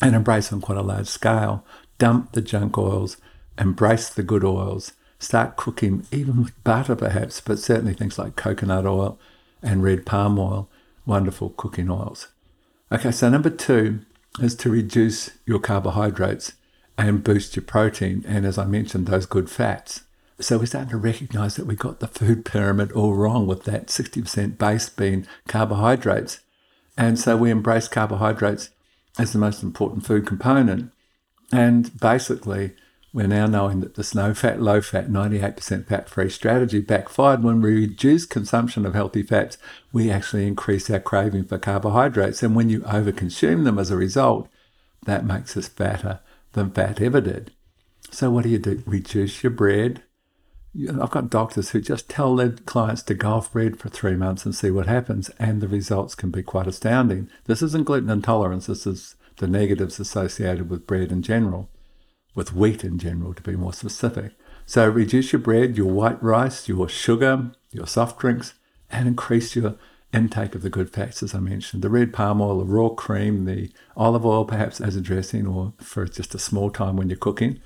and 0.00 0.14
embrace 0.14 0.52
on 0.52 0.60
quite 0.60 0.78
a 0.78 0.82
large 0.82 1.06
scale. 1.06 1.64
Dump 1.98 2.32
the 2.32 2.42
junk 2.42 2.76
oils, 2.76 3.16
embrace 3.58 4.08
the 4.08 4.22
good 4.22 4.44
oils, 4.44 4.92
start 5.18 5.56
cooking 5.56 6.04
even 6.10 6.42
with 6.42 6.64
butter 6.64 6.96
perhaps, 6.96 7.40
but 7.40 7.58
certainly 7.58 7.94
things 7.94 8.18
like 8.18 8.36
coconut 8.36 8.84
oil 8.84 9.18
and 9.62 9.82
red 9.82 10.04
palm 10.04 10.38
oil, 10.38 10.68
wonderful 11.06 11.50
cooking 11.50 11.88
oils. 11.88 12.28
Okay, 12.90 13.12
so 13.12 13.28
number 13.28 13.50
two 13.50 14.00
is 14.40 14.54
to 14.56 14.68
reduce 14.68 15.30
your 15.46 15.58
carbohydrates 15.58 16.54
and 17.08 17.24
boost 17.24 17.56
your 17.56 17.64
protein. 17.64 18.24
And 18.26 18.46
as 18.46 18.58
I 18.58 18.64
mentioned, 18.64 19.06
those 19.06 19.26
good 19.26 19.50
fats. 19.50 20.02
So 20.40 20.58
we're 20.58 20.66
starting 20.66 20.90
to 20.90 20.96
recognize 20.96 21.56
that 21.56 21.66
we 21.66 21.74
got 21.74 22.00
the 22.00 22.06
food 22.06 22.44
pyramid 22.44 22.92
all 22.92 23.14
wrong 23.14 23.46
with 23.46 23.64
that 23.64 23.88
60% 23.88 24.58
base 24.58 24.88
being 24.88 25.26
carbohydrates. 25.48 26.40
And 26.96 27.18
so 27.18 27.36
we 27.36 27.50
embrace 27.50 27.88
carbohydrates 27.88 28.70
as 29.18 29.32
the 29.32 29.38
most 29.38 29.62
important 29.62 30.06
food 30.06 30.26
component. 30.26 30.90
And 31.52 31.98
basically, 32.00 32.72
we're 33.12 33.26
now 33.26 33.46
knowing 33.46 33.80
that 33.80 33.94
this 33.94 34.14
no 34.14 34.32
fat, 34.32 34.60
low 34.60 34.80
fat, 34.80 35.08
98% 35.08 35.86
fat 35.86 36.08
free 36.08 36.30
strategy 36.30 36.80
backfired. 36.80 37.42
When 37.42 37.60
we 37.60 37.74
reduce 37.74 38.26
consumption 38.26 38.86
of 38.86 38.94
healthy 38.94 39.22
fats, 39.22 39.58
we 39.92 40.10
actually 40.10 40.46
increase 40.46 40.88
our 40.88 41.00
craving 41.00 41.44
for 41.44 41.58
carbohydrates. 41.58 42.42
And 42.42 42.56
when 42.56 42.70
you 42.70 42.80
overconsume 42.80 43.64
them 43.64 43.78
as 43.78 43.90
a 43.90 43.96
result, 43.96 44.48
that 45.04 45.26
makes 45.26 45.56
us 45.56 45.68
fatter 45.68 46.20
than 46.52 46.70
fat 46.70 47.00
ever 47.00 47.20
did. 47.20 47.52
So, 48.10 48.30
what 48.30 48.44
do 48.44 48.50
you 48.50 48.58
do? 48.58 48.82
Reduce 48.86 49.42
your 49.42 49.50
bread. 49.50 50.02
I've 50.88 51.10
got 51.10 51.30
doctors 51.30 51.70
who 51.70 51.80
just 51.80 52.08
tell 52.08 52.34
their 52.36 52.50
clients 52.50 53.02
to 53.04 53.14
go 53.14 53.32
off 53.32 53.52
bread 53.52 53.78
for 53.78 53.88
three 53.88 54.16
months 54.16 54.46
and 54.46 54.54
see 54.54 54.70
what 54.70 54.86
happens, 54.86 55.28
and 55.38 55.60
the 55.60 55.68
results 55.68 56.14
can 56.14 56.30
be 56.30 56.42
quite 56.42 56.66
astounding. 56.66 57.28
This 57.44 57.62
isn't 57.62 57.84
gluten 57.84 58.08
intolerance, 58.08 58.66
this 58.66 58.86
is 58.86 59.16
the 59.36 59.46
negatives 59.46 60.00
associated 60.00 60.70
with 60.70 60.86
bread 60.86 61.12
in 61.12 61.22
general 61.22 61.68
with 62.34 62.54
wheat 62.54 62.84
in 62.84 62.98
general, 62.98 63.34
to 63.34 63.42
be 63.42 63.56
more 63.56 63.72
specific. 63.72 64.32
So 64.64 64.88
reduce 64.88 65.32
your 65.32 65.40
bread, 65.40 65.76
your 65.76 65.92
white 65.92 66.22
rice, 66.22 66.68
your 66.68 66.88
sugar, 66.88 67.50
your 67.70 67.86
soft 67.86 68.18
drinks, 68.18 68.54
and 68.90 69.08
increase 69.08 69.54
your 69.56 69.76
intake 70.12 70.54
of 70.54 70.62
the 70.62 70.70
good 70.70 70.90
fats, 70.90 71.22
as 71.22 71.34
I 71.34 71.40
mentioned. 71.40 71.82
The 71.82 71.88
red 71.88 72.12
palm 72.12 72.40
oil, 72.40 72.58
the 72.58 72.64
raw 72.64 72.90
cream, 72.90 73.44
the 73.44 73.70
olive 73.96 74.26
oil, 74.26 74.44
perhaps 74.44 74.80
as 74.80 74.96
a 74.96 75.00
dressing 75.00 75.46
or 75.46 75.72
for 75.78 76.06
just 76.06 76.34
a 76.34 76.38
small 76.38 76.70
time 76.70 76.96
when 76.96 77.08
you're 77.08 77.18
cooking. 77.18 77.60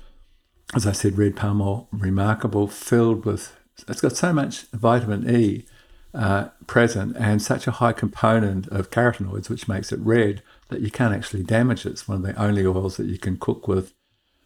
As 0.75 0.85
I 0.85 0.91
said, 0.91 1.17
red 1.17 1.35
palm 1.35 1.61
oil, 1.61 1.87
remarkable, 1.91 2.67
filled 2.67 3.25
with, 3.25 3.55
it's 3.87 4.01
got 4.01 4.15
so 4.15 4.33
much 4.33 4.63
vitamin 4.73 5.29
E 5.29 5.65
uh, 6.13 6.49
present 6.65 7.15
and 7.17 7.41
such 7.41 7.67
a 7.67 7.71
high 7.71 7.93
component 7.93 8.67
of 8.69 8.89
carotenoids, 8.89 9.49
which 9.49 9.67
makes 9.67 9.91
it 9.91 9.99
red, 9.99 10.41
that 10.69 10.81
you 10.81 10.89
can't 10.89 11.13
actually 11.13 11.43
damage 11.43 11.85
it. 11.85 11.91
It's 11.91 12.07
one 12.07 12.17
of 12.17 12.23
the 12.23 12.41
only 12.41 12.65
oils 12.65 12.97
that 12.97 13.07
you 13.07 13.17
can 13.17 13.37
cook 13.37 13.67
with 13.67 13.93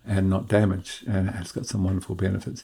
and 0.05 0.29
not 0.29 0.47
damage. 0.47 1.03
And 1.07 1.29
it's 1.29 1.51
got 1.51 1.65
some 1.65 1.83
wonderful 1.83 2.15
benefits. 2.15 2.63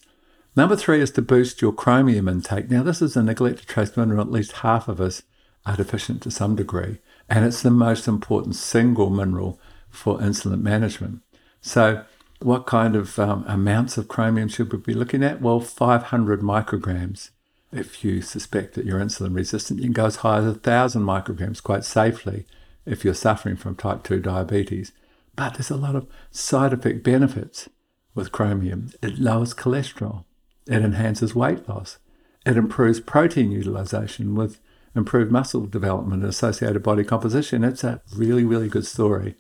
Number 0.58 0.76
three 0.76 1.01
is 1.01 1.12
to 1.12 1.22
boost 1.22 1.62
your 1.62 1.72
chromium 1.72 2.28
intake. 2.28 2.72
Now, 2.72 2.82
this 2.82 2.99
is 2.99 3.16
a 3.16 3.22
neglected 3.22 3.68
trace 3.68 3.95
mineral. 3.95 4.22
At 4.22 4.32
least 4.32 4.64
half 4.64 4.88
of 4.88 4.99
us 4.99 5.22
are 5.68 5.76
deficient 5.76 6.24
to 6.24 6.32
some 6.32 6.55
degree. 6.55 6.97
And 7.30 7.45
it's 7.45 7.62
the 7.62 7.70
most 7.70 8.08
important 8.08 8.55
single 8.55 9.12
mineral 9.12 9.60
for 9.91 10.18
insulin 10.18 10.64
management. 10.64 11.22
So, 11.62 12.03
what 12.41 12.66
kind 12.66 12.95
of 12.95 13.20
um, 13.20 13.45
amounts 13.47 13.99
of 13.99 14.08
chromium 14.08 14.47
should 14.47 14.74
we 14.74 14.80
be 14.80 14.95
looking 14.95 15.24
at? 15.24 15.43
Well, 15.43 15.60
500 15.60 16.41
micrograms. 16.41 17.30
If 17.72 18.03
you 18.03 18.24
suspect 18.24 18.74
that 18.74 18.86
you're 18.86 18.99
insulin 18.99 19.36
resistant, 19.36 19.78
you 19.78 19.86
can 19.86 19.93
go 19.93 20.08
as 20.08 20.18
high 20.18 20.39
as 20.39 20.45
1,000 20.45 21.03
micrograms 21.03 21.62
quite 21.62 21.86
safely 21.86 22.47
if 22.84 23.05
you're 23.05 23.14
suffering 23.14 23.58
from 23.58 23.76
type 23.76 24.01
2 24.01 24.22
diabetes. 24.22 24.91
But 25.36 25.53
there's 25.53 25.70
a 25.70 25.78
lot 25.78 25.95
of 25.95 26.08
side 26.32 26.74
effect 26.74 27.03
benefits 27.03 27.70
with 28.16 28.32
chromium. 28.32 28.91
It 29.03 29.20
lowers 29.20 29.53
cholesterol, 29.53 30.24
it 30.68 30.84
enhances 30.84 31.36
weight 31.36 31.68
loss, 31.68 31.97
it 32.45 32.57
improves 32.57 32.99
protein 32.99 33.51
utilization 33.51 34.36
with 34.36 34.59
improved 34.95 35.32
muscle 35.32 35.65
development 35.65 36.24
and 36.24 36.30
associated 36.30 36.82
body 36.82 37.03
composition. 37.03 37.63
It's 37.63 37.84
a 37.84 38.01
really, 38.15 38.43
really 38.43 38.70
good 38.70 38.86
story. 38.86 39.36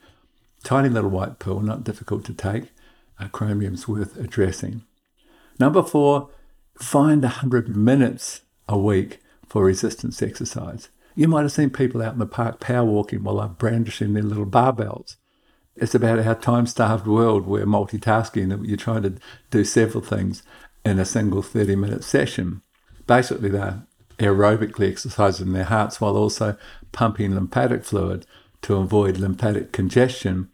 Tiny 0.63 0.89
little 0.89 1.09
white 1.09 1.39
pill, 1.39 1.59
not 1.61 1.83
difficult 1.83 2.25
to 2.25 2.33
take. 2.33 2.71
Uh, 3.19 3.27
chromium's 3.29 3.87
worth 3.87 4.17
addressing. 4.17 4.83
Number 5.59 5.81
four, 5.81 6.29
find 6.79 7.23
100 7.23 7.75
minutes 7.75 8.41
a 8.69 8.77
week 8.77 9.19
for 9.47 9.63
resistance 9.63 10.21
exercise. 10.21 10.89
You 11.15 11.27
might 11.27 11.41
have 11.41 11.51
seen 11.51 11.71
people 11.71 12.03
out 12.03 12.13
in 12.13 12.19
the 12.19 12.27
park 12.27 12.59
power 12.59 12.85
walking 12.85 13.23
while 13.23 13.37
they're 13.37 13.47
brandishing 13.47 14.13
their 14.13 14.23
little 14.23 14.45
barbells. 14.45 15.15
It's 15.75 15.95
about 15.95 16.19
our 16.19 16.35
time 16.35 16.67
starved 16.67 17.07
world 17.07 17.47
where 17.47 17.65
multitasking, 17.65 18.67
you're 18.67 18.77
trying 18.77 19.03
to 19.03 19.13
do 19.49 19.63
several 19.63 20.03
things 20.03 20.43
in 20.87 20.99
a 20.99 21.05
single 21.05 21.41
30 21.41 21.75
minute 21.75 22.03
session. 22.03 22.61
Basically, 23.05 23.49
they're 23.49 23.83
aerobically 24.19 24.89
exercising 24.89 25.53
their 25.53 25.65
hearts 25.65 26.01
while 26.01 26.17
also 26.17 26.57
pumping 26.91 27.35
lymphatic 27.35 27.83
fluid 27.83 28.25
to 28.63 28.75
avoid 28.75 29.17
lymphatic 29.17 29.71
congestion. 29.71 30.49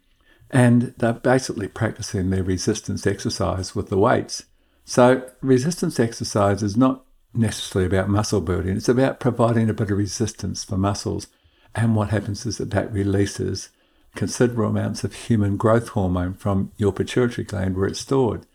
And 0.50 0.94
they're 0.98 1.14
basically 1.14 1.68
practicing 1.68 2.30
their 2.30 2.42
resistance 2.42 3.06
exercise 3.06 3.74
with 3.74 3.88
the 3.88 3.98
weights. 3.98 4.44
So, 4.84 5.28
resistance 5.40 5.98
exercise 5.98 6.62
is 6.62 6.76
not 6.76 7.04
necessarily 7.32 7.86
about 7.86 8.10
muscle 8.10 8.40
building, 8.40 8.76
it's 8.76 8.88
about 8.88 9.18
providing 9.18 9.68
a 9.68 9.74
bit 9.74 9.90
of 9.90 9.98
resistance 9.98 10.62
for 10.62 10.76
muscles. 10.76 11.26
And 11.74 11.96
what 11.96 12.10
happens 12.10 12.46
is 12.46 12.58
that 12.58 12.70
that 12.70 12.92
releases 12.92 13.70
considerable 14.14 14.66
amounts 14.66 15.02
of 15.02 15.12
human 15.12 15.56
growth 15.56 15.88
hormone 15.88 16.34
from 16.34 16.70
your 16.76 16.92
pituitary 16.92 17.44
gland 17.44 17.76
where 17.76 17.86
it's 17.86 18.00
stored 18.00 18.46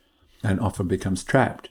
and 0.43 0.59
often 0.59 0.87
becomes 0.87 1.23
trapped. 1.23 1.69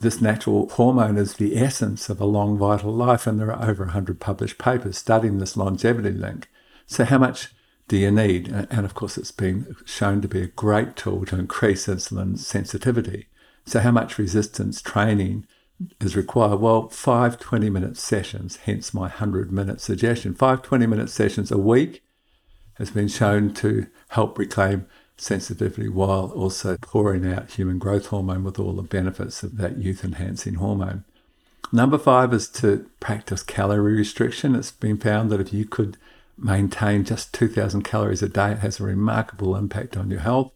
This 0.00 0.20
natural 0.20 0.68
hormone 0.70 1.18
is 1.18 1.34
the 1.34 1.58
essence 1.58 2.08
of 2.08 2.20
a 2.20 2.24
long 2.24 2.56
vital 2.56 2.92
life, 2.92 3.26
and 3.26 3.38
there 3.38 3.52
are 3.52 3.68
over 3.68 3.84
100 3.84 4.18
published 4.18 4.56
papers 4.56 4.96
studying 4.96 5.38
this 5.38 5.58
longevity 5.58 6.12
link. 6.12 6.48
So, 6.86 7.04
how 7.04 7.18
much 7.18 7.48
do 7.86 7.98
you 7.98 8.10
need? 8.10 8.48
And 8.48 8.86
of 8.86 8.94
course, 8.94 9.18
it's 9.18 9.32
been 9.32 9.76
shown 9.84 10.22
to 10.22 10.28
be 10.28 10.40
a 10.40 10.46
great 10.46 10.96
tool 10.96 11.26
to 11.26 11.38
increase 11.38 11.86
insulin 11.86 12.38
sensitivity. 12.38 13.26
So, 13.66 13.80
how 13.80 13.90
much 13.90 14.16
resistance 14.16 14.80
training 14.80 15.46
is 16.00 16.16
required? 16.16 16.60
Well, 16.60 16.88
five 16.88 17.38
20 17.38 17.68
minute 17.68 17.98
sessions, 17.98 18.56
hence 18.64 18.94
my 18.94 19.02
100 19.02 19.52
minute 19.52 19.82
suggestion. 19.82 20.34
Five 20.34 20.62
20 20.62 20.86
minute 20.86 21.10
sessions 21.10 21.50
a 21.50 21.58
week 21.58 22.02
has 22.78 22.90
been 22.90 23.08
shown 23.08 23.52
to 23.52 23.86
help 24.08 24.38
reclaim 24.38 24.86
sensitivity 25.20 25.88
while 25.88 26.30
also 26.30 26.76
pouring 26.80 27.30
out 27.30 27.52
human 27.52 27.78
growth 27.78 28.06
hormone 28.06 28.42
with 28.42 28.58
all 28.58 28.72
the 28.72 28.82
benefits 28.82 29.42
of 29.42 29.56
that 29.58 29.78
youth 29.78 30.04
enhancing 30.04 30.54
hormone. 30.54 31.04
Number 31.72 31.98
five 31.98 32.32
is 32.32 32.48
to 32.48 32.86
practice 32.98 33.42
calorie 33.42 33.94
restriction. 33.94 34.54
It's 34.54 34.72
been 34.72 34.98
found 34.98 35.30
that 35.30 35.40
if 35.40 35.52
you 35.52 35.64
could 35.64 35.96
maintain 36.36 37.04
just 37.04 37.34
2,000 37.34 37.82
calories 37.82 38.22
a 38.22 38.28
day, 38.28 38.52
it 38.52 38.58
has 38.58 38.80
a 38.80 38.84
remarkable 38.84 39.54
impact 39.54 39.96
on 39.96 40.10
your 40.10 40.20
health. 40.20 40.52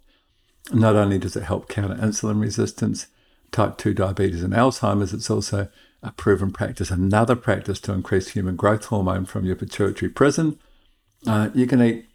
Not 0.73 0.97
only 0.97 1.19
does 1.19 1.37
it 1.37 1.45
help 1.45 1.69
counter 1.69 1.95
insulin 1.95 2.41
resistance, 2.41 3.07
type 3.53 3.77
2 3.77 3.95
diabetes, 3.95 4.43
and 4.43 4.55
Alzheimer's, 4.55 5.12
it's 5.12 5.31
also 5.31 5.69
a 6.03 6.11
proven 6.12 6.53
practice, 6.53 6.91
another 6.91 7.37
practice 7.37 7.81
to 7.81 7.93
increase 7.93 8.31
human 8.31 8.57
growth 8.57 8.87
hormone 8.87 9.27
from 9.27 9.45
your 9.45 9.57
pituitary 9.57 10.11
prison. 10.11 10.59
Uh, 11.27 11.51
you 11.55 11.67
can 11.67 11.83
eat 11.83 12.07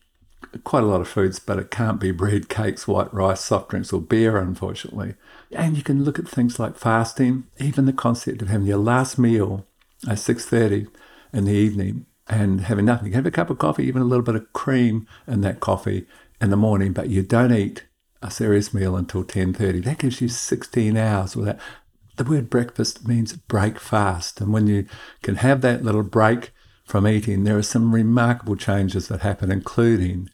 quite 0.64 0.84
a 0.84 0.88
lot 0.88 1.02
of 1.02 1.08
foods, 1.08 1.40
but 1.40 1.60
it 1.60 1.72
can't 1.72 2.00
be 2.00 2.12
bread, 2.12 2.50
cakes, 2.50 2.88
white 2.88 3.14
rice, 3.14 3.42
soft 3.42 3.70
drinks, 3.70 3.94
or 3.94 4.02
beer, 4.02 4.38
unfortunately. 4.38 5.16
And 5.52 5.78
you 5.78 5.84
can 5.84 6.04
look 6.04 6.20
at 6.20 6.28
things 6.28 6.60
like 6.60 6.78
fasting, 6.78 7.46
even 7.60 7.86
the 7.86 7.94
concept 7.94 8.42
of 8.42 8.50
having 8.50 8.68
your 8.68 8.78
last 8.78 9.18
meal 9.18 9.66
at 10.08 10.18
6.30 10.18 10.88
in 11.34 11.46
the 11.46 11.52
evening 11.52 12.06
and 12.28 12.62
having 12.62 12.86
nothing. 12.86 13.08
You 13.08 13.12
can 13.12 13.20
have 13.20 13.26
a 13.26 13.32
cup 13.32 13.50
of 13.50 13.58
coffee, 13.58 13.86
even 13.86 14.02
a 14.02 14.06
little 14.06 14.24
bit 14.24 14.36
of 14.36 14.52
cream 14.54 15.08
in 15.28 15.42
that 15.42 15.60
coffee 15.60 16.06
in 16.40 16.50
the 16.50 16.58
morning, 16.58 16.94
but 16.94 17.10
you 17.10 17.22
don't 17.24 17.54
eat 17.54 17.86
a 18.22 18.32
serious 18.32 18.74
meal 18.74 18.96
until 18.96 19.24
10.30. 19.24 19.84
That 19.84 20.00
gives 20.00 20.22
you 20.22 20.28
16 20.28 20.98
hours 20.98 21.36
without... 21.36 21.58
The 22.18 22.26
word 22.26 22.50
breakfast 22.50 23.08
means 23.08 23.32
break 23.34 23.80
fast. 23.80 24.42
And 24.42 24.52
when 24.52 24.68
you 24.68 24.86
can 25.22 25.36
have 25.36 25.62
that 25.62 25.86
little 25.86 26.04
break 26.04 26.52
from 26.90 27.08
eating, 27.08 27.44
there 27.44 27.56
are 27.56 27.62
some 27.62 27.94
remarkable 27.94 28.56
changes 28.56 29.10
that 29.10 29.22
happen, 29.22 29.52
including 29.52 30.28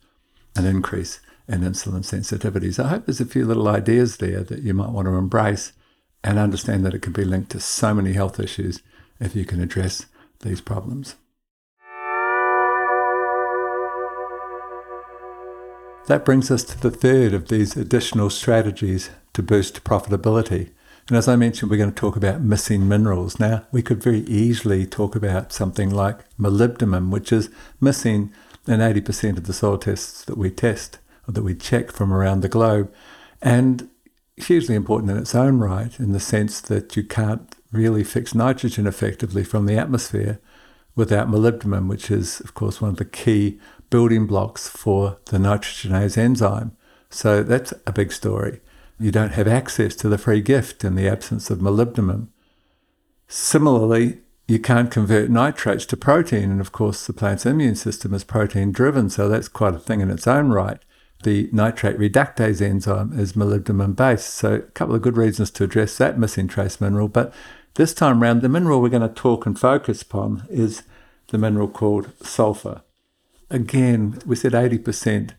an 0.56 0.66
increase 0.66 1.20
in 1.50 1.60
insulin 1.60 2.06
sensitivity. 2.06 2.72
So 2.72 2.86
I 2.86 2.88
hope 2.88 3.06
there's 3.06 3.20
a 3.20 3.26
few 3.26 3.46
little 3.46 3.68
ideas 3.68 4.18
there 4.18 4.42
that 4.42 4.62
you 4.62 4.74
might 4.74 4.92
want 4.92 5.06
to 5.10 5.16
embrace 5.16 5.74
and 6.24 6.40
understand 6.40 6.86
that 6.86 6.94
it 6.94 7.02
can 7.02 7.12
be 7.12 7.26
linked 7.26 7.52
to 7.52 7.60
so 7.60 7.94
many 7.94 8.14
health 8.14 8.40
issues 8.40 8.82
if 9.20 9.36
you 9.36 9.44
can 9.44 9.62
address 9.62 10.06
these 10.44 10.62
problems. 10.62 11.16
That 16.08 16.24
brings 16.24 16.50
us 16.50 16.64
to 16.64 16.80
the 16.80 16.90
third 16.90 17.34
of 17.34 17.50
these 17.50 17.76
additional 17.76 18.30
strategies 18.30 19.10
to 19.34 19.44
boost 19.44 19.84
profitability. 19.84 20.70
And 21.08 21.18
as 21.18 21.28
I 21.28 21.36
mentioned, 21.36 21.70
we're 21.70 21.78
going 21.78 21.92
to 21.92 21.96
talk 21.96 22.16
about 22.16 22.42
missing 22.42 22.88
minerals. 22.88 23.40
Now, 23.40 23.66
we 23.72 23.84
could 23.84 24.02
very 24.02 24.22
easily 24.22 24.88
talk 24.88 25.16
about 25.16 25.54
something 25.54 25.92
like 25.92 26.26
molybdenum, 26.40 27.12
which 27.12 27.32
is 27.32 27.50
missing 27.80 28.34
in 28.68 28.80
80% 28.80 29.38
of 29.38 29.46
the 29.46 29.54
soil 29.54 29.78
tests 29.78 30.26
that 30.26 30.38
we 30.38 30.50
test 30.50 30.98
or 31.28 31.34
that 31.34 31.44
we 31.44 31.54
check 31.54 31.92
from 31.92 32.12
around 32.12 32.42
the 32.42 32.50
globe. 32.50 32.92
And 33.40 33.88
hugely 34.38 34.74
important 34.74 35.12
in 35.12 35.18
its 35.18 35.36
own 35.36 35.60
right, 35.60 35.98
in 36.00 36.12
the 36.12 36.20
sense 36.20 36.60
that 36.62 36.96
you 36.96 37.04
can't 37.04 37.56
really 37.72 38.04
fix 38.04 38.34
nitrogen 38.34 38.88
effectively 38.88 39.44
from 39.44 39.68
the 39.68 39.78
atmosphere 39.78 40.40
without 40.96 41.28
molybdenum, 41.28 41.88
which 41.88 42.10
is, 42.10 42.40
of 42.40 42.56
course, 42.56 42.82
one 42.82 42.90
of 42.90 42.98
the 42.98 43.06
key 43.06 43.60
building 43.92 44.26
blocks 44.26 44.68
for 44.68 45.20
the 45.26 45.38
nitrogenase 45.38 46.18
enzyme. 46.18 46.76
So 47.12 47.44
that's 47.44 47.74
a 47.86 47.92
big 47.92 48.12
story. 48.12 48.62
You 49.00 49.12
don't 49.12 49.34
have 49.34 49.48
access 49.48 49.96
to 49.98 50.10
the 50.10 50.18
free 50.18 50.42
gift 50.42 50.84
in 50.84 50.96
the 50.96 51.08
absence 51.08 51.50
of 51.50 51.60
molybdenum. 51.60 52.28
Similarly, 53.28 54.20
you 54.48 54.60
can't 54.60 54.92
convert 54.92 55.30
nitrates 55.30 55.86
to 55.88 55.98
protein, 55.98 56.52
and 56.52 56.62
of 56.62 56.72
course, 56.72 57.06
the 57.06 57.14
plant's 57.14 57.46
immune 57.46 57.76
system 57.76 58.14
is 58.14 58.24
protein 58.24 58.72
driven, 58.72 59.10
so 59.10 59.28
that's 59.28 59.48
quite 59.48 59.74
a 59.74 59.80
thing 59.80 60.02
in 60.02 60.12
its 60.12 60.28
own 60.28 60.50
right. 60.50 60.80
The 61.24 61.50
nitrate 61.52 61.98
reductase 61.98 62.62
enzyme 62.62 63.18
is 63.20 63.34
molybdenum 63.34 63.96
based, 63.96 64.30
so 64.30 64.56
a 64.56 64.60
couple 64.60 64.96
of 64.96 65.02
good 65.02 65.18
reasons 65.18 65.50
to 65.52 65.64
address 65.64 65.98
that 65.98 66.20
missing 66.20 66.48
trace 66.48 66.80
mineral. 66.80 67.08
But 67.08 67.34
this 67.74 67.94
time 67.94 68.22
round, 68.22 68.42
the 68.42 68.50
mineral 68.50 68.82
we're 68.82 68.90
going 68.90 69.02
to 69.02 69.10
talk 69.10 69.46
and 69.46 69.60
focus 69.60 70.02
upon 70.04 70.44
is 70.50 70.84
the 71.30 71.38
mineral 71.38 71.68
called 71.68 72.12
sulfur 72.22 72.82
again, 73.50 74.20
we 74.26 74.36
said 74.36 74.54
80% 74.54 75.32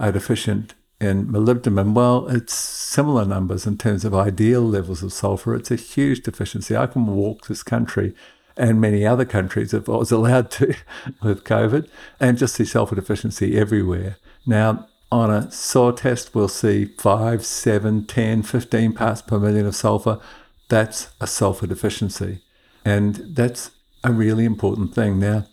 are 0.00 0.12
deficient 0.12 0.74
in 1.02 1.26
molybdenum. 1.26 1.94
Well, 1.94 2.28
it's 2.28 2.54
similar 2.54 3.24
numbers 3.24 3.66
in 3.66 3.76
terms 3.76 4.04
of 4.04 4.14
ideal 4.14 4.62
levels 4.62 5.02
of 5.02 5.12
sulfur. 5.12 5.54
It's 5.56 5.70
a 5.70 5.76
huge 5.76 6.22
deficiency. 6.22 6.76
I 6.76 6.86
can 6.86 7.06
walk 7.06 7.46
this 7.46 7.64
country 7.64 8.14
and 8.56 8.80
many 8.80 9.04
other 9.04 9.24
countries 9.24 9.74
if 9.74 9.88
I 9.88 9.96
was 9.96 10.12
allowed 10.12 10.50
to 10.52 10.74
with 11.22 11.44
COVID 11.44 11.88
and 12.20 12.38
just 12.38 12.54
see 12.54 12.64
sulfur 12.64 12.94
deficiency 12.94 13.58
everywhere. 13.58 14.16
Now, 14.46 14.88
on 15.10 15.30
a 15.30 15.50
soil 15.50 15.92
test, 15.92 16.34
we'll 16.34 16.48
see 16.48 16.86
5, 16.86 17.44
7, 17.44 18.06
10, 18.06 18.42
15 18.44 18.92
parts 18.92 19.22
per 19.22 19.38
million 19.38 19.66
of 19.66 19.74
sulfur. 19.74 20.20
That's 20.68 21.10
a 21.20 21.26
sulfur 21.26 21.66
deficiency. 21.66 22.42
And 22.84 23.16
that's 23.34 23.72
a 24.04 24.12
really 24.12 24.44
important 24.44 24.94
thing. 24.94 25.18
Now, 25.18 25.46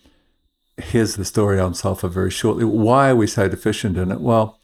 here's 0.78 1.16
the 1.16 1.26
story 1.26 1.60
on 1.60 1.74
sulfur 1.74 2.08
very 2.08 2.32
shortly. 2.32 2.64
Why 2.64 3.10
are 3.10 3.16
we 3.16 3.28
so 3.28 3.50
deficient 3.50 3.98
in 3.98 4.12
it? 4.12 4.22
Well, 4.22 4.59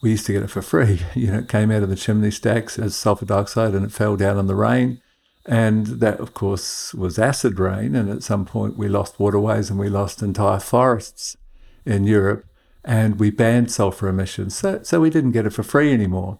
we 0.00 0.10
used 0.10 0.26
to 0.26 0.32
get 0.32 0.42
it 0.42 0.50
for 0.50 0.62
free. 0.62 1.00
You 1.14 1.32
know, 1.32 1.38
it 1.38 1.48
came 1.48 1.70
out 1.70 1.82
of 1.82 1.88
the 1.88 1.96
chimney 1.96 2.30
stacks 2.30 2.78
as 2.78 2.96
sulfur 2.96 3.26
dioxide 3.26 3.74
and 3.74 3.84
it 3.84 3.92
fell 3.92 4.16
down 4.16 4.38
in 4.38 4.46
the 4.46 4.54
rain. 4.54 5.00
And 5.46 5.86
that, 5.86 6.20
of 6.20 6.34
course, 6.34 6.94
was 6.94 7.18
acid 7.18 7.58
rain. 7.58 7.94
And 7.94 8.10
at 8.10 8.22
some 8.22 8.44
point, 8.44 8.76
we 8.76 8.88
lost 8.88 9.18
waterways 9.18 9.70
and 9.70 9.78
we 9.78 9.88
lost 9.88 10.22
entire 10.22 10.60
forests 10.60 11.36
in 11.84 12.04
Europe. 12.04 12.46
And 12.84 13.18
we 13.18 13.30
banned 13.30 13.70
sulfur 13.70 14.08
emissions. 14.08 14.56
So, 14.56 14.82
so 14.82 15.00
we 15.00 15.10
didn't 15.10 15.32
get 15.32 15.46
it 15.46 15.50
for 15.50 15.62
free 15.62 15.92
anymore. 15.92 16.38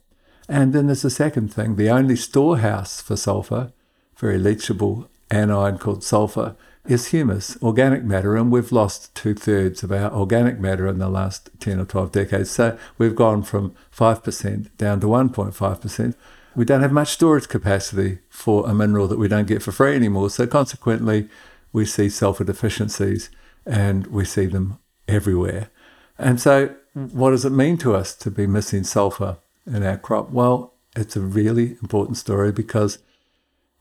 And 0.48 0.72
then 0.72 0.86
there's 0.86 1.02
the 1.02 1.10
second 1.10 1.52
thing 1.52 1.76
the 1.76 1.90
only 1.90 2.16
storehouse 2.16 3.00
for 3.00 3.16
sulfur, 3.16 3.72
very 4.16 4.38
leachable 4.38 5.08
anion 5.30 5.78
called 5.78 6.02
sulfur, 6.02 6.56
is 6.86 7.08
humus, 7.08 7.60
organic 7.62 8.04
matter, 8.04 8.36
and 8.36 8.50
we've 8.50 8.72
lost 8.72 9.14
two 9.14 9.34
thirds 9.34 9.82
of 9.82 9.92
our 9.92 10.10
organic 10.12 10.58
matter 10.58 10.86
in 10.86 10.98
the 10.98 11.08
last 11.08 11.50
10 11.60 11.78
or 11.78 11.84
12 11.84 12.12
decades. 12.12 12.50
So 12.50 12.78
we've 12.98 13.14
gone 13.14 13.42
from 13.42 13.74
5% 13.94 14.76
down 14.78 15.00
to 15.00 15.06
1.5%. 15.06 16.14
We 16.56 16.64
don't 16.64 16.80
have 16.82 16.92
much 16.92 17.08
storage 17.08 17.48
capacity 17.48 18.18
for 18.28 18.68
a 18.68 18.74
mineral 18.74 19.06
that 19.08 19.18
we 19.18 19.28
don't 19.28 19.46
get 19.46 19.62
for 19.62 19.72
free 19.72 19.94
anymore. 19.94 20.30
So 20.30 20.46
consequently, 20.46 21.28
we 21.72 21.84
see 21.84 22.08
sulfur 22.08 22.44
deficiencies 22.44 23.30
and 23.66 24.06
we 24.08 24.24
see 24.24 24.46
them 24.46 24.78
everywhere. 25.06 25.68
And 26.18 26.40
so, 26.40 26.74
what 26.92 27.30
does 27.30 27.44
it 27.44 27.50
mean 27.50 27.78
to 27.78 27.94
us 27.94 28.14
to 28.16 28.30
be 28.30 28.46
missing 28.46 28.84
sulfur 28.84 29.38
in 29.66 29.84
our 29.84 29.96
crop? 29.96 30.30
Well, 30.30 30.74
it's 30.96 31.16
a 31.16 31.20
really 31.20 31.76
important 31.82 32.16
story 32.16 32.50
because 32.50 32.98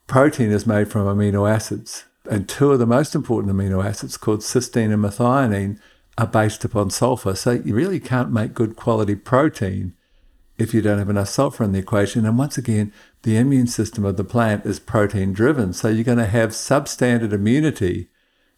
protein 0.06 0.52
is 0.52 0.68
made 0.68 0.89
from 0.89 1.06
amino 1.08 1.50
acids. 1.50 2.06
And 2.30 2.47
two 2.47 2.71
of 2.71 2.80
the 2.80 2.86
most 2.86 3.15
important 3.15 3.53
amino 3.53 3.84
acids, 3.84 4.15
called 4.15 4.41
cysteine 4.41 4.93
and 4.93 5.03
methionine, 5.03 5.80
are 6.15 6.27
based 6.27 6.63
upon 6.63 6.91
sulfur. 6.91 7.34
So 7.34 7.51
you 7.51 7.73
really 7.73 7.99
can't 7.99 8.32
make 8.32 8.53
good 8.53 8.75
quality 8.75 9.15
protein 9.15 9.95
if 10.59 10.73
you 10.73 10.82
don't 10.82 10.99
have 10.99 11.09
enough 11.09 11.30
sulfur 11.30 11.63
in 11.63 11.71
the 11.71 11.80
equation. 11.80 12.25
And 12.25 12.38
once 12.38 12.57
again, 12.57 12.93
the 13.23 13.38
immune 13.38 13.65
system 13.65 14.05
of 14.05 14.15
the 14.15 14.23
plant 14.23 14.65
is 14.65 14.80
protein 14.80 15.34
driven. 15.34 15.73
So 15.73 15.88
you're 15.88 16.03
going 16.03 16.19
to 16.19 16.27
have 16.27 16.51
substandard 16.51 17.34
immunity 17.34 18.09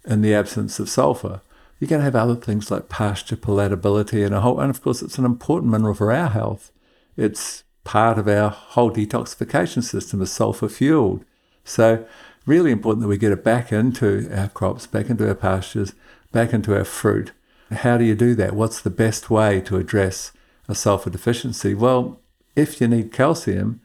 in 0.06 0.22
the 0.22 0.34
absence 0.34 0.80
of 0.80 0.90
sulfur. 0.90 1.42
You're 1.80 1.90
going 1.90 2.02
to 2.02 2.06
have 2.06 2.16
other 2.16 2.36
things 2.36 2.70
like 2.70 2.90
pasture 2.90 3.38
palatability 3.38 4.26
and 4.26 4.36
a 4.36 4.42
whole, 4.42 4.60
and 4.60 4.70
of 4.70 4.84
course, 4.84 5.02
it's 5.02 5.18
an 5.18 5.26
important 5.26 5.72
mineral 5.72 5.96
for 5.96 6.12
our 6.12 6.30
health. 6.30 6.72
It's 7.16 7.64
part 7.84 8.20
of 8.20 8.28
our 8.28 8.50
whole 8.50 8.92
detoxification 8.92 9.84
system 9.84 10.22
is 10.22 10.32
sulfur 10.32 10.70
fueled. 10.70 11.24
So 11.64 12.06
really 12.46 12.72
important 12.72 13.02
that 13.02 13.08
we 13.08 13.18
get 13.18 13.32
it 13.32 13.44
back 13.44 13.72
into 13.72 14.30
our 14.36 14.50
crops, 14.50 14.88
back 14.88 15.10
into 15.10 15.28
our 15.28 15.36
pastures, 15.36 15.94
back 16.32 16.54
into 16.54 16.76
our 16.76 16.84
fruit. 16.84 17.32
How 17.72 17.98
do 17.98 18.04
you 18.04 18.16
do 18.16 18.36
that? 18.36 18.54
What's 18.54 18.82
the 18.82 18.90
best 18.90 19.30
way 19.30 19.62
to 19.62 19.78
address 19.78 20.32
a 20.68 20.76
sulfur 20.76 21.10
deficiency? 21.10 21.74
Well, 21.74 22.20
if 22.56 22.82
you 22.82 22.88
need 22.88 23.14
calcium, 23.14 23.82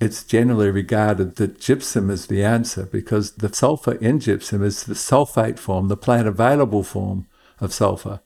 it's 0.00 0.22
generally 0.22 0.70
regarded 0.70 1.36
that 1.36 1.60
gypsum 1.60 2.08
is 2.08 2.28
the 2.28 2.44
answer 2.44 2.86
because 2.86 3.32
the 3.32 3.52
sulfur 3.52 3.94
in 3.94 4.20
gypsum 4.20 4.62
is 4.62 4.84
the 4.84 4.94
sulfate 4.94 5.58
form, 5.58 5.88
the 5.88 5.96
plant 5.96 6.28
available 6.28 6.84
form 6.84 7.26
of 7.60 7.72
sulfur. 7.72 8.20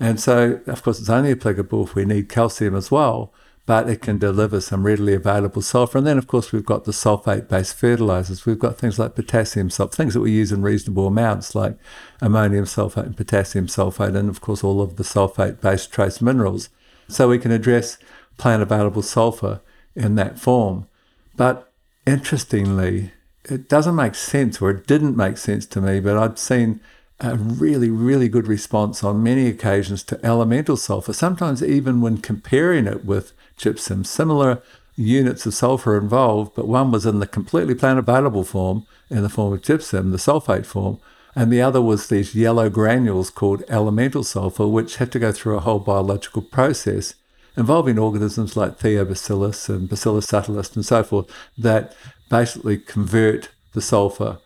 And 0.00 0.18
so, 0.18 0.60
of 0.66 0.82
course, 0.82 0.98
it's 0.98 1.08
only 1.08 1.30
applicable 1.30 1.84
if 1.84 1.94
we 1.94 2.04
need 2.04 2.28
calcium 2.28 2.74
as 2.74 2.90
well 2.90 3.32
but 3.64 3.88
it 3.88 4.02
can 4.02 4.18
deliver 4.18 4.60
some 4.60 4.84
readily 4.84 5.14
available 5.14 5.62
sulfur. 5.62 5.98
And 5.98 6.06
then, 6.06 6.18
of 6.18 6.26
course, 6.26 6.50
we've 6.50 6.64
got 6.64 6.84
the 6.84 6.92
sulfate 6.92 7.48
based 7.48 7.76
fertilizers. 7.76 8.44
We've 8.44 8.58
got 8.58 8.76
things 8.76 8.98
like 8.98 9.14
potassium 9.14 9.68
sulfate, 9.68 9.94
things 9.94 10.14
that 10.14 10.20
we 10.20 10.32
use 10.32 10.50
in 10.50 10.62
reasonable 10.62 11.06
amounts, 11.06 11.54
like 11.54 11.76
ammonium 12.20 12.64
sulfate 12.64 13.06
and 13.06 13.16
potassium 13.16 13.68
sulfate, 13.68 14.16
and 14.16 14.28
of 14.28 14.40
course, 14.40 14.64
all 14.64 14.82
of 14.82 14.96
the 14.96 15.04
sulfate 15.04 15.60
based 15.60 15.92
trace 15.92 16.20
minerals. 16.20 16.70
So 17.08 17.28
we 17.28 17.38
can 17.38 17.52
address 17.52 17.98
plant 18.36 18.62
available 18.62 19.02
sulfur 19.02 19.60
in 19.94 20.16
that 20.16 20.38
form. 20.38 20.88
But 21.36 21.72
interestingly, 22.06 23.12
it 23.44 23.68
doesn't 23.68 23.94
make 23.94 24.14
sense, 24.14 24.60
or 24.60 24.70
it 24.70 24.86
didn't 24.86 25.16
make 25.16 25.36
sense 25.36 25.66
to 25.66 25.80
me, 25.80 26.00
but 26.00 26.16
I'd 26.16 26.38
seen 26.38 26.80
a 27.20 27.36
really, 27.36 27.90
really 27.90 28.28
good 28.28 28.48
response 28.48 29.04
on 29.04 29.22
many 29.22 29.46
occasions 29.46 30.02
to 30.04 30.24
elemental 30.24 30.76
sulfur, 30.76 31.12
sometimes 31.12 31.62
even 31.62 32.00
when 32.00 32.18
comparing 32.18 32.86
it 32.86 33.04
with 33.04 33.32
gypsum. 33.62 34.04
Similar 34.04 34.60
units 34.96 35.46
of 35.46 35.54
sulfur 35.54 35.96
involved, 35.96 36.52
but 36.54 36.68
one 36.68 36.90
was 36.90 37.06
in 37.06 37.20
the 37.20 37.26
completely 37.26 37.74
plant 37.74 37.98
available 37.98 38.44
form, 38.44 38.86
in 39.08 39.22
the 39.22 39.28
form 39.28 39.52
of 39.52 39.62
gypsum, 39.62 40.10
the 40.10 40.18
sulfate 40.18 40.66
form, 40.66 40.98
And 41.34 41.50
the 41.50 41.62
other 41.62 41.80
was 41.80 42.08
these 42.08 42.34
yellow 42.34 42.68
granules 42.68 43.30
called 43.30 43.64
elemental 43.68 44.22
sulfur, 44.22 44.66
which 44.66 44.96
had 44.96 45.10
to 45.12 45.18
go 45.18 45.32
through 45.32 45.56
a 45.56 45.60
whole 45.60 45.78
biological 45.78 46.42
process 46.42 47.14
involving 47.56 47.98
organisms 47.98 48.56
like 48.56 48.78
Thiobacillus 48.78 49.68
and 49.68 49.88
Bacillus 49.88 50.26
subtilis 50.26 50.74
and 50.74 50.84
so 50.84 51.02
forth 51.02 51.26
that 51.58 51.94
basically 52.30 52.78
convert 52.78 53.50
the 53.72 53.82
sulfur 53.82 54.38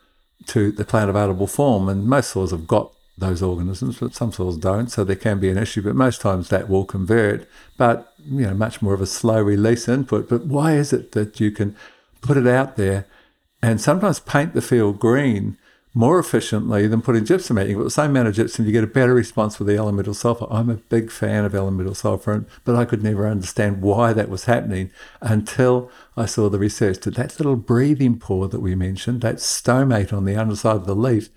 to 0.45 0.71
the 0.71 0.85
plant 0.85 1.09
available 1.09 1.47
form. 1.47 1.89
And 1.89 2.05
most 2.05 2.31
soils 2.31 2.51
have 2.51 2.67
got 2.67 2.91
those 3.17 3.41
organisms, 3.41 3.97
but 3.99 4.13
some 4.13 4.31
soils 4.31 4.57
don't, 4.57 4.91
so 4.91 5.03
there 5.03 5.15
can 5.15 5.39
be 5.39 5.49
an 5.49 5.57
issue. 5.57 5.81
But 5.81 5.95
most 5.95 6.21
times 6.21 6.49
that 6.49 6.69
will 6.69 6.85
convert, 6.85 7.47
but 7.77 8.13
you 8.25 8.45
know, 8.45 8.53
much 8.53 8.81
more 8.81 8.93
of 8.93 9.01
a 9.01 9.07
slow 9.07 9.41
release 9.41 9.87
input. 9.87 10.29
But 10.29 10.45
why 10.45 10.73
is 10.73 10.93
it 10.93 11.13
that 11.13 11.39
you 11.39 11.51
can 11.51 11.75
put 12.21 12.37
it 12.37 12.47
out 12.47 12.75
there 12.75 13.05
and 13.61 13.81
sometimes 13.81 14.19
paint 14.19 14.53
the 14.53 14.61
field 14.61 14.99
green 14.99 15.57
more 15.93 16.19
efficiently 16.19 16.85
than 16.85 17.01
putting 17.01 17.25
gypsum 17.25 17.57
out. 17.57 17.67
You 17.67 17.77
get 17.77 17.83
the 17.83 17.89
same 17.89 18.11
amount 18.11 18.27
of 18.27 18.35
gypsum, 18.35 18.67
you 18.67 18.71
get 18.71 18.83
a 18.83 18.87
better 18.87 19.15
response 19.15 19.57
with 19.57 19.67
the 19.67 19.77
elemental 19.77 20.13
sulfur. 20.13 20.45
I'm 20.47 20.69
a 20.69 20.75
big 20.75 21.09
fan 21.09 21.43
of 21.43 21.55
elemental 21.55 21.95
sulfur, 21.95 22.45
but 22.63 22.75
I 22.75 22.85
could 22.85 23.01
never 23.01 23.27
understand 23.27 23.81
why 23.81 24.13
that 24.13 24.29
was 24.29 24.45
happening 24.45 24.91
until 25.21 25.89
I 26.15 26.27
saw 26.27 26.49
the 26.49 26.59
research 26.59 26.99
that 26.99 27.15
that 27.15 27.39
little 27.39 27.55
breathing 27.55 28.19
pore 28.19 28.47
that 28.47 28.59
we 28.59 28.75
mentioned, 28.75 29.21
that 29.21 29.37
stomate 29.37 30.13
on 30.13 30.25
the 30.25 30.35
underside 30.35 30.75
of 30.75 30.85
the 30.85 30.95
leaf, 30.95 31.29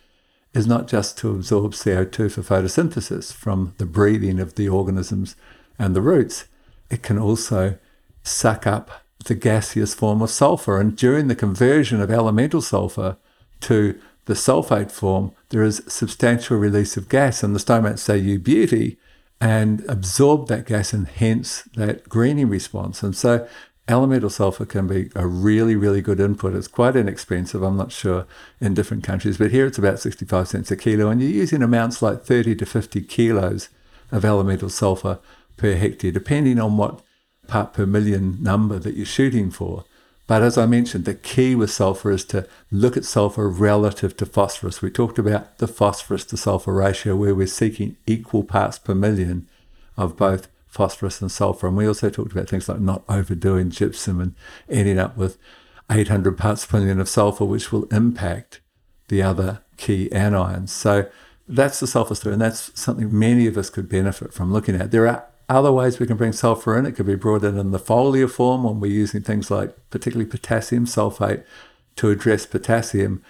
is 0.52 0.66
not 0.66 0.88
just 0.88 1.16
to 1.18 1.30
absorb 1.30 1.72
CO2 1.72 2.30
for 2.32 2.42
photosynthesis 2.42 3.32
from 3.32 3.74
the 3.78 3.86
breathing 3.86 4.40
of 4.40 4.56
the 4.56 4.68
organisms 4.68 5.36
and 5.78 5.94
the 5.94 6.02
roots. 6.02 6.46
It 6.90 7.02
can 7.02 7.18
also 7.18 7.78
suck 8.22 8.66
up 8.66 8.90
the 9.24 9.34
gaseous 9.34 9.94
form 9.94 10.22
of 10.22 10.30
sulfur. 10.30 10.80
And 10.80 10.96
during 10.96 11.28
the 11.28 11.36
conversion 11.36 12.00
of 12.00 12.10
elemental 12.10 12.60
sulfur 12.60 13.16
to 13.60 14.00
the 14.26 14.34
sulfate 14.34 14.90
form, 14.90 15.32
there 15.50 15.62
is 15.62 15.82
substantial 15.86 16.56
release 16.56 16.96
of 16.96 17.08
gas, 17.08 17.42
and 17.42 17.54
the 17.54 17.60
stomates 17.60 18.00
say 18.00 18.18
you 18.18 18.38
beauty 18.38 18.98
and 19.40 19.84
absorb 19.88 20.48
that 20.48 20.66
gas 20.66 20.92
and 20.92 21.08
hence 21.08 21.62
that 21.74 22.08
greening 22.08 22.48
response. 22.48 23.02
And 23.02 23.16
so 23.16 23.48
elemental 23.88 24.30
sulfur 24.30 24.66
can 24.66 24.86
be 24.86 25.10
a 25.14 25.26
really, 25.26 25.74
really 25.76 26.00
good 26.00 26.20
input. 26.20 26.54
It's 26.54 26.68
quite 26.68 26.96
inexpensive, 26.96 27.62
I'm 27.62 27.76
not 27.76 27.92
sure 27.92 28.26
in 28.60 28.74
different 28.74 29.04
countries, 29.04 29.38
but 29.38 29.50
here 29.50 29.66
it's 29.66 29.78
about 29.78 29.98
65 29.98 30.48
cents 30.48 30.70
a 30.70 30.76
kilo, 30.76 31.08
and 31.08 31.20
you're 31.20 31.30
using 31.30 31.62
amounts 31.62 32.02
like 32.02 32.24
30 32.24 32.56
to 32.56 32.66
50 32.66 33.00
kilos 33.02 33.68
of 34.12 34.24
elemental 34.24 34.68
sulfur 34.68 35.18
per 35.56 35.74
hectare, 35.74 36.12
depending 36.12 36.58
on 36.58 36.76
what 36.76 37.00
part 37.46 37.72
per 37.72 37.86
million 37.86 38.42
number 38.42 38.78
that 38.78 38.94
you're 38.94 39.06
shooting 39.06 39.50
for. 39.50 39.84
But 40.26 40.42
as 40.42 40.56
I 40.56 40.66
mentioned, 40.66 41.06
the 41.06 41.14
key 41.14 41.56
with 41.56 41.72
sulfur 41.72 42.12
is 42.12 42.24
to 42.26 42.46
look 42.70 42.96
at 42.96 43.04
sulfur 43.04 43.48
relative 43.48 44.16
to 44.18 44.26
phosphorus. 44.26 44.80
We 44.80 44.88
talked 44.88 45.18
about 45.18 45.58
the 45.58 45.66
phosphorus 45.66 46.24
to 46.26 46.36
sulfur 46.36 46.72
ratio 46.72 47.16
where 47.16 47.34
we're 47.34 47.48
seeking 47.48 47.96
equal 48.06 48.44
parts 48.44 48.78
per 48.78 48.94
million 48.94 49.48
of 49.96 50.16
both 50.16 50.46
phosphorus 50.70 51.20
and 51.20 51.30
sulfur. 51.30 51.66
And 51.66 51.76
we 51.76 51.86
also 51.86 52.08
talked 52.08 52.32
about 52.32 52.48
things 52.48 52.68
like 52.68 52.80
not 52.80 53.04
overdoing 53.08 53.70
gypsum 53.70 54.20
and 54.20 54.34
ending 54.68 54.98
up 54.98 55.16
with 55.16 55.36
800 55.90 56.38
parts 56.38 56.64
per 56.64 56.78
million 56.78 57.00
of 57.00 57.08
sulfur, 57.08 57.44
which 57.44 57.72
will 57.72 57.84
impact 57.86 58.60
the 59.08 59.20
other 59.20 59.60
key 59.76 60.08
anions. 60.12 60.68
So 60.68 61.10
that's 61.48 61.80
the 61.80 61.88
sulfur 61.88 62.14
story, 62.14 62.34
and 62.34 62.42
that's 62.42 62.80
something 62.80 63.16
many 63.16 63.48
of 63.48 63.58
us 63.58 63.68
could 63.70 63.88
benefit 63.88 64.32
from 64.32 64.52
looking 64.52 64.76
at. 64.76 64.92
There 64.92 65.08
are 65.08 65.26
other 65.48 65.72
ways 65.72 65.98
we 65.98 66.06
can 66.06 66.16
bring 66.16 66.32
sulfur 66.32 66.78
in, 66.78 66.86
it 66.86 66.92
could 66.92 67.06
be 67.06 67.16
brought 67.16 67.42
in 67.42 67.58
in 67.58 67.72
the 67.72 67.78
foliar 67.80 68.30
form 68.30 68.62
when 68.62 68.78
we're 68.78 68.92
using 68.92 69.20
things 69.20 69.50
like 69.50 69.76
particularly 69.90 70.30
potassium 70.30 70.86
sulfate 70.86 71.42
to 71.96 72.10
address 72.10 72.46
potassium 72.46 73.20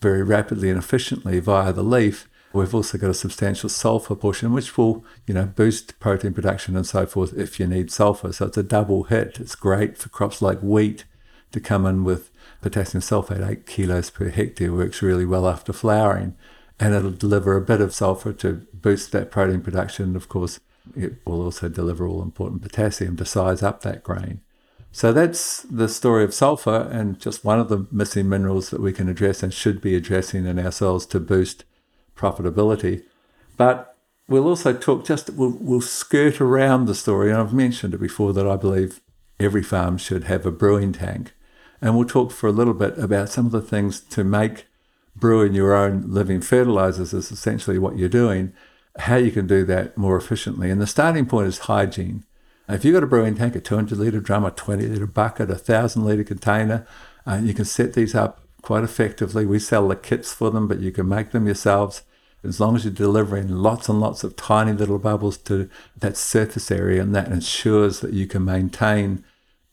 very 0.00 0.24
rapidly 0.24 0.70
and 0.70 0.78
efficiently 0.78 1.38
via 1.38 1.72
the 1.72 1.84
leaf. 1.84 2.28
We've 2.52 2.74
also 2.74 2.96
got 2.96 3.10
a 3.10 3.14
substantial 3.14 3.68
sulfur 3.68 4.14
portion, 4.14 4.52
which 4.52 4.76
will, 4.78 5.04
you 5.26 5.34
know, 5.34 5.46
boost 5.46 5.98
protein 6.00 6.32
production 6.32 6.76
and 6.76 6.86
so 6.86 7.04
forth 7.04 7.36
if 7.36 7.60
you 7.60 7.66
need 7.66 7.90
sulfur. 7.90 8.32
So 8.32 8.46
it's 8.46 8.56
a 8.56 8.62
double 8.62 9.04
hit. 9.04 9.38
It's 9.38 9.54
great 9.54 9.98
for 9.98 10.08
crops 10.08 10.40
like 10.40 10.60
wheat 10.60 11.04
to 11.52 11.60
come 11.60 11.84
in 11.84 12.04
with 12.04 12.30
potassium 12.62 13.02
sulfate, 13.02 13.46
eight 13.46 13.66
kilos 13.66 14.10
per 14.10 14.30
hectare, 14.30 14.72
works 14.72 15.02
really 15.02 15.26
well 15.26 15.46
after 15.46 15.72
flowering. 15.72 16.36
And 16.80 16.94
it'll 16.94 17.10
deliver 17.10 17.56
a 17.56 17.60
bit 17.60 17.80
of 17.80 17.94
sulfur 17.94 18.32
to 18.34 18.66
boost 18.72 19.12
that 19.12 19.30
protein 19.30 19.60
production. 19.60 20.16
Of 20.16 20.28
course, 20.28 20.58
it 20.96 21.14
will 21.26 21.42
also 21.42 21.68
deliver 21.68 22.06
all 22.06 22.22
important 22.22 22.62
potassium 22.62 23.16
to 23.18 23.24
size 23.24 23.62
up 23.62 23.82
that 23.82 24.02
grain. 24.02 24.40
So 24.90 25.12
that's 25.12 25.62
the 25.62 25.88
story 25.88 26.24
of 26.24 26.32
sulfur 26.32 26.88
and 26.90 27.20
just 27.20 27.44
one 27.44 27.60
of 27.60 27.68
the 27.68 27.86
missing 27.90 28.28
minerals 28.28 28.70
that 28.70 28.80
we 28.80 28.92
can 28.92 29.08
address 29.08 29.42
and 29.42 29.52
should 29.52 29.80
be 29.80 29.94
addressing 29.94 30.46
in 30.46 30.58
our 30.58 30.72
soils 30.72 31.04
to 31.06 31.20
boost 31.20 31.64
profitability. 32.18 33.02
But 33.56 33.96
we'll 34.28 34.46
also 34.46 34.72
talk 34.72 35.04
just, 35.06 35.30
we'll, 35.30 35.56
we'll 35.60 35.80
skirt 35.80 36.40
around 36.40 36.86
the 36.86 36.94
story. 36.94 37.30
And 37.30 37.40
I've 37.40 37.54
mentioned 37.54 37.94
it 37.94 38.00
before 38.00 38.32
that 38.32 38.46
I 38.46 38.56
believe 38.56 39.00
every 39.40 39.62
farm 39.62 39.98
should 39.98 40.24
have 40.24 40.44
a 40.44 40.50
brewing 40.50 40.92
tank. 40.92 41.32
And 41.80 41.96
we'll 41.96 42.08
talk 42.08 42.32
for 42.32 42.48
a 42.48 42.52
little 42.52 42.74
bit 42.74 42.98
about 42.98 43.28
some 43.28 43.46
of 43.46 43.52
the 43.52 43.62
things 43.62 44.00
to 44.00 44.24
make 44.24 44.66
brewing 45.14 45.54
your 45.54 45.74
own 45.74 46.04
living 46.06 46.40
fertilizers 46.40 47.12
is 47.12 47.30
essentially 47.30 47.78
what 47.78 47.96
you're 47.96 48.08
doing 48.08 48.52
how 48.98 49.16
you 49.16 49.30
can 49.30 49.46
do 49.46 49.64
that 49.64 49.96
more 49.96 50.16
efficiently. 50.16 50.70
And 50.70 50.80
the 50.80 50.86
starting 50.86 51.26
point 51.26 51.48
is 51.48 51.58
hygiene. 51.60 52.24
If 52.68 52.84
you've 52.84 52.94
got 52.94 53.02
a 53.02 53.06
brewing 53.06 53.36
tank, 53.36 53.56
a 53.56 53.60
200 53.60 53.98
litre 53.98 54.20
drum, 54.20 54.44
a 54.44 54.50
20 54.50 54.86
litre 54.86 55.06
bucket, 55.06 55.50
a 55.50 55.54
1,000 55.54 56.04
litre 56.04 56.24
container, 56.24 56.86
uh, 57.26 57.40
you 57.42 57.54
can 57.54 57.64
set 57.64 57.94
these 57.94 58.14
up 58.14 58.42
quite 58.60 58.84
effectively. 58.84 59.46
We 59.46 59.58
sell 59.58 59.88
the 59.88 59.96
kits 59.96 60.32
for 60.34 60.50
them, 60.50 60.68
but 60.68 60.80
you 60.80 60.92
can 60.92 61.08
make 61.08 61.30
them 61.30 61.46
yourselves 61.46 62.02
as 62.44 62.60
long 62.60 62.76
as 62.76 62.84
you're 62.84 62.92
delivering 62.92 63.48
lots 63.48 63.88
and 63.88 64.00
lots 64.00 64.24
of 64.24 64.36
tiny 64.36 64.72
little 64.72 64.98
bubbles 64.98 65.36
to 65.38 65.68
that 65.96 66.16
surface 66.16 66.70
area, 66.70 67.02
and 67.02 67.14
that 67.14 67.28
ensures 67.28 68.00
that 68.00 68.12
you 68.12 68.26
can 68.26 68.44
maintain 68.44 69.24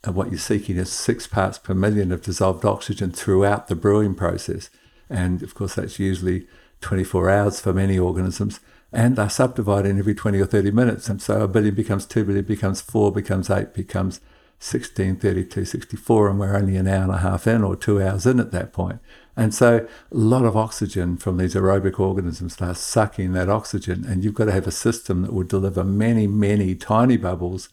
uh, 0.07 0.11
what 0.11 0.29
you're 0.29 0.39
seeking 0.39 0.77
is 0.77 0.91
six 0.91 1.27
parts 1.27 1.57
per 1.57 1.73
million 1.73 2.11
of 2.11 2.21
dissolved 2.21 2.65
oxygen 2.65 3.11
throughout 3.11 3.67
the 3.67 3.75
brewing 3.75 4.15
process. 4.15 4.69
And 5.09 5.43
of 5.43 5.53
course, 5.53 5.75
that's 5.75 5.99
usually 5.99 6.47
24 6.81 7.29
hours 7.29 7.59
for 7.59 7.73
many 7.73 7.97
organisms 7.97 8.59
and 8.95 9.17
they're 9.17 9.29
subdividing 9.29 9.99
every 9.99 10.15
20 10.15 10.39
or 10.39 10.45
30 10.45 10.71
minutes. 10.71 11.09
And 11.09 11.21
so 11.21 11.41
a 11.41 11.47
billion 11.49 11.75
becomes 11.75 12.05
2 12.05 12.23
billion, 12.23 12.45
becomes 12.45 12.79
4, 12.79 13.11
becomes 13.11 13.49
8, 13.49 13.73
becomes 13.73 14.21
16, 14.59 15.17
32, 15.17 15.65
64, 15.65 16.29
and 16.29 16.39
we're 16.39 16.55
only 16.55 16.77
an 16.77 16.87
hour 16.87 17.03
and 17.03 17.11
a 17.11 17.17
half 17.17 17.45
in 17.45 17.61
or 17.61 17.75
two 17.75 18.01
hours 18.01 18.25
in 18.25 18.39
at 18.39 18.51
that 18.51 18.71
point. 18.71 18.99
And 19.37 19.53
so 19.53 19.85
a 20.11 20.15
lot 20.15 20.45
of 20.45 20.55
oxygen 20.55 21.17
from 21.17 21.37
these 21.37 21.55
aerobic 21.55 21.99
organisms 21.99 22.53
starts 22.53 22.79
sucking 22.79 23.33
that 23.33 23.49
oxygen, 23.49 24.05
and 24.05 24.23
you've 24.23 24.33
got 24.33 24.45
to 24.45 24.51
have 24.53 24.67
a 24.67 24.71
system 24.71 25.23
that 25.23 25.33
will 25.33 25.43
deliver 25.43 25.83
many, 25.83 26.25
many 26.25 26.73
tiny 26.73 27.17
bubbles 27.17 27.69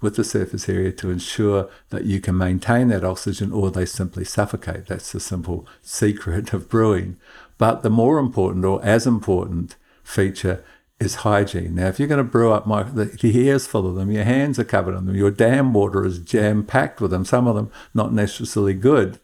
with 0.00 0.16
the 0.16 0.24
surface 0.24 0.68
area 0.68 0.92
to 0.92 1.10
ensure 1.10 1.68
that 1.90 2.04
you 2.04 2.20
can 2.20 2.36
maintain 2.36 2.88
that 2.88 3.04
oxygen 3.04 3.52
or 3.52 3.70
they 3.70 3.86
simply 3.86 4.24
suffocate. 4.24 4.86
That's 4.86 5.12
the 5.12 5.20
simple 5.20 5.66
secret 5.82 6.52
of 6.52 6.68
brewing. 6.68 7.16
But 7.58 7.82
the 7.82 7.90
more 7.90 8.18
important, 8.18 8.64
or 8.64 8.84
as 8.84 9.06
important, 9.06 9.76
feature 10.02 10.62
is 11.00 11.16
hygiene. 11.16 11.76
Now, 11.76 11.88
if 11.88 11.98
you're 11.98 12.08
going 12.08 12.18
to 12.18 12.24
brew 12.24 12.52
up 12.52 12.66
my, 12.66 12.82
the, 12.82 13.06
the 13.06 13.48
air's 13.48 13.66
full 13.66 13.86
of 13.86 13.94
them, 13.94 14.10
your 14.10 14.24
hands 14.24 14.58
are 14.58 14.64
covered 14.64 14.96
in 14.96 15.06
them, 15.06 15.14
your 15.14 15.30
dam 15.30 15.72
water 15.72 16.04
is 16.04 16.18
jam 16.18 16.64
packed 16.64 17.00
with 17.00 17.10
them, 17.10 17.24
some 17.24 17.46
of 17.46 17.54
them 17.54 17.70
not 17.94 18.12
necessarily 18.12 18.74
good, 18.74 19.18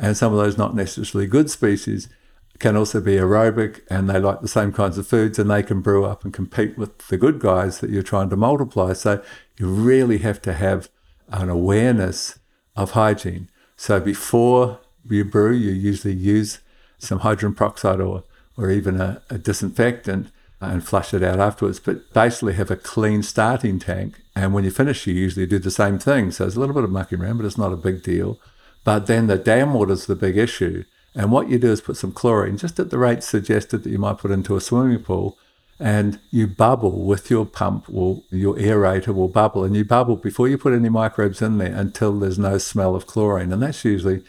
and 0.00 0.16
some 0.16 0.32
of 0.32 0.38
those 0.38 0.58
not 0.58 0.74
necessarily 0.74 1.28
good 1.28 1.50
species 1.50 2.08
can 2.58 2.76
also 2.76 3.00
be 3.00 3.12
aerobic 3.12 3.80
and 3.88 4.10
they 4.10 4.18
like 4.18 4.40
the 4.40 4.48
same 4.48 4.72
kinds 4.72 4.98
of 4.98 5.06
foods 5.06 5.38
and 5.38 5.50
they 5.50 5.62
can 5.62 5.80
brew 5.80 6.04
up 6.04 6.24
and 6.24 6.34
compete 6.34 6.76
with 6.76 6.98
the 7.08 7.16
good 7.16 7.38
guys 7.38 7.78
that 7.78 7.90
you're 7.90 8.02
trying 8.02 8.28
to 8.30 8.36
multiply. 8.36 8.92
So 8.92 9.22
you 9.58 9.68
really 9.68 10.18
have 10.18 10.42
to 10.42 10.52
have 10.52 10.88
an 11.28 11.48
awareness 11.48 12.38
of 12.76 12.92
hygiene. 12.92 13.48
So 13.76 14.00
before 14.00 14.80
you 15.08 15.24
brew, 15.24 15.52
you 15.52 15.70
usually 15.70 16.14
use 16.14 16.60
some 16.98 17.20
hydrogen 17.20 17.54
peroxide 17.54 18.00
or 18.00 18.24
or 18.56 18.70
even 18.70 19.00
a, 19.00 19.22
a 19.30 19.38
disinfectant 19.38 20.28
and 20.60 20.86
flush 20.86 21.14
it 21.14 21.22
out 21.22 21.40
afterwards. 21.40 21.80
But 21.80 22.12
basically, 22.12 22.54
have 22.54 22.70
a 22.70 22.76
clean 22.76 23.22
starting 23.22 23.78
tank. 23.78 24.20
And 24.36 24.52
when 24.52 24.64
you 24.64 24.70
finish, 24.70 25.06
you 25.06 25.14
usually 25.14 25.46
do 25.46 25.58
the 25.58 25.70
same 25.70 25.98
thing. 25.98 26.30
So 26.30 26.44
there's 26.44 26.56
a 26.56 26.60
little 26.60 26.74
bit 26.74 26.84
of 26.84 26.90
mucking 26.90 27.20
around, 27.20 27.38
but 27.38 27.46
it's 27.46 27.56
not 27.56 27.72
a 27.72 27.76
big 27.76 28.02
deal. 28.02 28.38
But 28.84 29.06
then 29.06 29.26
the 29.26 29.36
dam 29.36 29.74
water 29.74 29.92
is 29.92 30.06
the 30.06 30.16
big 30.16 30.36
issue. 30.36 30.84
And 31.14 31.32
what 31.32 31.48
you 31.48 31.58
do 31.58 31.72
is 31.72 31.80
put 31.80 31.96
some 31.96 32.12
chlorine, 32.12 32.56
just 32.56 32.78
at 32.78 32.90
the 32.90 32.98
rate 32.98 33.22
suggested 33.22 33.82
that 33.82 33.90
you 33.90 33.98
might 33.98 34.18
put 34.18 34.30
into 34.30 34.56
a 34.56 34.60
swimming 34.60 35.02
pool, 35.02 35.36
and 35.78 36.20
you 36.30 36.46
bubble 36.46 37.04
with 37.04 37.30
your 37.30 37.46
pump, 37.46 37.88
will 37.88 38.24
your 38.30 38.54
aerator 38.56 39.14
will 39.14 39.28
bubble, 39.28 39.64
and 39.64 39.74
you 39.74 39.84
bubble 39.84 40.16
before 40.16 40.48
you 40.48 40.56
put 40.56 40.72
any 40.72 40.88
microbes 40.88 41.42
in 41.42 41.58
there 41.58 41.74
until 41.74 42.18
there's 42.18 42.38
no 42.38 42.58
smell 42.58 42.94
of 42.94 43.06
chlorine. 43.06 43.52
And 43.52 43.62
that's 43.62 43.84
usually 43.84 44.22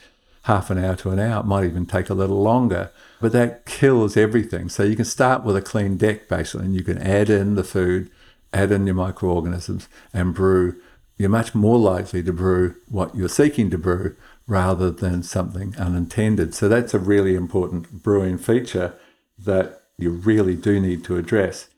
half 0.43 0.69
an 0.69 0.83
hour 0.83 0.95
to 0.97 1.11
an 1.11 1.19
hour. 1.19 1.41
It 1.41 1.45
might 1.45 1.65
even 1.65 1.85
take 1.85 2.09
a 2.09 2.15
little 2.15 2.41
longer 2.41 2.91
but 3.21 3.31
that 3.33 3.65
kills 3.65 4.17
everything. 4.17 4.67
So 4.67 4.83
you 4.83 4.95
can 4.95 5.05
start 5.05 5.43
with 5.43 5.55
a 5.55 5.61
clean 5.61 5.95
deck 5.95 6.27
basically, 6.27 6.65
and 6.65 6.75
you 6.75 6.83
can 6.83 6.97
add 6.97 7.29
in 7.29 7.55
the 7.55 7.63
food, 7.63 8.09
add 8.51 8.71
in 8.71 8.87
your 8.87 8.95
microorganisms, 8.95 9.87
and 10.11 10.33
brew. 10.33 10.75
You're 11.17 11.29
much 11.29 11.53
more 11.53 11.77
likely 11.77 12.23
to 12.23 12.33
brew 12.33 12.75
what 12.89 13.15
you're 13.15 13.29
seeking 13.29 13.69
to 13.69 13.77
brew 13.77 14.15
rather 14.51 14.91
than 14.91 15.23
something 15.23 15.73
unintended. 15.77 16.53
So 16.53 16.67
that's 16.67 16.93
a 16.93 16.99
really 16.99 17.35
important 17.35 18.03
brewing 18.03 18.37
feature. 18.37 18.93
that 19.39 19.81
you 19.97 20.11
really 20.11 20.55
do 20.55 20.79
need 20.79 21.03
to 21.05 21.17
address. 21.17 21.69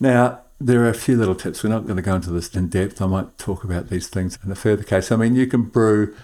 Now, 0.00 0.40
there 0.60 0.80
are 0.80 0.88
a 0.88 0.94
few 0.94 1.16
little 1.16 1.34
tips. 1.34 1.62
We're 1.62 1.70
not 1.70 1.84
going 1.84 1.96
to 1.96 2.02
go 2.02 2.16
into 2.16 2.30
this 2.30 2.54
in 2.56 2.68
depth. 2.68 3.00
I 3.00 3.06
might 3.06 3.38
talk 3.38 3.62
about 3.62 3.88
these 3.88 4.08
things 4.08 4.38
in 4.44 4.50
a 4.50 4.56
further 4.56 4.82
case. 4.82 5.12
I 5.12 5.16
mean, 5.16 5.36
you 5.36 5.46
can 5.46 5.62
brew 5.62 6.16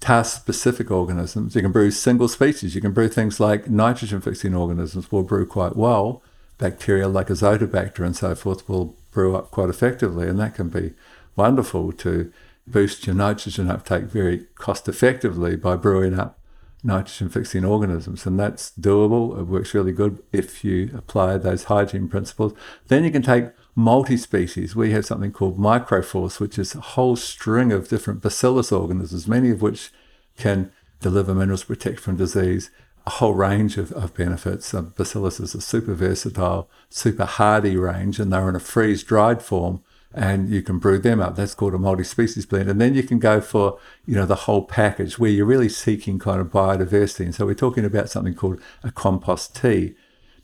task 0.00 0.40
specific 0.40 0.90
organisms. 0.90 1.54
You 1.54 1.62
can 1.62 1.72
brew 1.72 1.90
single 1.90 2.28
species. 2.28 2.74
You 2.74 2.80
can 2.80 2.92
brew 2.92 3.08
things 3.08 3.40
like 3.40 3.68
nitrogen 3.68 4.20
fixing 4.20 4.54
organisms 4.54 5.10
will 5.12 5.22
brew 5.22 5.44
quite 5.44 5.76
well. 5.76 6.22
Bacteria 6.56 7.08
like 7.08 7.28
azotobacter 7.28 8.06
and 8.06 8.16
so 8.16 8.34
forth 8.34 8.68
will 8.68 8.96
brew 9.10 9.36
up 9.36 9.50
quite 9.50 9.68
effectively, 9.68 10.28
and 10.28 10.38
that 10.38 10.54
can 10.54 10.68
be 10.68 10.94
wonderful 11.36 11.92
to 11.92 12.32
boost 12.66 13.06
your 13.06 13.14
nitrogen 13.14 13.70
uptake 13.70 14.04
very 14.04 14.46
cost 14.54 14.88
effectively 14.88 15.56
by 15.56 15.76
brewing 15.76 16.18
up 16.18 16.38
nitrogen 16.84 17.30
fixing 17.30 17.64
organisms. 17.64 18.26
And 18.26 18.38
that's 18.38 18.72
doable. 18.78 19.38
It 19.40 19.44
works 19.44 19.74
really 19.74 19.92
good 19.92 20.22
if 20.32 20.64
you 20.64 20.90
apply 20.94 21.38
those 21.38 21.64
hygiene 21.64 22.08
principles. 22.08 22.52
Then 22.88 23.04
you 23.04 23.10
can 23.10 23.22
take 23.22 23.46
multi 23.74 24.16
species. 24.16 24.76
We 24.76 24.92
have 24.92 25.06
something 25.06 25.32
called 25.32 25.58
Microforce, 25.58 26.38
which 26.38 26.58
is 26.58 26.74
a 26.74 26.80
whole 26.80 27.16
string 27.16 27.72
of 27.72 27.88
different 27.88 28.22
bacillus 28.22 28.70
organisms, 28.70 29.26
many 29.26 29.50
of 29.50 29.62
which 29.62 29.90
can 30.36 30.70
deliver 31.00 31.34
minerals, 31.34 31.64
protect 31.64 32.00
from 32.00 32.16
disease, 32.16 32.70
a 33.06 33.10
whole 33.10 33.34
range 33.34 33.76
of, 33.76 33.92
of 33.92 34.14
benefits. 34.14 34.72
Bacillus 34.72 35.40
is 35.40 35.54
a 35.54 35.60
super 35.60 35.94
versatile, 35.94 36.68
super 36.88 37.24
hardy 37.24 37.76
range, 37.76 38.18
and 38.18 38.32
they're 38.32 38.48
in 38.48 38.56
a 38.56 38.60
freeze 38.60 39.02
dried 39.02 39.42
form 39.42 39.82
and 40.14 40.48
you 40.48 40.62
can 40.62 40.78
brew 40.78 40.98
them 40.98 41.20
up. 41.20 41.34
That's 41.34 41.54
called 41.54 41.74
a 41.74 41.78
multi-species 41.78 42.46
blend. 42.46 42.70
And 42.70 42.80
then 42.80 42.94
you 42.94 43.02
can 43.02 43.18
go 43.18 43.40
for, 43.40 43.78
you 44.06 44.14
know, 44.14 44.26
the 44.26 44.34
whole 44.34 44.64
package 44.64 45.18
where 45.18 45.30
you're 45.30 45.44
really 45.44 45.68
seeking 45.68 46.20
kind 46.20 46.40
of 46.40 46.46
biodiversity. 46.48 47.24
And 47.24 47.34
so 47.34 47.44
we're 47.44 47.54
talking 47.54 47.84
about 47.84 48.08
something 48.08 48.34
called 48.34 48.60
a 48.84 48.92
compost 48.92 49.56
tea. 49.60 49.94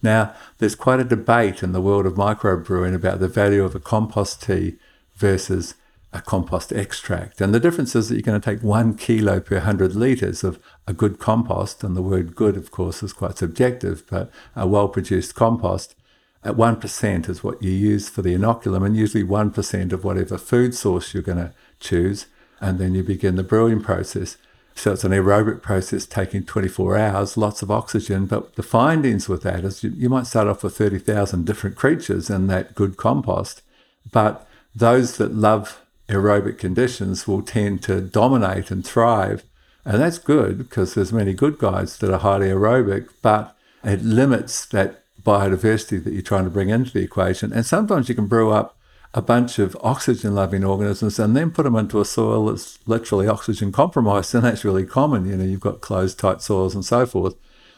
Now, 0.02 0.34
there's 0.58 0.74
quite 0.74 0.98
a 0.98 1.04
debate 1.04 1.62
in 1.62 1.72
the 1.72 1.80
world 1.80 2.04
of 2.04 2.14
microbrewing 2.14 2.94
about 2.94 3.20
the 3.20 3.28
value 3.28 3.62
of 3.62 3.76
a 3.76 3.80
compost 3.80 4.42
tea 4.42 4.76
versus 5.14 5.74
a 6.12 6.20
compost 6.20 6.72
extract. 6.72 7.40
And 7.40 7.54
the 7.54 7.60
difference 7.60 7.94
is 7.94 8.08
that 8.08 8.16
you're 8.16 8.22
going 8.22 8.40
to 8.40 8.44
take 8.44 8.64
one 8.64 8.94
kilo 8.94 9.38
per 9.38 9.56
100 9.56 9.94
litres 9.94 10.42
of 10.42 10.58
a 10.88 10.92
good 10.92 11.20
compost, 11.20 11.84
and 11.84 11.96
the 11.96 12.02
word 12.02 12.34
good, 12.34 12.56
of 12.56 12.72
course, 12.72 13.02
is 13.04 13.12
quite 13.12 13.38
subjective, 13.38 14.02
but 14.10 14.32
a 14.56 14.66
well 14.66 14.88
produced 14.88 15.36
compost, 15.36 15.94
at 16.42 16.56
1% 16.56 17.28
is 17.28 17.44
what 17.44 17.62
you 17.62 17.70
use 17.70 18.08
for 18.08 18.22
the 18.22 18.34
inoculum, 18.34 18.84
and 18.84 18.96
usually 18.96 19.24
1% 19.24 19.92
of 19.92 20.04
whatever 20.04 20.38
food 20.38 20.74
source 20.74 21.12
you're 21.12 21.22
going 21.22 21.38
to 21.38 21.52
choose. 21.80 22.26
And 22.60 22.78
then 22.78 22.94
you 22.94 23.02
begin 23.02 23.36
the 23.36 23.42
brewing 23.42 23.82
process. 23.82 24.36
So 24.74 24.92
it's 24.92 25.04
an 25.04 25.12
aerobic 25.12 25.60
process 25.60 26.06
taking 26.06 26.44
24 26.44 26.96
hours, 26.96 27.36
lots 27.36 27.60
of 27.60 27.70
oxygen. 27.70 28.26
But 28.26 28.54
the 28.56 28.62
findings 28.62 29.28
with 29.28 29.42
that 29.42 29.64
is 29.64 29.84
you, 29.84 29.90
you 29.90 30.08
might 30.08 30.26
start 30.26 30.48
off 30.48 30.62
with 30.62 30.76
30,000 30.76 31.44
different 31.44 31.76
creatures 31.76 32.30
in 32.30 32.46
that 32.46 32.74
good 32.74 32.96
compost. 32.96 33.62
But 34.10 34.46
those 34.74 35.18
that 35.18 35.34
love 35.34 35.82
aerobic 36.08 36.58
conditions 36.58 37.28
will 37.28 37.42
tend 37.42 37.82
to 37.82 38.00
dominate 38.00 38.70
and 38.70 38.84
thrive. 38.84 39.44
And 39.84 40.00
that's 40.00 40.18
good 40.18 40.58
because 40.58 40.94
there's 40.94 41.12
many 41.12 41.34
good 41.34 41.58
guys 41.58 41.98
that 41.98 42.12
are 42.12 42.18
highly 42.18 42.48
aerobic, 42.48 43.08
but 43.22 43.56
it 43.82 44.02
limits 44.02 44.66
that 44.66 44.99
biodiversity 45.22 46.02
that 46.02 46.12
you're 46.12 46.22
trying 46.22 46.44
to 46.44 46.50
bring 46.50 46.68
into 46.68 46.92
the 46.92 47.02
equation. 47.02 47.52
And 47.52 47.64
sometimes 47.66 48.08
you 48.08 48.14
can 48.14 48.26
brew 48.26 48.50
up 48.50 48.76
a 49.12 49.20
bunch 49.20 49.58
of 49.58 49.76
oxygen 49.82 50.34
loving 50.34 50.64
organisms 50.64 51.18
and 51.18 51.36
then 51.36 51.50
put 51.50 51.64
them 51.64 51.74
into 51.74 52.00
a 52.00 52.04
soil 52.04 52.46
that's 52.46 52.78
literally 52.86 53.26
oxygen 53.26 53.72
compromised. 53.72 54.34
And 54.34 54.44
that's 54.44 54.64
really 54.64 54.86
common. 54.86 55.28
You 55.28 55.36
know, 55.36 55.44
you've 55.44 55.60
got 55.60 55.80
closed, 55.80 56.18
tight 56.18 56.42
soils 56.42 56.74
and 56.74 56.84
so 56.84 57.06
forth, 57.06 57.34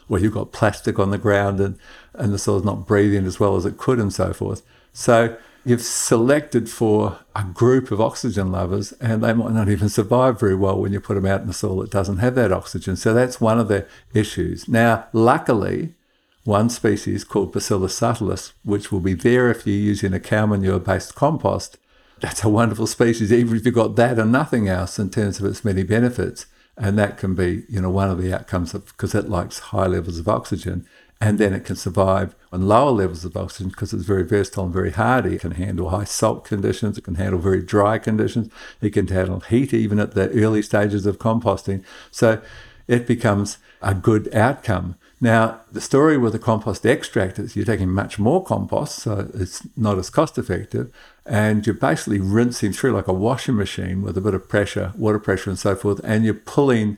where 0.07 0.21
you've 0.21 0.33
got 0.33 0.51
plastic 0.51 0.99
on 0.99 1.09
the 1.09 1.17
ground 1.17 1.59
and, 1.59 1.77
and 2.13 2.33
the 2.33 2.37
soil's 2.37 2.63
not 2.63 2.85
breathing 2.85 3.25
as 3.25 3.39
well 3.39 3.55
as 3.55 3.65
it 3.65 3.77
could 3.77 3.99
and 3.99 4.13
so 4.13 4.31
forth. 4.31 4.61
So 4.91 5.35
you've 5.65 5.81
selected 5.81 6.69
for 6.69 7.19
a 7.35 7.43
group 7.43 7.89
of 7.89 7.99
oxygen 7.99 8.51
lovers 8.51 8.91
and 8.93 9.23
they 9.23 9.33
might 9.33 9.53
not 9.53 9.69
even 9.69 9.89
survive 9.89 10.39
very 10.39 10.55
well 10.55 10.79
when 10.79 10.93
you 10.93 10.99
put 10.99 11.15
them 11.15 11.25
out 11.25 11.41
in 11.41 11.47
the 11.47 11.53
soil 11.53 11.77
that 11.77 11.89
doesn't 11.89 12.17
have 12.17 12.35
that 12.35 12.51
oxygen. 12.51 12.95
So 12.95 13.13
that's 13.13 13.41
one 13.41 13.59
of 13.59 13.69
the 13.69 13.87
issues. 14.13 14.67
Now, 14.67 15.07
luckily, 15.13 15.95
one 16.43 16.69
species 16.69 17.23
called 17.23 17.53
Bacillus 17.53 17.99
subtilis, 17.99 18.53
which 18.63 18.91
will 18.91 18.99
be 18.99 19.13
there 19.13 19.49
if 19.49 19.65
you're 19.65 19.75
using 19.75 20.13
a 20.13 20.19
cow 20.19 20.45
manure 20.45 20.79
based 20.79 21.15
compost. 21.15 21.77
That's 22.19 22.43
a 22.43 22.49
wonderful 22.49 22.87
species, 22.87 23.31
even 23.31 23.57
if 23.57 23.65
you've 23.65 23.75
got 23.75 23.95
that 23.95 24.19
and 24.19 24.31
nothing 24.31 24.67
else 24.67 24.99
in 24.99 25.09
terms 25.09 25.39
of 25.39 25.45
its 25.45 25.65
many 25.65 25.83
benefits. 25.83 26.45
And 26.77 26.97
that 26.97 27.17
can 27.17 27.35
be, 27.35 27.63
you 27.69 27.81
know, 27.81 27.89
one 27.89 28.09
of 28.09 28.21
the 28.21 28.33
outcomes 28.33 28.73
because 28.73 29.13
it 29.13 29.29
likes 29.29 29.59
high 29.59 29.87
levels 29.87 30.19
of 30.19 30.27
oxygen. 30.27 30.87
And 31.21 31.37
then 31.37 31.53
it 31.53 31.63
can 31.63 31.75
survive 31.75 32.35
on 32.51 32.67
lower 32.67 32.91
levels 32.91 33.23
of 33.23 33.37
oxygen 33.37 33.69
because 33.69 33.93
it's 33.93 34.03
very 34.03 34.23
versatile 34.23 34.65
and 34.65 34.73
very 34.73 34.91
hardy. 34.91 35.35
It 35.35 35.41
can 35.41 35.51
handle 35.51 35.89
high 35.89 36.03
salt 36.03 36.43
conditions. 36.43 36.97
It 36.97 37.03
can 37.03 37.15
handle 37.15 37.39
very 37.39 37.61
dry 37.61 37.97
conditions. 37.99 38.51
It 38.81 38.89
can 38.91 39.07
handle 39.07 39.39
heat 39.39 39.73
even 39.73 39.99
at 39.99 40.15
the 40.15 40.29
early 40.31 40.61
stages 40.61 41.05
of 41.05 41.19
composting. 41.19 41.83
So 42.11 42.41
it 42.87 43.07
becomes 43.07 43.57
a 43.81 43.93
good 43.93 44.33
outcome. 44.35 44.95
Now, 45.23 45.61
the 45.71 45.79
story 45.79 46.17
with 46.17 46.33
the 46.33 46.37
compost 46.37 46.85
extract 46.85 47.39
is 47.39 47.55
you're 47.55 47.63
taking 47.63 47.87
much 47.87 48.19
more 48.19 48.43
compost, 48.43 48.99
so 48.99 49.31
it's 49.33 49.65
not 49.77 49.97
as 49.97 50.09
cost 50.09 50.37
effective, 50.37 50.91
and 51.25 51.65
you're 51.65 51.75
basically 51.75 52.19
rinsing 52.19 52.73
through 52.73 52.91
like 52.91 53.07
a 53.07 53.13
washing 53.13 53.55
machine 53.55 54.01
with 54.01 54.17
a 54.17 54.21
bit 54.21 54.33
of 54.33 54.49
pressure, 54.49 54.91
water 54.97 55.19
pressure, 55.19 55.49
and 55.49 55.57
so 55.57 55.77
forth, 55.77 56.01
and 56.03 56.25
you're 56.25 56.33
pulling 56.33 56.97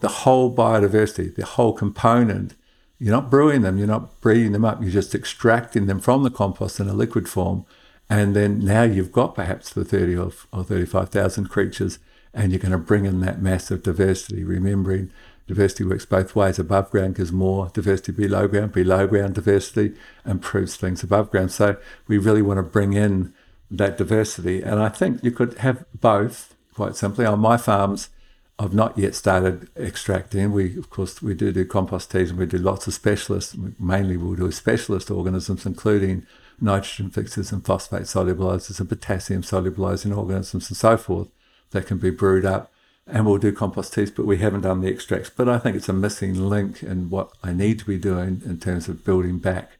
the 0.00 0.08
whole 0.08 0.54
biodiversity, 0.54 1.34
the 1.34 1.46
whole 1.46 1.72
component. 1.72 2.56
You're 2.98 3.16
not 3.16 3.30
brewing 3.30 3.62
them, 3.62 3.78
you're 3.78 3.86
not 3.86 4.20
breeding 4.20 4.52
them 4.52 4.66
up, 4.66 4.82
you're 4.82 4.90
just 4.90 5.14
extracting 5.14 5.86
them 5.86 5.98
from 5.98 6.24
the 6.24 6.30
compost 6.30 6.78
in 6.78 6.90
a 6.90 6.92
liquid 6.92 7.26
form. 7.26 7.64
And 8.10 8.36
then 8.36 8.58
now 8.62 8.82
you've 8.82 9.12
got 9.12 9.34
perhaps 9.34 9.72
the 9.72 9.86
30 9.86 10.14
or, 10.18 10.32
or 10.52 10.62
35,000 10.62 11.46
creatures, 11.46 11.98
and 12.34 12.52
you're 12.52 12.58
going 12.58 12.72
to 12.72 12.76
bring 12.76 13.06
in 13.06 13.20
that 13.20 13.40
massive 13.40 13.82
diversity, 13.82 14.44
remembering 14.44 15.10
diversity 15.46 15.84
works 15.84 16.06
both 16.06 16.34
ways. 16.36 16.58
Above 16.58 16.90
ground 16.90 17.16
gives 17.16 17.32
more 17.32 17.70
diversity 17.72 18.12
below 18.12 18.48
ground. 18.48 18.72
Below 18.72 19.06
ground 19.06 19.34
diversity 19.34 19.94
improves 20.24 20.76
things 20.76 21.02
above 21.02 21.30
ground. 21.30 21.52
So 21.52 21.76
we 22.06 22.18
really 22.18 22.42
want 22.42 22.58
to 22.58 22.62
bring 22.62 22.92
in 22.92 23.34
that 23.70 23.98
diversity. 23.98 24.62
And 24.62 24.80
I 24.80 24.88
think 24.88 25.22
you 25.24 25.30
could 25.30 25.54
have 25.58 25.84
both, 25.94 26.54
quite 26.74 26.96
simply. 26.96 27.24
On 27.24 27.40
my 27.40 27.56
farms, 27.56 28.10
I've 28.58 28.74
not 28.74 28.96
yet 28.96 29.14
started 29.14 29.68
extracting. 29.76 30.52
We, 30.52 30.76
of 30.78 30.90
course, 30.90 31.22
we 31.22 31.34
do 31.34 31.52
do 31.52 31.64
compost 31.64 32.10
teas 32.10 32.30
and 32.30 32.38
we 32.38 32.46
do 32.46 32.58
lots 32.58 32.86
of 32.86 32.94
specialists. 32.94 33.56
Mainly 33.78 34.16
we'll 34.16 34.36
do 34.36 34.52
specialist 34.52 35.10
organisms, 35.10 35.66
including 35.66 36.26
nitrogen 36.60 37.10
fixers 37.10 37.50
and 37.50 37.64
phosphate 37.64 38.02
solubilizers 38.02 38.78
and 38.78 38.88
potassium 38.88 39.42
solubilizing 39.42 40.16
organisms 40.16 40.70
and 40.70 40.76
so 40.76 40.96
forth 40.96 41.28
that 41.70 41.86
can 41.86 41.98
be 41.98 42.10
brewed 42.10 42.44
up 42.44 42.71
and 43.06 43.26
we'll 43.26 43.38
do 43.38 43.52
compost 43.52 43.94
teas, 43.94 44.10
but 44.10 44.26
we 44.26 44.38
haven't 44.38 44.62
done 44.62 44.80
the 44.80 44.88
extracts. 44.88 45.30
But 45.30 45.48
I 45.48 45.58
think 45.58 45.76
it's 45.76 45.88
a 45.88 45.92
missing 45.92 46.48
link 46.48 46.82
in 46.82 47.10
what 47.10 47.32
I 47.42 47.52
need 47.52 47.78
to 47.80 47.84
be 47.84 47.98
doing 47.98 48.42
in 48.44 48.58
terms 48.58 48.88
of 48.88 49.04
building 49.04 49.38
back 49.38 49.72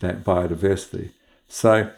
that 0.00 0.24
biodiversity. 0.24 1.10
So 1.48 1.90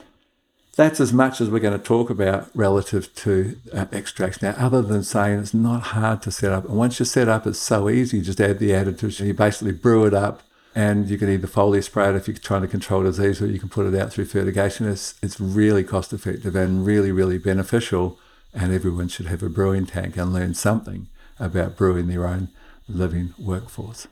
that's 0.76 1.00
as 1.00 1.12
much 1.12 1.40
as 1.40 1.50
we're 1.50 1.58
going 1.58 1.78
to 1.78 1.84
talk 1.84 2.08
about 2.08 2.48
relative 2.54 3.14
to 3.16 3.56
uh, 3.72 3.86
extracts. 3.92 4.40
Now, 4.40 4.54
other 4.56 4.80
than 4.80 5.04
saying 5.04 5.40
it's 5.40 5.52
not 5.52 5.82
hard 5.82 6.22
to 6.22 6.30
set 6.30 6.52
up, 6.52 6.64
and 6.64 6.76
once 6.76 6.98
you 6.98 7.04
set 7.04 7.28
up, 7.28 7.46
it's 7.46 7.58
so 7.58 7.90
easy. 7.90 8.18
You 8.18 8.22
just 8.22 8.40
add 8.40 8.58
the 8.58 8.70
additives, 8.70 9.24
you 9.24 9.34
basically 9.34 9.72
brew 9.72 10.06
it 10.06 10.14
up, 10.14 10.42
and 10.74 11.10
you 11.10 11.18
can 11.18 11.28
either 11.28 11.48
foliar 11.48 11.82
spray 11.82 12.08
it 12.08 12.14
if 12.14 12.28
you're 12.28 12.36
trying 12.36 12.62
to 12.62 12.68
control 12.68 13.02
disease, 13.02 13.42
or 13.42 13.46
you 13.46 13.58
can 13.58 13.68
put 13.68 13.92
it 13.92 14.00
out 14.00 14.12
through 14.12 14.26
fertigation. 14.26 14.88
It's 14.88 15.14
it's 15.20 15.40
really 15.40 15.84
cost 15.84 16.12
effective 16.12 16.54
and 16.54 16.86
really 16.86 17.10
really 17.10 17.38
beneficial 17.38 18.18
and 18.52 18.72
everyone 18.72 19.08
should 19.08 19.26
have 19.26 19.42
a 19.42 19.48
brewing 19.48 19.86
tank 19.86 20.16
and 20.16 20.32
learn 20.32 20.54
something 20.54 21.08
about 21.38 21.76
brewing 21.76 22.08
their 22.08 22.26
own 22.26 22.48
living 22.88 23.34
workforce. 23.38 24.06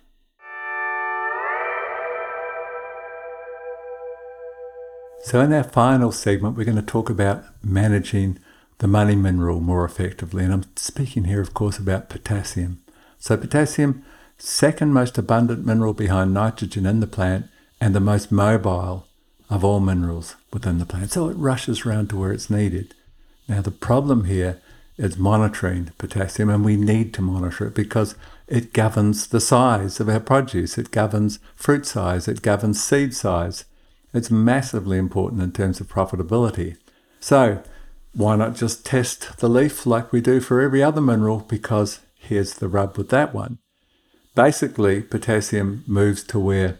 So, 5.25 5.41
in 5.41 5.53
our 5.53 5.65
final 5.65 6.13
segment, 6.13 6.57
we're 6.57 6.65
going 6.65 6.77
to 6.77 6.83
talk 6.83 7.11
about 7.11 7.45
managing 7.63 8.39
the 8.79 8.87
money 8.87 9.17
mineral 9.17 9.61
more 9.61 9.85
effectively. 9.85 10.45
And 10.45 10.53
I'm 10.53 10.65
speaking 10.77 11.25
here, 11.25 11.41
of 11.41 11.53
course, 11.53 11.79
about 11.79 12.09
potassium. 12.09 12.81
So, 13.19 13.37
potassium, 13.37 14.05
second 14.39 14.95
most 14.95 15.19
abundant 15.19 15.67
mineral 15.67 15.93
behind 15.93 16.33
nitrogen 16.33 16.87
in 16.87 17.01
the 17.01 17.07
plant 17.07 17.47
and 17.81 17.95
the 17.95 18.01
most 18.01 18.33
mobile 18.33 19.07
of 19.51 19.65
all 19.65 19.81
minerals 19.81 20.37
within 20.53 20.79
the 20.79 20.87
plant. 20.87 21.11
So, 21.11 21.29
it 21.29 21.37
rushes 21.37 21.85
around 21.85 22.09
to 22.11 22.17
where 22.17 22.33
it's 22.33 22.49
needed. 22.49 22.95
Now, 23.49 23.63
the 23.63 23.71
problem 23.71 24.25
here 24.25 24.61
is 24.99 25.17
monitoring 25.17 25.91
potassium, 25.97 26.51
and 26.51 26.65
we 26.65 26.77
need 26.77 27.15
to 27.15 27.23
monitor 27.23 27.69
it 27.69 27.75
because 27.75 28.15
it 28.47 28.73
governs 28.73 29.29
the 29.29 29.41
size 29.41 30.01
of 30.01 30.09
our 30.09 30.21
produce, 30.21 30.77
it 30.77 30.91
governs 30.91 31.39
fruit 31.55 31.87
size, 31.87 32.29
it 32.29 32.43
governs 32.43 32.83
seed 32.83 33.15
size. 33.15 33.65
It's 34.13 34.31
massively 34.31 34.99
important 34.99 35.43
in 35.43 35.53
terms 35.53 35.81
of 35.81 35.89
profitability. 35.89 36.77
So, 37.21 37.63
why 38.15 38.37
not 38.37 38.57
just 38.57 38.85
test 38.85 39.39
the 39.39 39.49
leaf 39.49 39.87
like 39.87 40.13
we 40.13 40.21
do 40.21 40.41
for 40.41 40.61
every 40.61 40.83
other 40.83 41.01
mineral? 41.01 41.41
Because 41.41 42.01
here's 42.19 42.55
the 42.55 42.69
rub 42.69 42.97
with 42.97 43.11
that 43.11 43.35
one. 43.35 43.59
Basically, 44.35 45.03
potassium 45.03 45.85
moves 45.87 46.23
to 46.25 46.39
where 46.39 46.79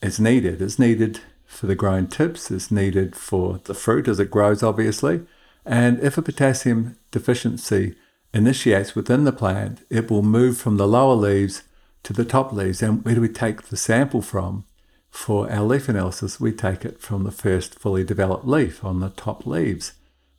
it's 0.00 0.20
needed. 0.20 0.62
It's 0.62 0.78
needed 0.78 1.20
for 1.44 1.66
the 1.66 1.74
growing 1.74 2.06
tips, 2.06 2.50
it's 2.50 2.70
needed 2.70 3.16
for 3.16 3.58
the 3.64 3.74
fruit 3.74 4.06
as 4.06 4.20
it 4.20 4.30
grows, 4.30 4.62
obviously. 4.62 5.22
And 5.68 6.00
if 6.00 6.16
a 6.16 6.22
potassium 6.22 6.96
deficiency 7.10 7.94
initiates 8.32 8.94
within 8.94 9.24
the 9.24 9.32
plant, 9.32 9.84
it 9.90 10.10
will 10.10 10.22
move 10.22 10.56
from 10.56 10.78
the 10.78 10.88
lower 10.88 11.14
leaves 11.14 11.62
to 12.04 12.14
the 12.14 12.24
top 12.24 12.54
leaves. 12.54 12.80
And 12.80 13.04
where 13.04 13.14
do 13.14 13.20
we 13.20 13.28
take 13.28 13.64
the 13.64 13.76
sample 13.76 14.22
from? 14.22 14.64
For 15.10 15.50
our 15.52 15.64
leaf 15.64 15.90
analysis, 15.90 16.40
we 16.40 16.52
take 16.52 16.86
it 16.86 17.02
from 17.02 17.24
the 17.24 17.30
first 17.30 17.78
fully 17.78 18.02
developed 18.02 18.46
leaf 18.46 18.82
on 18.82 19.00
the 19.00 19.10
top 19.10 19.46
leaves. 19.46 19.92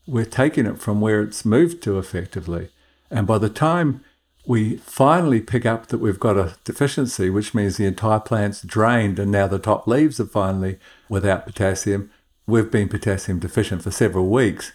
We're 0.07 0.25
taking 0.25 0.65
it 0.65 0.80
from 0.80 0.99
where 0.99 1.21
it's 1.21 1.45
moved 1.45 1.84
to 1.84 1.99
effectively. 1.99 2.69
And 3.11 3.27
by 3.27 3.38
the 3.38 3.49
time 3.49 4.03
we 4.47 4.77
finally 4.77 5.41
pick 5.41 5.63
up 5.63 5.88
that 5.88 5.99
we've 5.99 6.19
got 6.19 6.38
a 6.38 6.55
deficiency, 6.63 7.30
which 7.30 7.53
means 7.53 7.77
the 7.77 7.86
entire 7.86 8.19
plant's 8.19 8.63
drained 8.63 9.19
and 9.19 9.32
now 9.32 9.45
the 9.45 9.59
top 9.59 9.86
leaves 9.86 10.19
are 10.19 10.25
finally 10.25 10.80
without 11.07 11.45
potassium, 11.45 12.09
we've 12.47 12.71
been 12.71 12.89
potassium 12.89 13.38
deficient 13.38 13.84
for 13.84 13.91
several 13.91 14.27
weeks. 14.27 14.71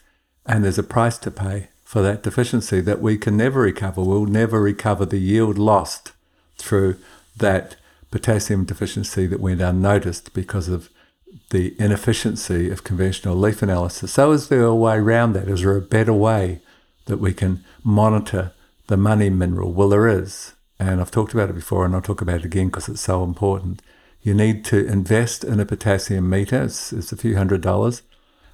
And 0.47 0.64
there's 0.64 0.78
a 0.78 0.82
price 0.82 1.18
to 1.18 1.30
pay 1.30 1.68
for 1.84 2.03
that 2.03 2.22
deficiency 2.22 2.80
that 2.80 3.01
we 3.01 3.16
can 3.16 3.36
never 3.36 3.61
recover. 3.61 4.03
We'll 4.03 4.26
never 4.26 4.61
recover 4.61 5.07
the 5.07 5.18
yield 5.18 5.59
lost 5.59 6.12
through 6.57 6.97
that 7.36 7.76
potassium 8.11 8.64
deficiency 8.64 9.26
that 9.26 9.40
went 9.40 9.61
unnoticed 9.61 10.34
because 10.34 10.68
of 10.68 10.88
the 11.51 11.74
inefficiency 11.80 12.70
of 12.70 12.84
conventional 12.84 13.36
leaf 13.36 13.62
analysis. 13.62 14.12
So, 14.12 14.32
is 14.32 14.49
there 14.49 14.64
a 14.64 14.74
way 14.74 14.97
around 14.97 15.32
that? 15.32 15.49
Is 15.49 15.62
there 15.62 15.76
a 15.76 15.80
better 15.80 16.12
way 16.12 16.61
that 17.07 17.18
we 17.18 17.32
can 17.32 17.64
monitor 17.82 18.53
the 18.86 18.97
money 18.97 19.30
mineral? 19.30 19.72
Well, 19.72 19.88
there 19.88 20.09
is. 20.09 20.53
And 20.78 21.01
I've 21.01 21.11
talked 21.11 21.34
about 21.34 21.51
it 21.51 21.55
before 21.55 21.84
and 21.84 21.95
I'll 21.95 22.03
talk 22.03 22.20
about 22.20 22.40
it 22.40 22.45
again 22.45 22.68
because 22.68 22.88
it's 22.88 23.01
so 23.01 23.22
important. 23.24 23.82
You 24.22 24.34
need 24.34 24.64
to 24.66 24.86
invest 24.86 25.45
in 25.45 25.61
a 25.61 25.66
potassium 25.66 26.28
meter, 26.28 26.64
it's, 26.64 26.92
it's 26.92 27.12
a 27.12 27.16
few 27.16 27.36
hundred 27.36 27.61
dollars. 27.61 28.03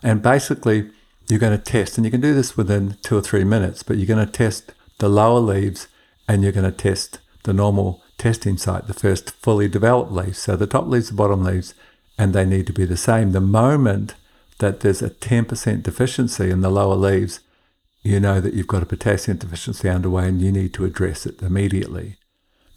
And 0.03 0.23
basically, 0.23 0.91
you're 1.29 1.39
going 1.39 1.57
to 1.57 1.63
test, 1.63 1.97
and 1.97 2.05
you 2.05 2.11
can 2.11 2.21
do 2.21 2.35
this 2.35 2.57
within 2.57 2.97
two 3.03 3.17
or 3.17 3.23
three 3.23 3.45
minutes, 3.45 3.83
but 3.83 3.97
you're 3.97 4.07
going 4.07 4.25
to 4.25 4.33
test 4.33 4.73
the 4.99 5.09
lower 5.09 5.41
leaves 5.41 5.89
and 6.29 6.43
you're 6.43 6.53
going 6.53 6.71
to 6.71 6.77
test 6.77 7.19
the 7.45 7.53
normal 7.53 8.03
testing 8.19 8.57
site, 8.57 8.87
the 8.87 8.95
first 8.95 9.31
fully 9.31 9.69
developed 9.69 10.13
leaves. 10.13 10.39
So 10.39 10.57
the 10.57 10.67
top 10.67 10.87
leaves, 10.87 11.09
the 11.09 11.15
bottom 11.15 11.43
leaves, 11.43 11.75
and 12.19 12.33
they 12.33 12.45
need 12.45 12.67
to 12.67 12.73
be 12.73 12.85
the 12.85 12.97
same. 12.97 13.33
The 13.33 13.41
moment 13.41 14.15
that 14.59 14.81
there's 14.81 15.03
a 15.03 15.11
10% 15.11 15.83
deficiency 15.83 16.51
in 16.51 16.61
the 16.61 16.71
lower 16.71 16.95
leaves, 16.95 17.41
you 18.03 18.21
know 18.21 18.41
that 18.41 18.55
you've 18.55 18.67
got 18.67 18.83
a 18.83 18.87
potassium 18.87 19.39
deficiency 19.39 19.89
underway 19.89 20.29
and 20.29 20.41
you 20.41 20.53
need 20.53 20.75
to 20.75 20.85
address 20.85 21.27
it 21.27 21.43
immediately. 21.43 22.17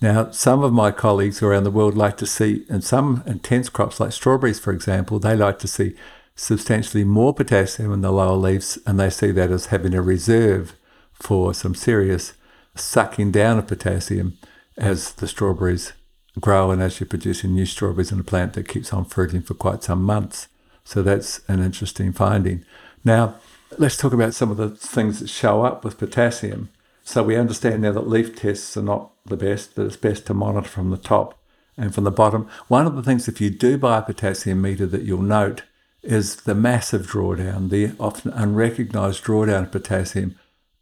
Now, 0.01 0.31
some 0.31 0.63
of 0.63 0.73
my 0.73 0.91
colleagues 0.91 1.41
around 1.41 1.63
the 1.63 1.71
world 1.71 1.95
like 1.95 2.17
to 2.17 2.25
see, 2.25 2.65
in 2.69 2.81
some 2.81 3.23
intense 3.25 3.69
crops 3.69 3.99
like 3.99 4.11
strawberries, 4.11 4.59
for 4.59 4.73
example, 4.73 5.19
they 5.19 5.35
like 5.35 5.59
to 5.59 5.67
see 5.67 5.95
substantially 6.35 7.03
more 7.03 7.33
potassium 7.33 7.93
in 7.93 8.01
the 8.01 8.11
lower 8.11 8.35
leaves, 8.35 8.79
and 8.85 8.99
they 8.99 9.09
see 9.09 9.31
that 9.31 9.51
as 9.51 9.67
having 9.67 9.93
a 9.93 10.01
reserve 10.01 10.75
for 11.13 11.53
some 11.53 11.75
serious 11.75 12.33
sucking 12.75 13.31
down 13.31 13.59
of 13.59 13.67
potassium 13.67 14.37
as 14.77 15.13
the 15.13 15.27
strawberries 15.27 15.93
grow 16.39 16.71
and 16.71 16.81
as 16.81 16.99
you're 16.99 17.07
producing 17.07 17.53
new 17.53 17.65
strawberries 17.65 18.11
in 18.11 18.19
a 18.19 18.23
plant 18.23 18.53
that 18.53 18.67
keeps 18.67 18.91
on 18.91 19.05
fruiting 19.05 19.41
for 19.41 19.53
quite 19.53 19.83
some 19.83 20.03
months. 20.03 20.47
So 20.83 21.03
that's 21.03 21.41
an 21.47 21.61
interesting 21.61 22.11
finding. 22.11 22.65
Now, 23.05 23.35
let's 23.77 23.97
talk 23.97 24.13
about 24.13 24.33
some 24.33 24.51
of 24.51 24.57
the 24.57 24.69
things 24.69 25.19
that 25.19 25.29
show 25.29 25.63
up 25.63 25.85
with 25.85 25.97
potassium. 25.97 26.69
So 27.03 27.21
we 27.21 27.35
understand 27.35 27.81
now 27.81 27.91
that 27.91 28.07
leaf 28.07 28.35
tests 28.35 28.75
are 28.75 28.83
not 28.83 29.11
the 29.25 29.37
best, 29.37 29.75
but 29.75 29.85
it's 29.85 29.97
best 29.97 30.25
to 30.27 30.33
monitor 30.33 30.67
from 30.67 30.89
the 30.89 30.97
top 30.97 31.39
and 31.77 31.93
from 31.93 32.03
the 32.03 32.11
bottom. 32.11 32.47
One 32.67 32.87
of 32.87 32.95
the 32.95 33.03
things, 33.03 33.27
if 33.27 33.39
you 33.39 33.49
do 33.49 33.77
buy 33.77 33.99
a 33.99 34.01
potassium 34.01 34.61
meter, 34.61 34.85
that 34.87 35.03
you'll 35.03 35.21
note 35.21 35.63
is 36.03 36.35
the 36.37 36.55
massive 36.55 37.07
drawdown, 37.07 37.69
the 37.69 37.91
often 37.99 38.31
unrecognized 38.33 39.23
drawdown 39.23 39.63
of 39.63 39.71
potassium 39.71 40.37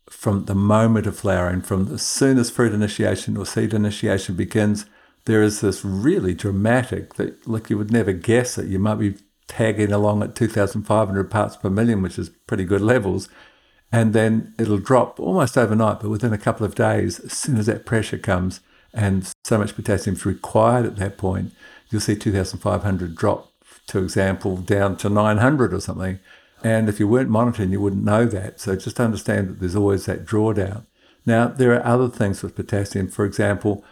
from 0.09 0.45
the 0.45 0.55
moment 0.55 1.07
of 1.07 1.17
flowering, 1.17 1.61
from 1.61 1.93
as 1.93 2.01
soon 2.01 2.37
as 2.37 2.49
fruit 2.49 2.73
initiation 2.73 3.37
or 3.37 3.45
seed 3.45 3.73
initiation 3.73 4.35
begins. 4.35 4.85
There 5.25 5.43
is 5.43 5.61
this 5.61 5.85
really 5.85 6.33
dramatic 6.33 7.13
that, 7.15 7.47
like, 7.47 7.69
you 7.69 7.77
would 7.77 7.91
never 7.91 8.11
guess 8.11 8.57
it. 8.57 8.67
You 8.67 8.79
might 8.79 8.95
be 8.95 9.15
tagging 9.47 9.91
along 9.91 10.23
at 10.23 10.35
2,500 10.35 11.29
parts 11.29 11.55
per 11.55 11.69
million, 11.69 12.01
which 12.01 12.17
is 12.17 12.29
pretty 12.47 12.65
good 12.65 12.81
levels. 12.81 13.29
And 13.91 14.13
then 14.13 14.53
it'll 14.57 14.77
drop 14.77 15.19
almost 15.19 15.57
overnight, 15.57 15.99
but 15.99 16.09
within 16.09 16.33
a 16.33 16.37
couple 16.37 16.65
of 16.65 16.75
days, 16.75 17.19
as 17.19 17.33
soon 17.33 17.57
as 17.57 17.67
that 17.67 17.85
pressure 17.85 18.17
comes 18.17 18.61
and 18.93 19.31
so 19.43 19.57
much 19.57 19.75
potassium 19.75 20.15
is 20.15 20.25
required 20.25 20.85
at 20.85 20.95
that 20.97 21.17
point, 21.17 21.53
you'll 21.89 22.01
see 22.01 22.15
2,500 22.15 23.15
drop 23.15 23.50
to 23.91 23.99
example, 23.99 24.57
down 24.57 24.95
to 24.97 25.09
900 25.09 25.73
or 25.73 25.79
something. 25.79 26.19
And 26.63 26.87
if 26.87 26.99
you 26.99 27.07
weren't 27.07 27.29
monitoring, 27.29 27.71
you 27.71 27.81
wouldn't 27.81 28.03
know 28.03 28.25
that. 28.25 28.59
So 28.59 28.75
just 28.75 28.99
understand 28.99 29.49
that 29.49 29.59
there's 29.59 29.75
always 29.75 30.05
that 30.05 30.25
drawdown. 30.25 30.85
Now, 31.25 31.47
there 31.47 31.73
are 31.73 31.85
other 31.85 32.07
things 32.07 32.41
with 32.41 32.55
potassium. 32.55 33.09
For 33.09 33.25
example, 33.25 33.83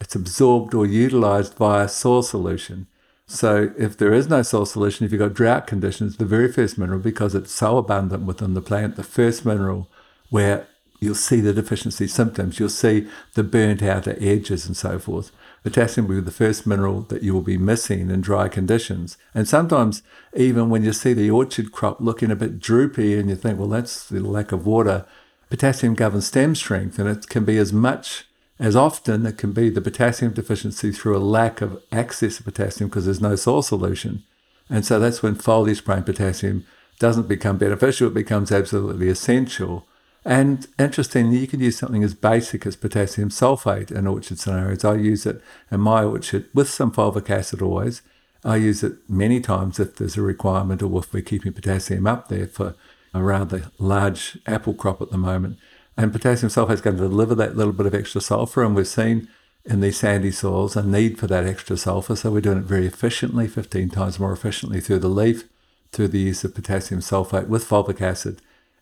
it's 0.00 0.14
absorbed 0.14 0.72
or 0.72 0.86
utilized 0.86 1.54
via 1.54 1.88
soil 1.88 2.22
solution. 2.22 2.86
So 3.26 3.72
if 3.78 3.96
there 3.96 4.12
is 4.12 4.28
no 4.28 4.42
soil 4.42 4.66
solution, 4.66 5.04
if 5.04 5.12
you've 5.12 5.20
got 5.20 5.34
drought 5.34 5.66
conditions, 5.66 6.16
the 6.16 6.24
very 6.24 6.50
first 6.50 6.78
mineral, 6.78 7.00
because 7.00 7.34
it's 7.34 7.52
so 7.52 7.78
abundant 7.78 8.24
within 8.24 8.54
the 8.54 8.62
plant, 8.62 8.96
the 8.96 9.02
first 9.02 9.44
mineral 9.44 9.88
where 10.30 10.66
you'll 11.00 11.14
see 11.14 11.40
the 11.40 11.52
deficiency 11.52 12.06
symptoms, 12.06 12.58
you'll 12.58 12.68
see 12.68 13.08
the 13.34 13.42
burnt 13.42 13.82
outer 13.82 14.16
edges 14.20 14.66
and 14.66 14.76
so 14.76 14.98
forth. 14.98 15.32
Potassium 15.62 16.08
will 16.08 16.16
be 16.16 16.20
the 16.22 16.30
first 16.30 16.66
mineral 16.66 17.02
that 17.02 17.22
you 17.22 17.34
will 17.34 17.42
be 17.42 17.58
missing 17.58 18.10
in 18.10 18.20
dry 18.22 18.48
conditions. 18.48 19.18
And 19.34 19.46
sometimes, 19.46 20.02
even 20.34 20.70
when 20.70 20.82
you 20.82 20.92
see 20.92 21.12
the 21.12 21.30
orchard 21.30 21.70
crop 21.70 22.00
looking 22.00 22.30
a 22.30 22.36
bit 22.36 22.60
droopy 22.60 23.18
and 23.18 23.28
you 23.28 23.36
think, 23.36 23.58
well, 23.58 23.68
that's 23.68 24.08
the 24.08 24.20
lack 24.20 24.52
of 24.52 24.66
water, 24.66 25.04
potassium 25.50 25.94
governs 25.94 26.26
stem 26.26 26.54
strength, 26.54 26.98
and 26.98 27.08
it 27.08 27.28
can 27.28 27.44
be 27.44 27.58
as 27.58 27.72
much 27.72 28.24
as 28.58 28.76
often 28.76 29.24
it 29.26 29.38
can 29.38 29.52
be 29.52 29.70
the 29.70 29.80
potassium 29.80 30.32
deficiency 30.32 30.92
through 30.92 31.16
a 31.16 31.18
lack 31.18 31.60
of 31.60 31.82
access 31.90 32.36
to 32.36 32.42
potassium 32.42 32.88
because 32.88 33.06
there's 33.06 33.20
no 33.20 33.36
soil 33.36 33.62
solution. 33.62 34.22
And 34.68 34.86
so 34.86 35.00
that's 35.00 35.22
when 35.22 35.34
foliar 35.34 35.76
spraying 35.76 36.04
potassium 36.04 36.66
doesn't 36.98 37.28
become 37.28 37.58
beneficial, 37.58 38.08
it 38.08 38.14
becomes 38.14 38.52
absolutely 38.52 39.08
essential 39.08 39.86
and 40.24 40.66
interestingly, 40.78 41.38
you 41.38 41.46
can 41.46 41.60
use 41.60 41.78
something 41.78 42.04
as 42.04 42.14
basic 42.14 42.66
as 42.66 42.76
potassium 42.76 43.30
sulfate 43.30 43.90
in 43.90 44.06
orchard 44.06 44.38
scenarios. 44.38 44.84
I 44.84 44.96
use 44.96 45.24
it 45.24 45.42
in 45.70 45.80
my 45.80 46.04
orchard 46.04 46.46
with 46.52 46.68
some 46.68 46.92
fulvic 46.92 47.30
acid 47.30 47.62
always. 47.62 48.02
I 48.44 48.56
use 48.56 48.82
it 48.82 48.94
many 49.08 49.40
times 49.40 49.80
if 49.80 49.96
there's 49.96 50.16
a 50.16 50.22
requirement 50.22 50.82
or 50.82 50.98
if 50.98 51.12
we're 51.12 51.22
keeping 51.22 51.52
potassium 51.52 52.06
up 52.06 52.28
there 52.28 52.46
for 52.46 52.74
a 53.14 53.22
rather 53.22 53.70
large 53.78 54.38
apple 54.46 54.74
crop 54.74 55.00
at 55.00 55.10
the 55.10 55.18
moment. 55.18 55.58
And 55.96 56.12
potassium 56.12 56.50
sulfate 56.50 56.74
is 56.74 56.80
going 56.80 56.96
to 56.96 57.08
deliver 57.08 57.34
that 57.34 57.56
little 57.56 57.72
bit 57.72 57.86
of 57.86 57.94
extra 57.94 58.20
sulfur. 58.20 58.62
And 58.62 58.76
we've 58.76 58.86
seen 58.86 59.28
in 59.64 59.80
these 59.80 59.98
sandy 59.98 60.30
soils 60.30 60.76
a 60.76 60.82
need 60.82 61.18
for 61.18 61.26
that 61.28 61.46
extra 61.46 61.76
sulfur. 61.76 62.16
So 62.16 62.30
we're 62.30 62.40
doing 62.40 62.58
it 62.58 62.64
very 62.64 62.86
efficiently, 62.86 63.48
15 63.48 63.88
times 63.90 64.18
more 64.18 64.32
efficiently 64.32 64.80
through 64.80 65.00
the 65.00 65.08
leaf, 65.08 65.44
through 65.92 66.08
the 66.08 66.18
use 66.18 66.44
of 66.44 66.54
potassium 66.54 67.00
sulfate 67.00 67.48
with 67.48 67.68
fulvic 67.68 68.00
acid 68.00 68.40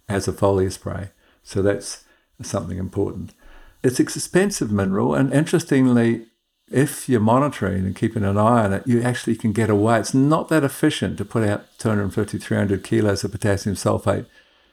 as 0.08 0.28
a 0.28 0.32
foliar 0.32 0.72
spray. 0.72 1.10
So 1.48 1.62
that's 1.62 2.04
something 2.42 2.76
important. 2.76 3.32
It's 3.82 3.98
expensive 3.98 4.70
mineral, 4.70 5.14
and 5.14 5.32
interestingly, 5.32 6.26
if 6.70 7.08
you're 7.08 7.20
monitoring 7.20 7.86
and 7.86 7.96
keeping 7.96 8.22
an 8.22 8.36
eye 8.36 8.66
on 8.66 8.74
it, 8.74 8.82
you 8.86 9.00
actually 9.00 9.34
can 9.34 9.54
get 9.54 9.70
away. 9.70 9.98
It's 9.98 10.12
not 10.12 10.50
that 10.50 10.62
efficient 10.62 11.16
to 11.16 11.24
put 11.24 11.48
out 11.48 11.64
250, 11.78 12.36
300 12.36 12.84
kilos 12.84 13.24
of 13.24 13.32
potassium 13.32 13.76
sulfate 13.76 14.26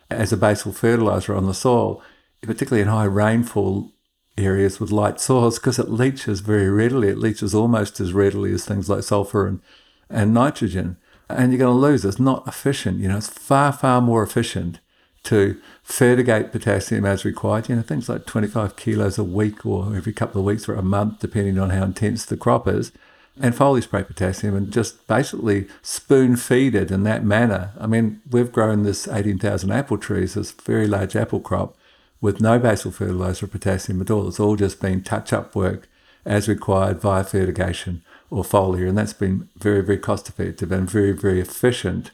as 0.10 0.34
a 0.34 0.38
basal 0.38 0.74
fertilizer 0.74 1.34
on 1.34 1.46
the 1.46 1.54
soil, 1.54 2.04
particularly 2.42 2.82
in 2.82 2.90
high 2.90 3.06
rainfall 3.06 3.94
areas 4.38 4.82
with 4.82 4.92
light 4.92 5.22
soils, 5.22 5.58
because 5.58 5.80
it 5.80 5.90
leaches 5.90 6.42
very 6.42 6.70
readily. 6.70 7.08
It 7.08 7.18
leaches 7.18 7.56
almost 7.56 8.02
as 8.02 8.12
readily 8.12 8.52
as 8.52 8.66
things 8.66 8.90
like 8.90 9.04
sulfur 9.04 9.48
and, 9.48 9.62
and 10.10 10.34
nitrogen. 10.34 10.98
And 11.30 11.54
you're 11.54 11.60
going 11.60 11.74
to 11.74 11.80
lose. 11.80 12.04
It's 12.04 12.20
not 12.20 12.46
efficient. 12.46 13.00
You 13.00 13.08
know, 13.08 13.18
it's 13.18 13.30
far, 13.30 13.72
far 13.72 14.02
more 14.02 14.24
efficient 14.24 14.82
to 15.26 15.60
fertigate 15.84 16.52
potassium 16.52 17.06
as 17.06 17.26
required. 17.26 17.70
You 17.70 17.76
know, 17.76 17.82
things 17.82 18.10
like 18.10 18.26
25 18.26 18.76
kilos 18.76 19.18
a 19.18 19.24
week 19.24 19.66
or 19.66 19.96
every 19.96 20.14
couple 20.14 20.42
of 20.42 20.46
weeks 20.46 20.68
or 20.68 20.76
a 20.76 20.82
month, 20.82 21.20
depending 21.20 21.60
on 21.60 21.70
how 21.70 21.84
intense 21.84 22.26
the 22.26 22.38
crop 22.38 22.68
is, 22.68 22.92
and 23.40 23.54
foliar 23.54 23.84
spray 23.84 24.04
potassium 24.04 24.56
and 24.56 24.72
just 24.72 25.06
basically 25.08 25.68
spoon 25.82 26.36
feed 26.36 26.74
it 26.74 26.92
in 26.92 27.04
that 27.04 27.24
manner. 27.24 27.74
I 27.80 27.88
mean, 27.88 28.22
we've 28.30 28.52
grown 28.52 28.84
this 28.84 29.08
18,000 29.08 29.72
apple 29.72 29.98
trees, 29.98 30.36
this 30.36 30.52
very 30.52 30.88
large 30.88 31.16
apple 31.16 31.42
crop, 31.42 31.76
with 32.22 32.40
no 32.42 32.58
basal 32.58 32.92
fertilizer 32.92 33.46
or 33.46 33.50
potassium 33.50 34.02
at 34.02 34.10
all. 34.10 34.28
It's 34.28 34.40
all 34.40 34.56
just 34.56 34.80
been 34.80 35.04
touch 35.04 35.34
up 35.34 35.56
work 35.56 35.88
as 36.26 36.48
required 36.48 37.02
via 37.02 37.24
fertigation 37.24 38.04
or 38.32 38.44
foliar, 38.44 38.90
and 38.90 38.98
that's 38.98 39.14
been 39.14 39.50
very, 39.58 39.82
very 39.82 40.00
cost 40.00 40.28
effective 40.30 40.72
and 40.72 40.90
very, 40.90 41.12
very 41.12 41.40
efficient 41.40 42.12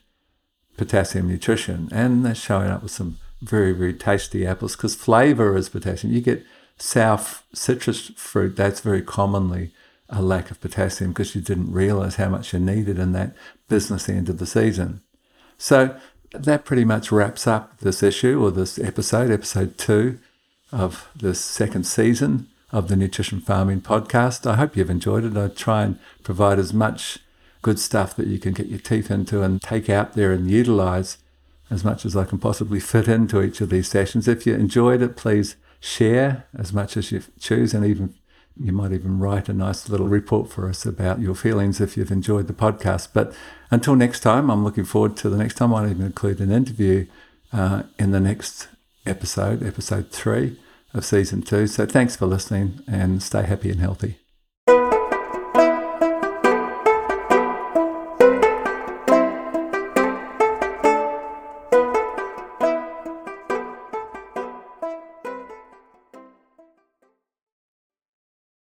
potassium 0.78 1.28
nutrition, 1.28 1.89
and 1.91 2.26
they're 2.26 2.36
showing 2.36 2.69
up 2.69 2.84
with 2.84 2.91
some 2.91 3.17
very, 3.41 3.72
very 3.74 3.93
tasty 3.93 4.45
apples 4.45 4.76
because 4.76 4.95
flavor 4.95 5.55
is 5.55 5.69
potassium. 5.69 6.13
You 6.13 6.22
get 6.22 6.43
sour 6.78 7.19
citrus 7.53 8.09
fruit, 8.15 8.55
that's 8.55 8.80
very 8.80 9.01
commonly 9.01 9.72
a 10.09 10.22
lack 10.22 10.51
of 10.51 10.59
potassium 10.59 11.11
because 11.11 11.36
you 11.36 11.41
didn't 11.41 11.72
realize 11.72 12.15
how 12.15 12.30
much 12.30 12.53
you 12.53 12.59
needed 12.59 12.99
in 12.99 13.13
that 13.13 13.34
business 13.69 14.09
end 14.09 14.30
of 14.30 14.38
the 14.38 14.45
season. 14.45 15.01
So 15.57 15.95
that 16.32 16.65
pretty 16.65 16.86
much 16.86 17.11
wraps 17.11 17.47
up 17.47 17.80
this 17.80 18.03
issue 18.03 18.43
or 18.43 18.51
this 18.51 18.78
episode, 18.78 19.32
episode 19.32 19.78
two 19.78 20.19
of 20.72 21.09
this 21.15 21.39
second 21.39 21.86
season 21.86 22.47
of 22.72 22.88
the 22.88 22.95
Nutrition 22.95 23.41
Farming 23.41 23.82
podcast. 23.82 24.49
I 24.49 24.55
hope 24.55 24.76
you've 24.76 24.89
enjoyed 24.89 25.26
it. 25.26 25.38
I 25.38 25.47
try 25.49 25.84
and 25.84 25.99
provide 26.24 26.59
as 26.59 26.74
much 26.74 27.19
good 27.62 27.80
stuff 27.80 28.16
that 28.16 28.28
you 28.28 28.39
can 28.39 28.53
get 28.53 28.68
your 28.68 28.80
teeth 28.80 29.12
into 29.12 29.41
and 29.41 29.62
take 29.62 29.89
out 29.89 30.14
there 30.14 30.32
and 30.32 30.49
utilize 30.49 31.18
as 31.70 31.84
much 31.84 32.05
as 32.05 32.16
I 32.16 32.26
can 32.26 32.38
possibly 32.38 32.80
fit 32.80 33.07
into 33.07 33.41
each 33.41 33.62
of 33.62 33.70
these 33.70 33.88
sessions. 33.88 34.28
If 34.28 34.45
you 34.45 34.53
enjoyed 34.53 35.01
it, 35.01 35.16
please 35.16 35.55
share 35.80 36.45
as 36.57 36.74
much 36.74 36.97
as 36.97 37.12
you 37.12 37.24
choose 37.39 37.74
and 37.74 37.86
even 37.86 38.14
you 38.59 38.72
might 38.74 38.91
even 38.91 39.20
write 39.20 39.49
a 39.49 39.53
nice 39.53 39.89
little 39.89 40.07
report 40.07 40.49
for 40.51 40.68
us 40.68 40.86
about 40.86 41.20
your 41.20 41.34
feelings 41.34 41.80
if 41.80 41.95
you've 41.95 42.12
enjoyed 42.12 42.47
the 42.47 42.53
podcast. 42.53 43.09
But 43.14 43.34
until 43.72 43.95
next 43.95 44.20
time, 44.20 44.51
I'm 44.51 44.64
looking 44.64 44.84
forward 44.84 45.16
to 45.18 45.30
the 45.30 45.38
next 45.38 45.55
time. 45.55 45.74
I'll 45.74 45.89
even 45.89 46.05
include 46.05 46.39
an 46.39 46.51
interview 46.51 47.07
uh, 47.53 47.84
in 47.97 48.12
the 48.12 48.20
next 48.20 48.68
episode, 49.05 49.64
episode 49.64 50.12
three 50.12 50.57
of 50.93 51.05
season 51.05 51.41
two. 51.41 51.68
So 51.68 51.86
thanks 51.86 52.16
for 52.16 52.26
listening 52.26 52.82
and 52.88 53.24
stay 53.24 53.43
happy 53.43 53.72
and 53.72 53.80
healthy. 53.80 54.20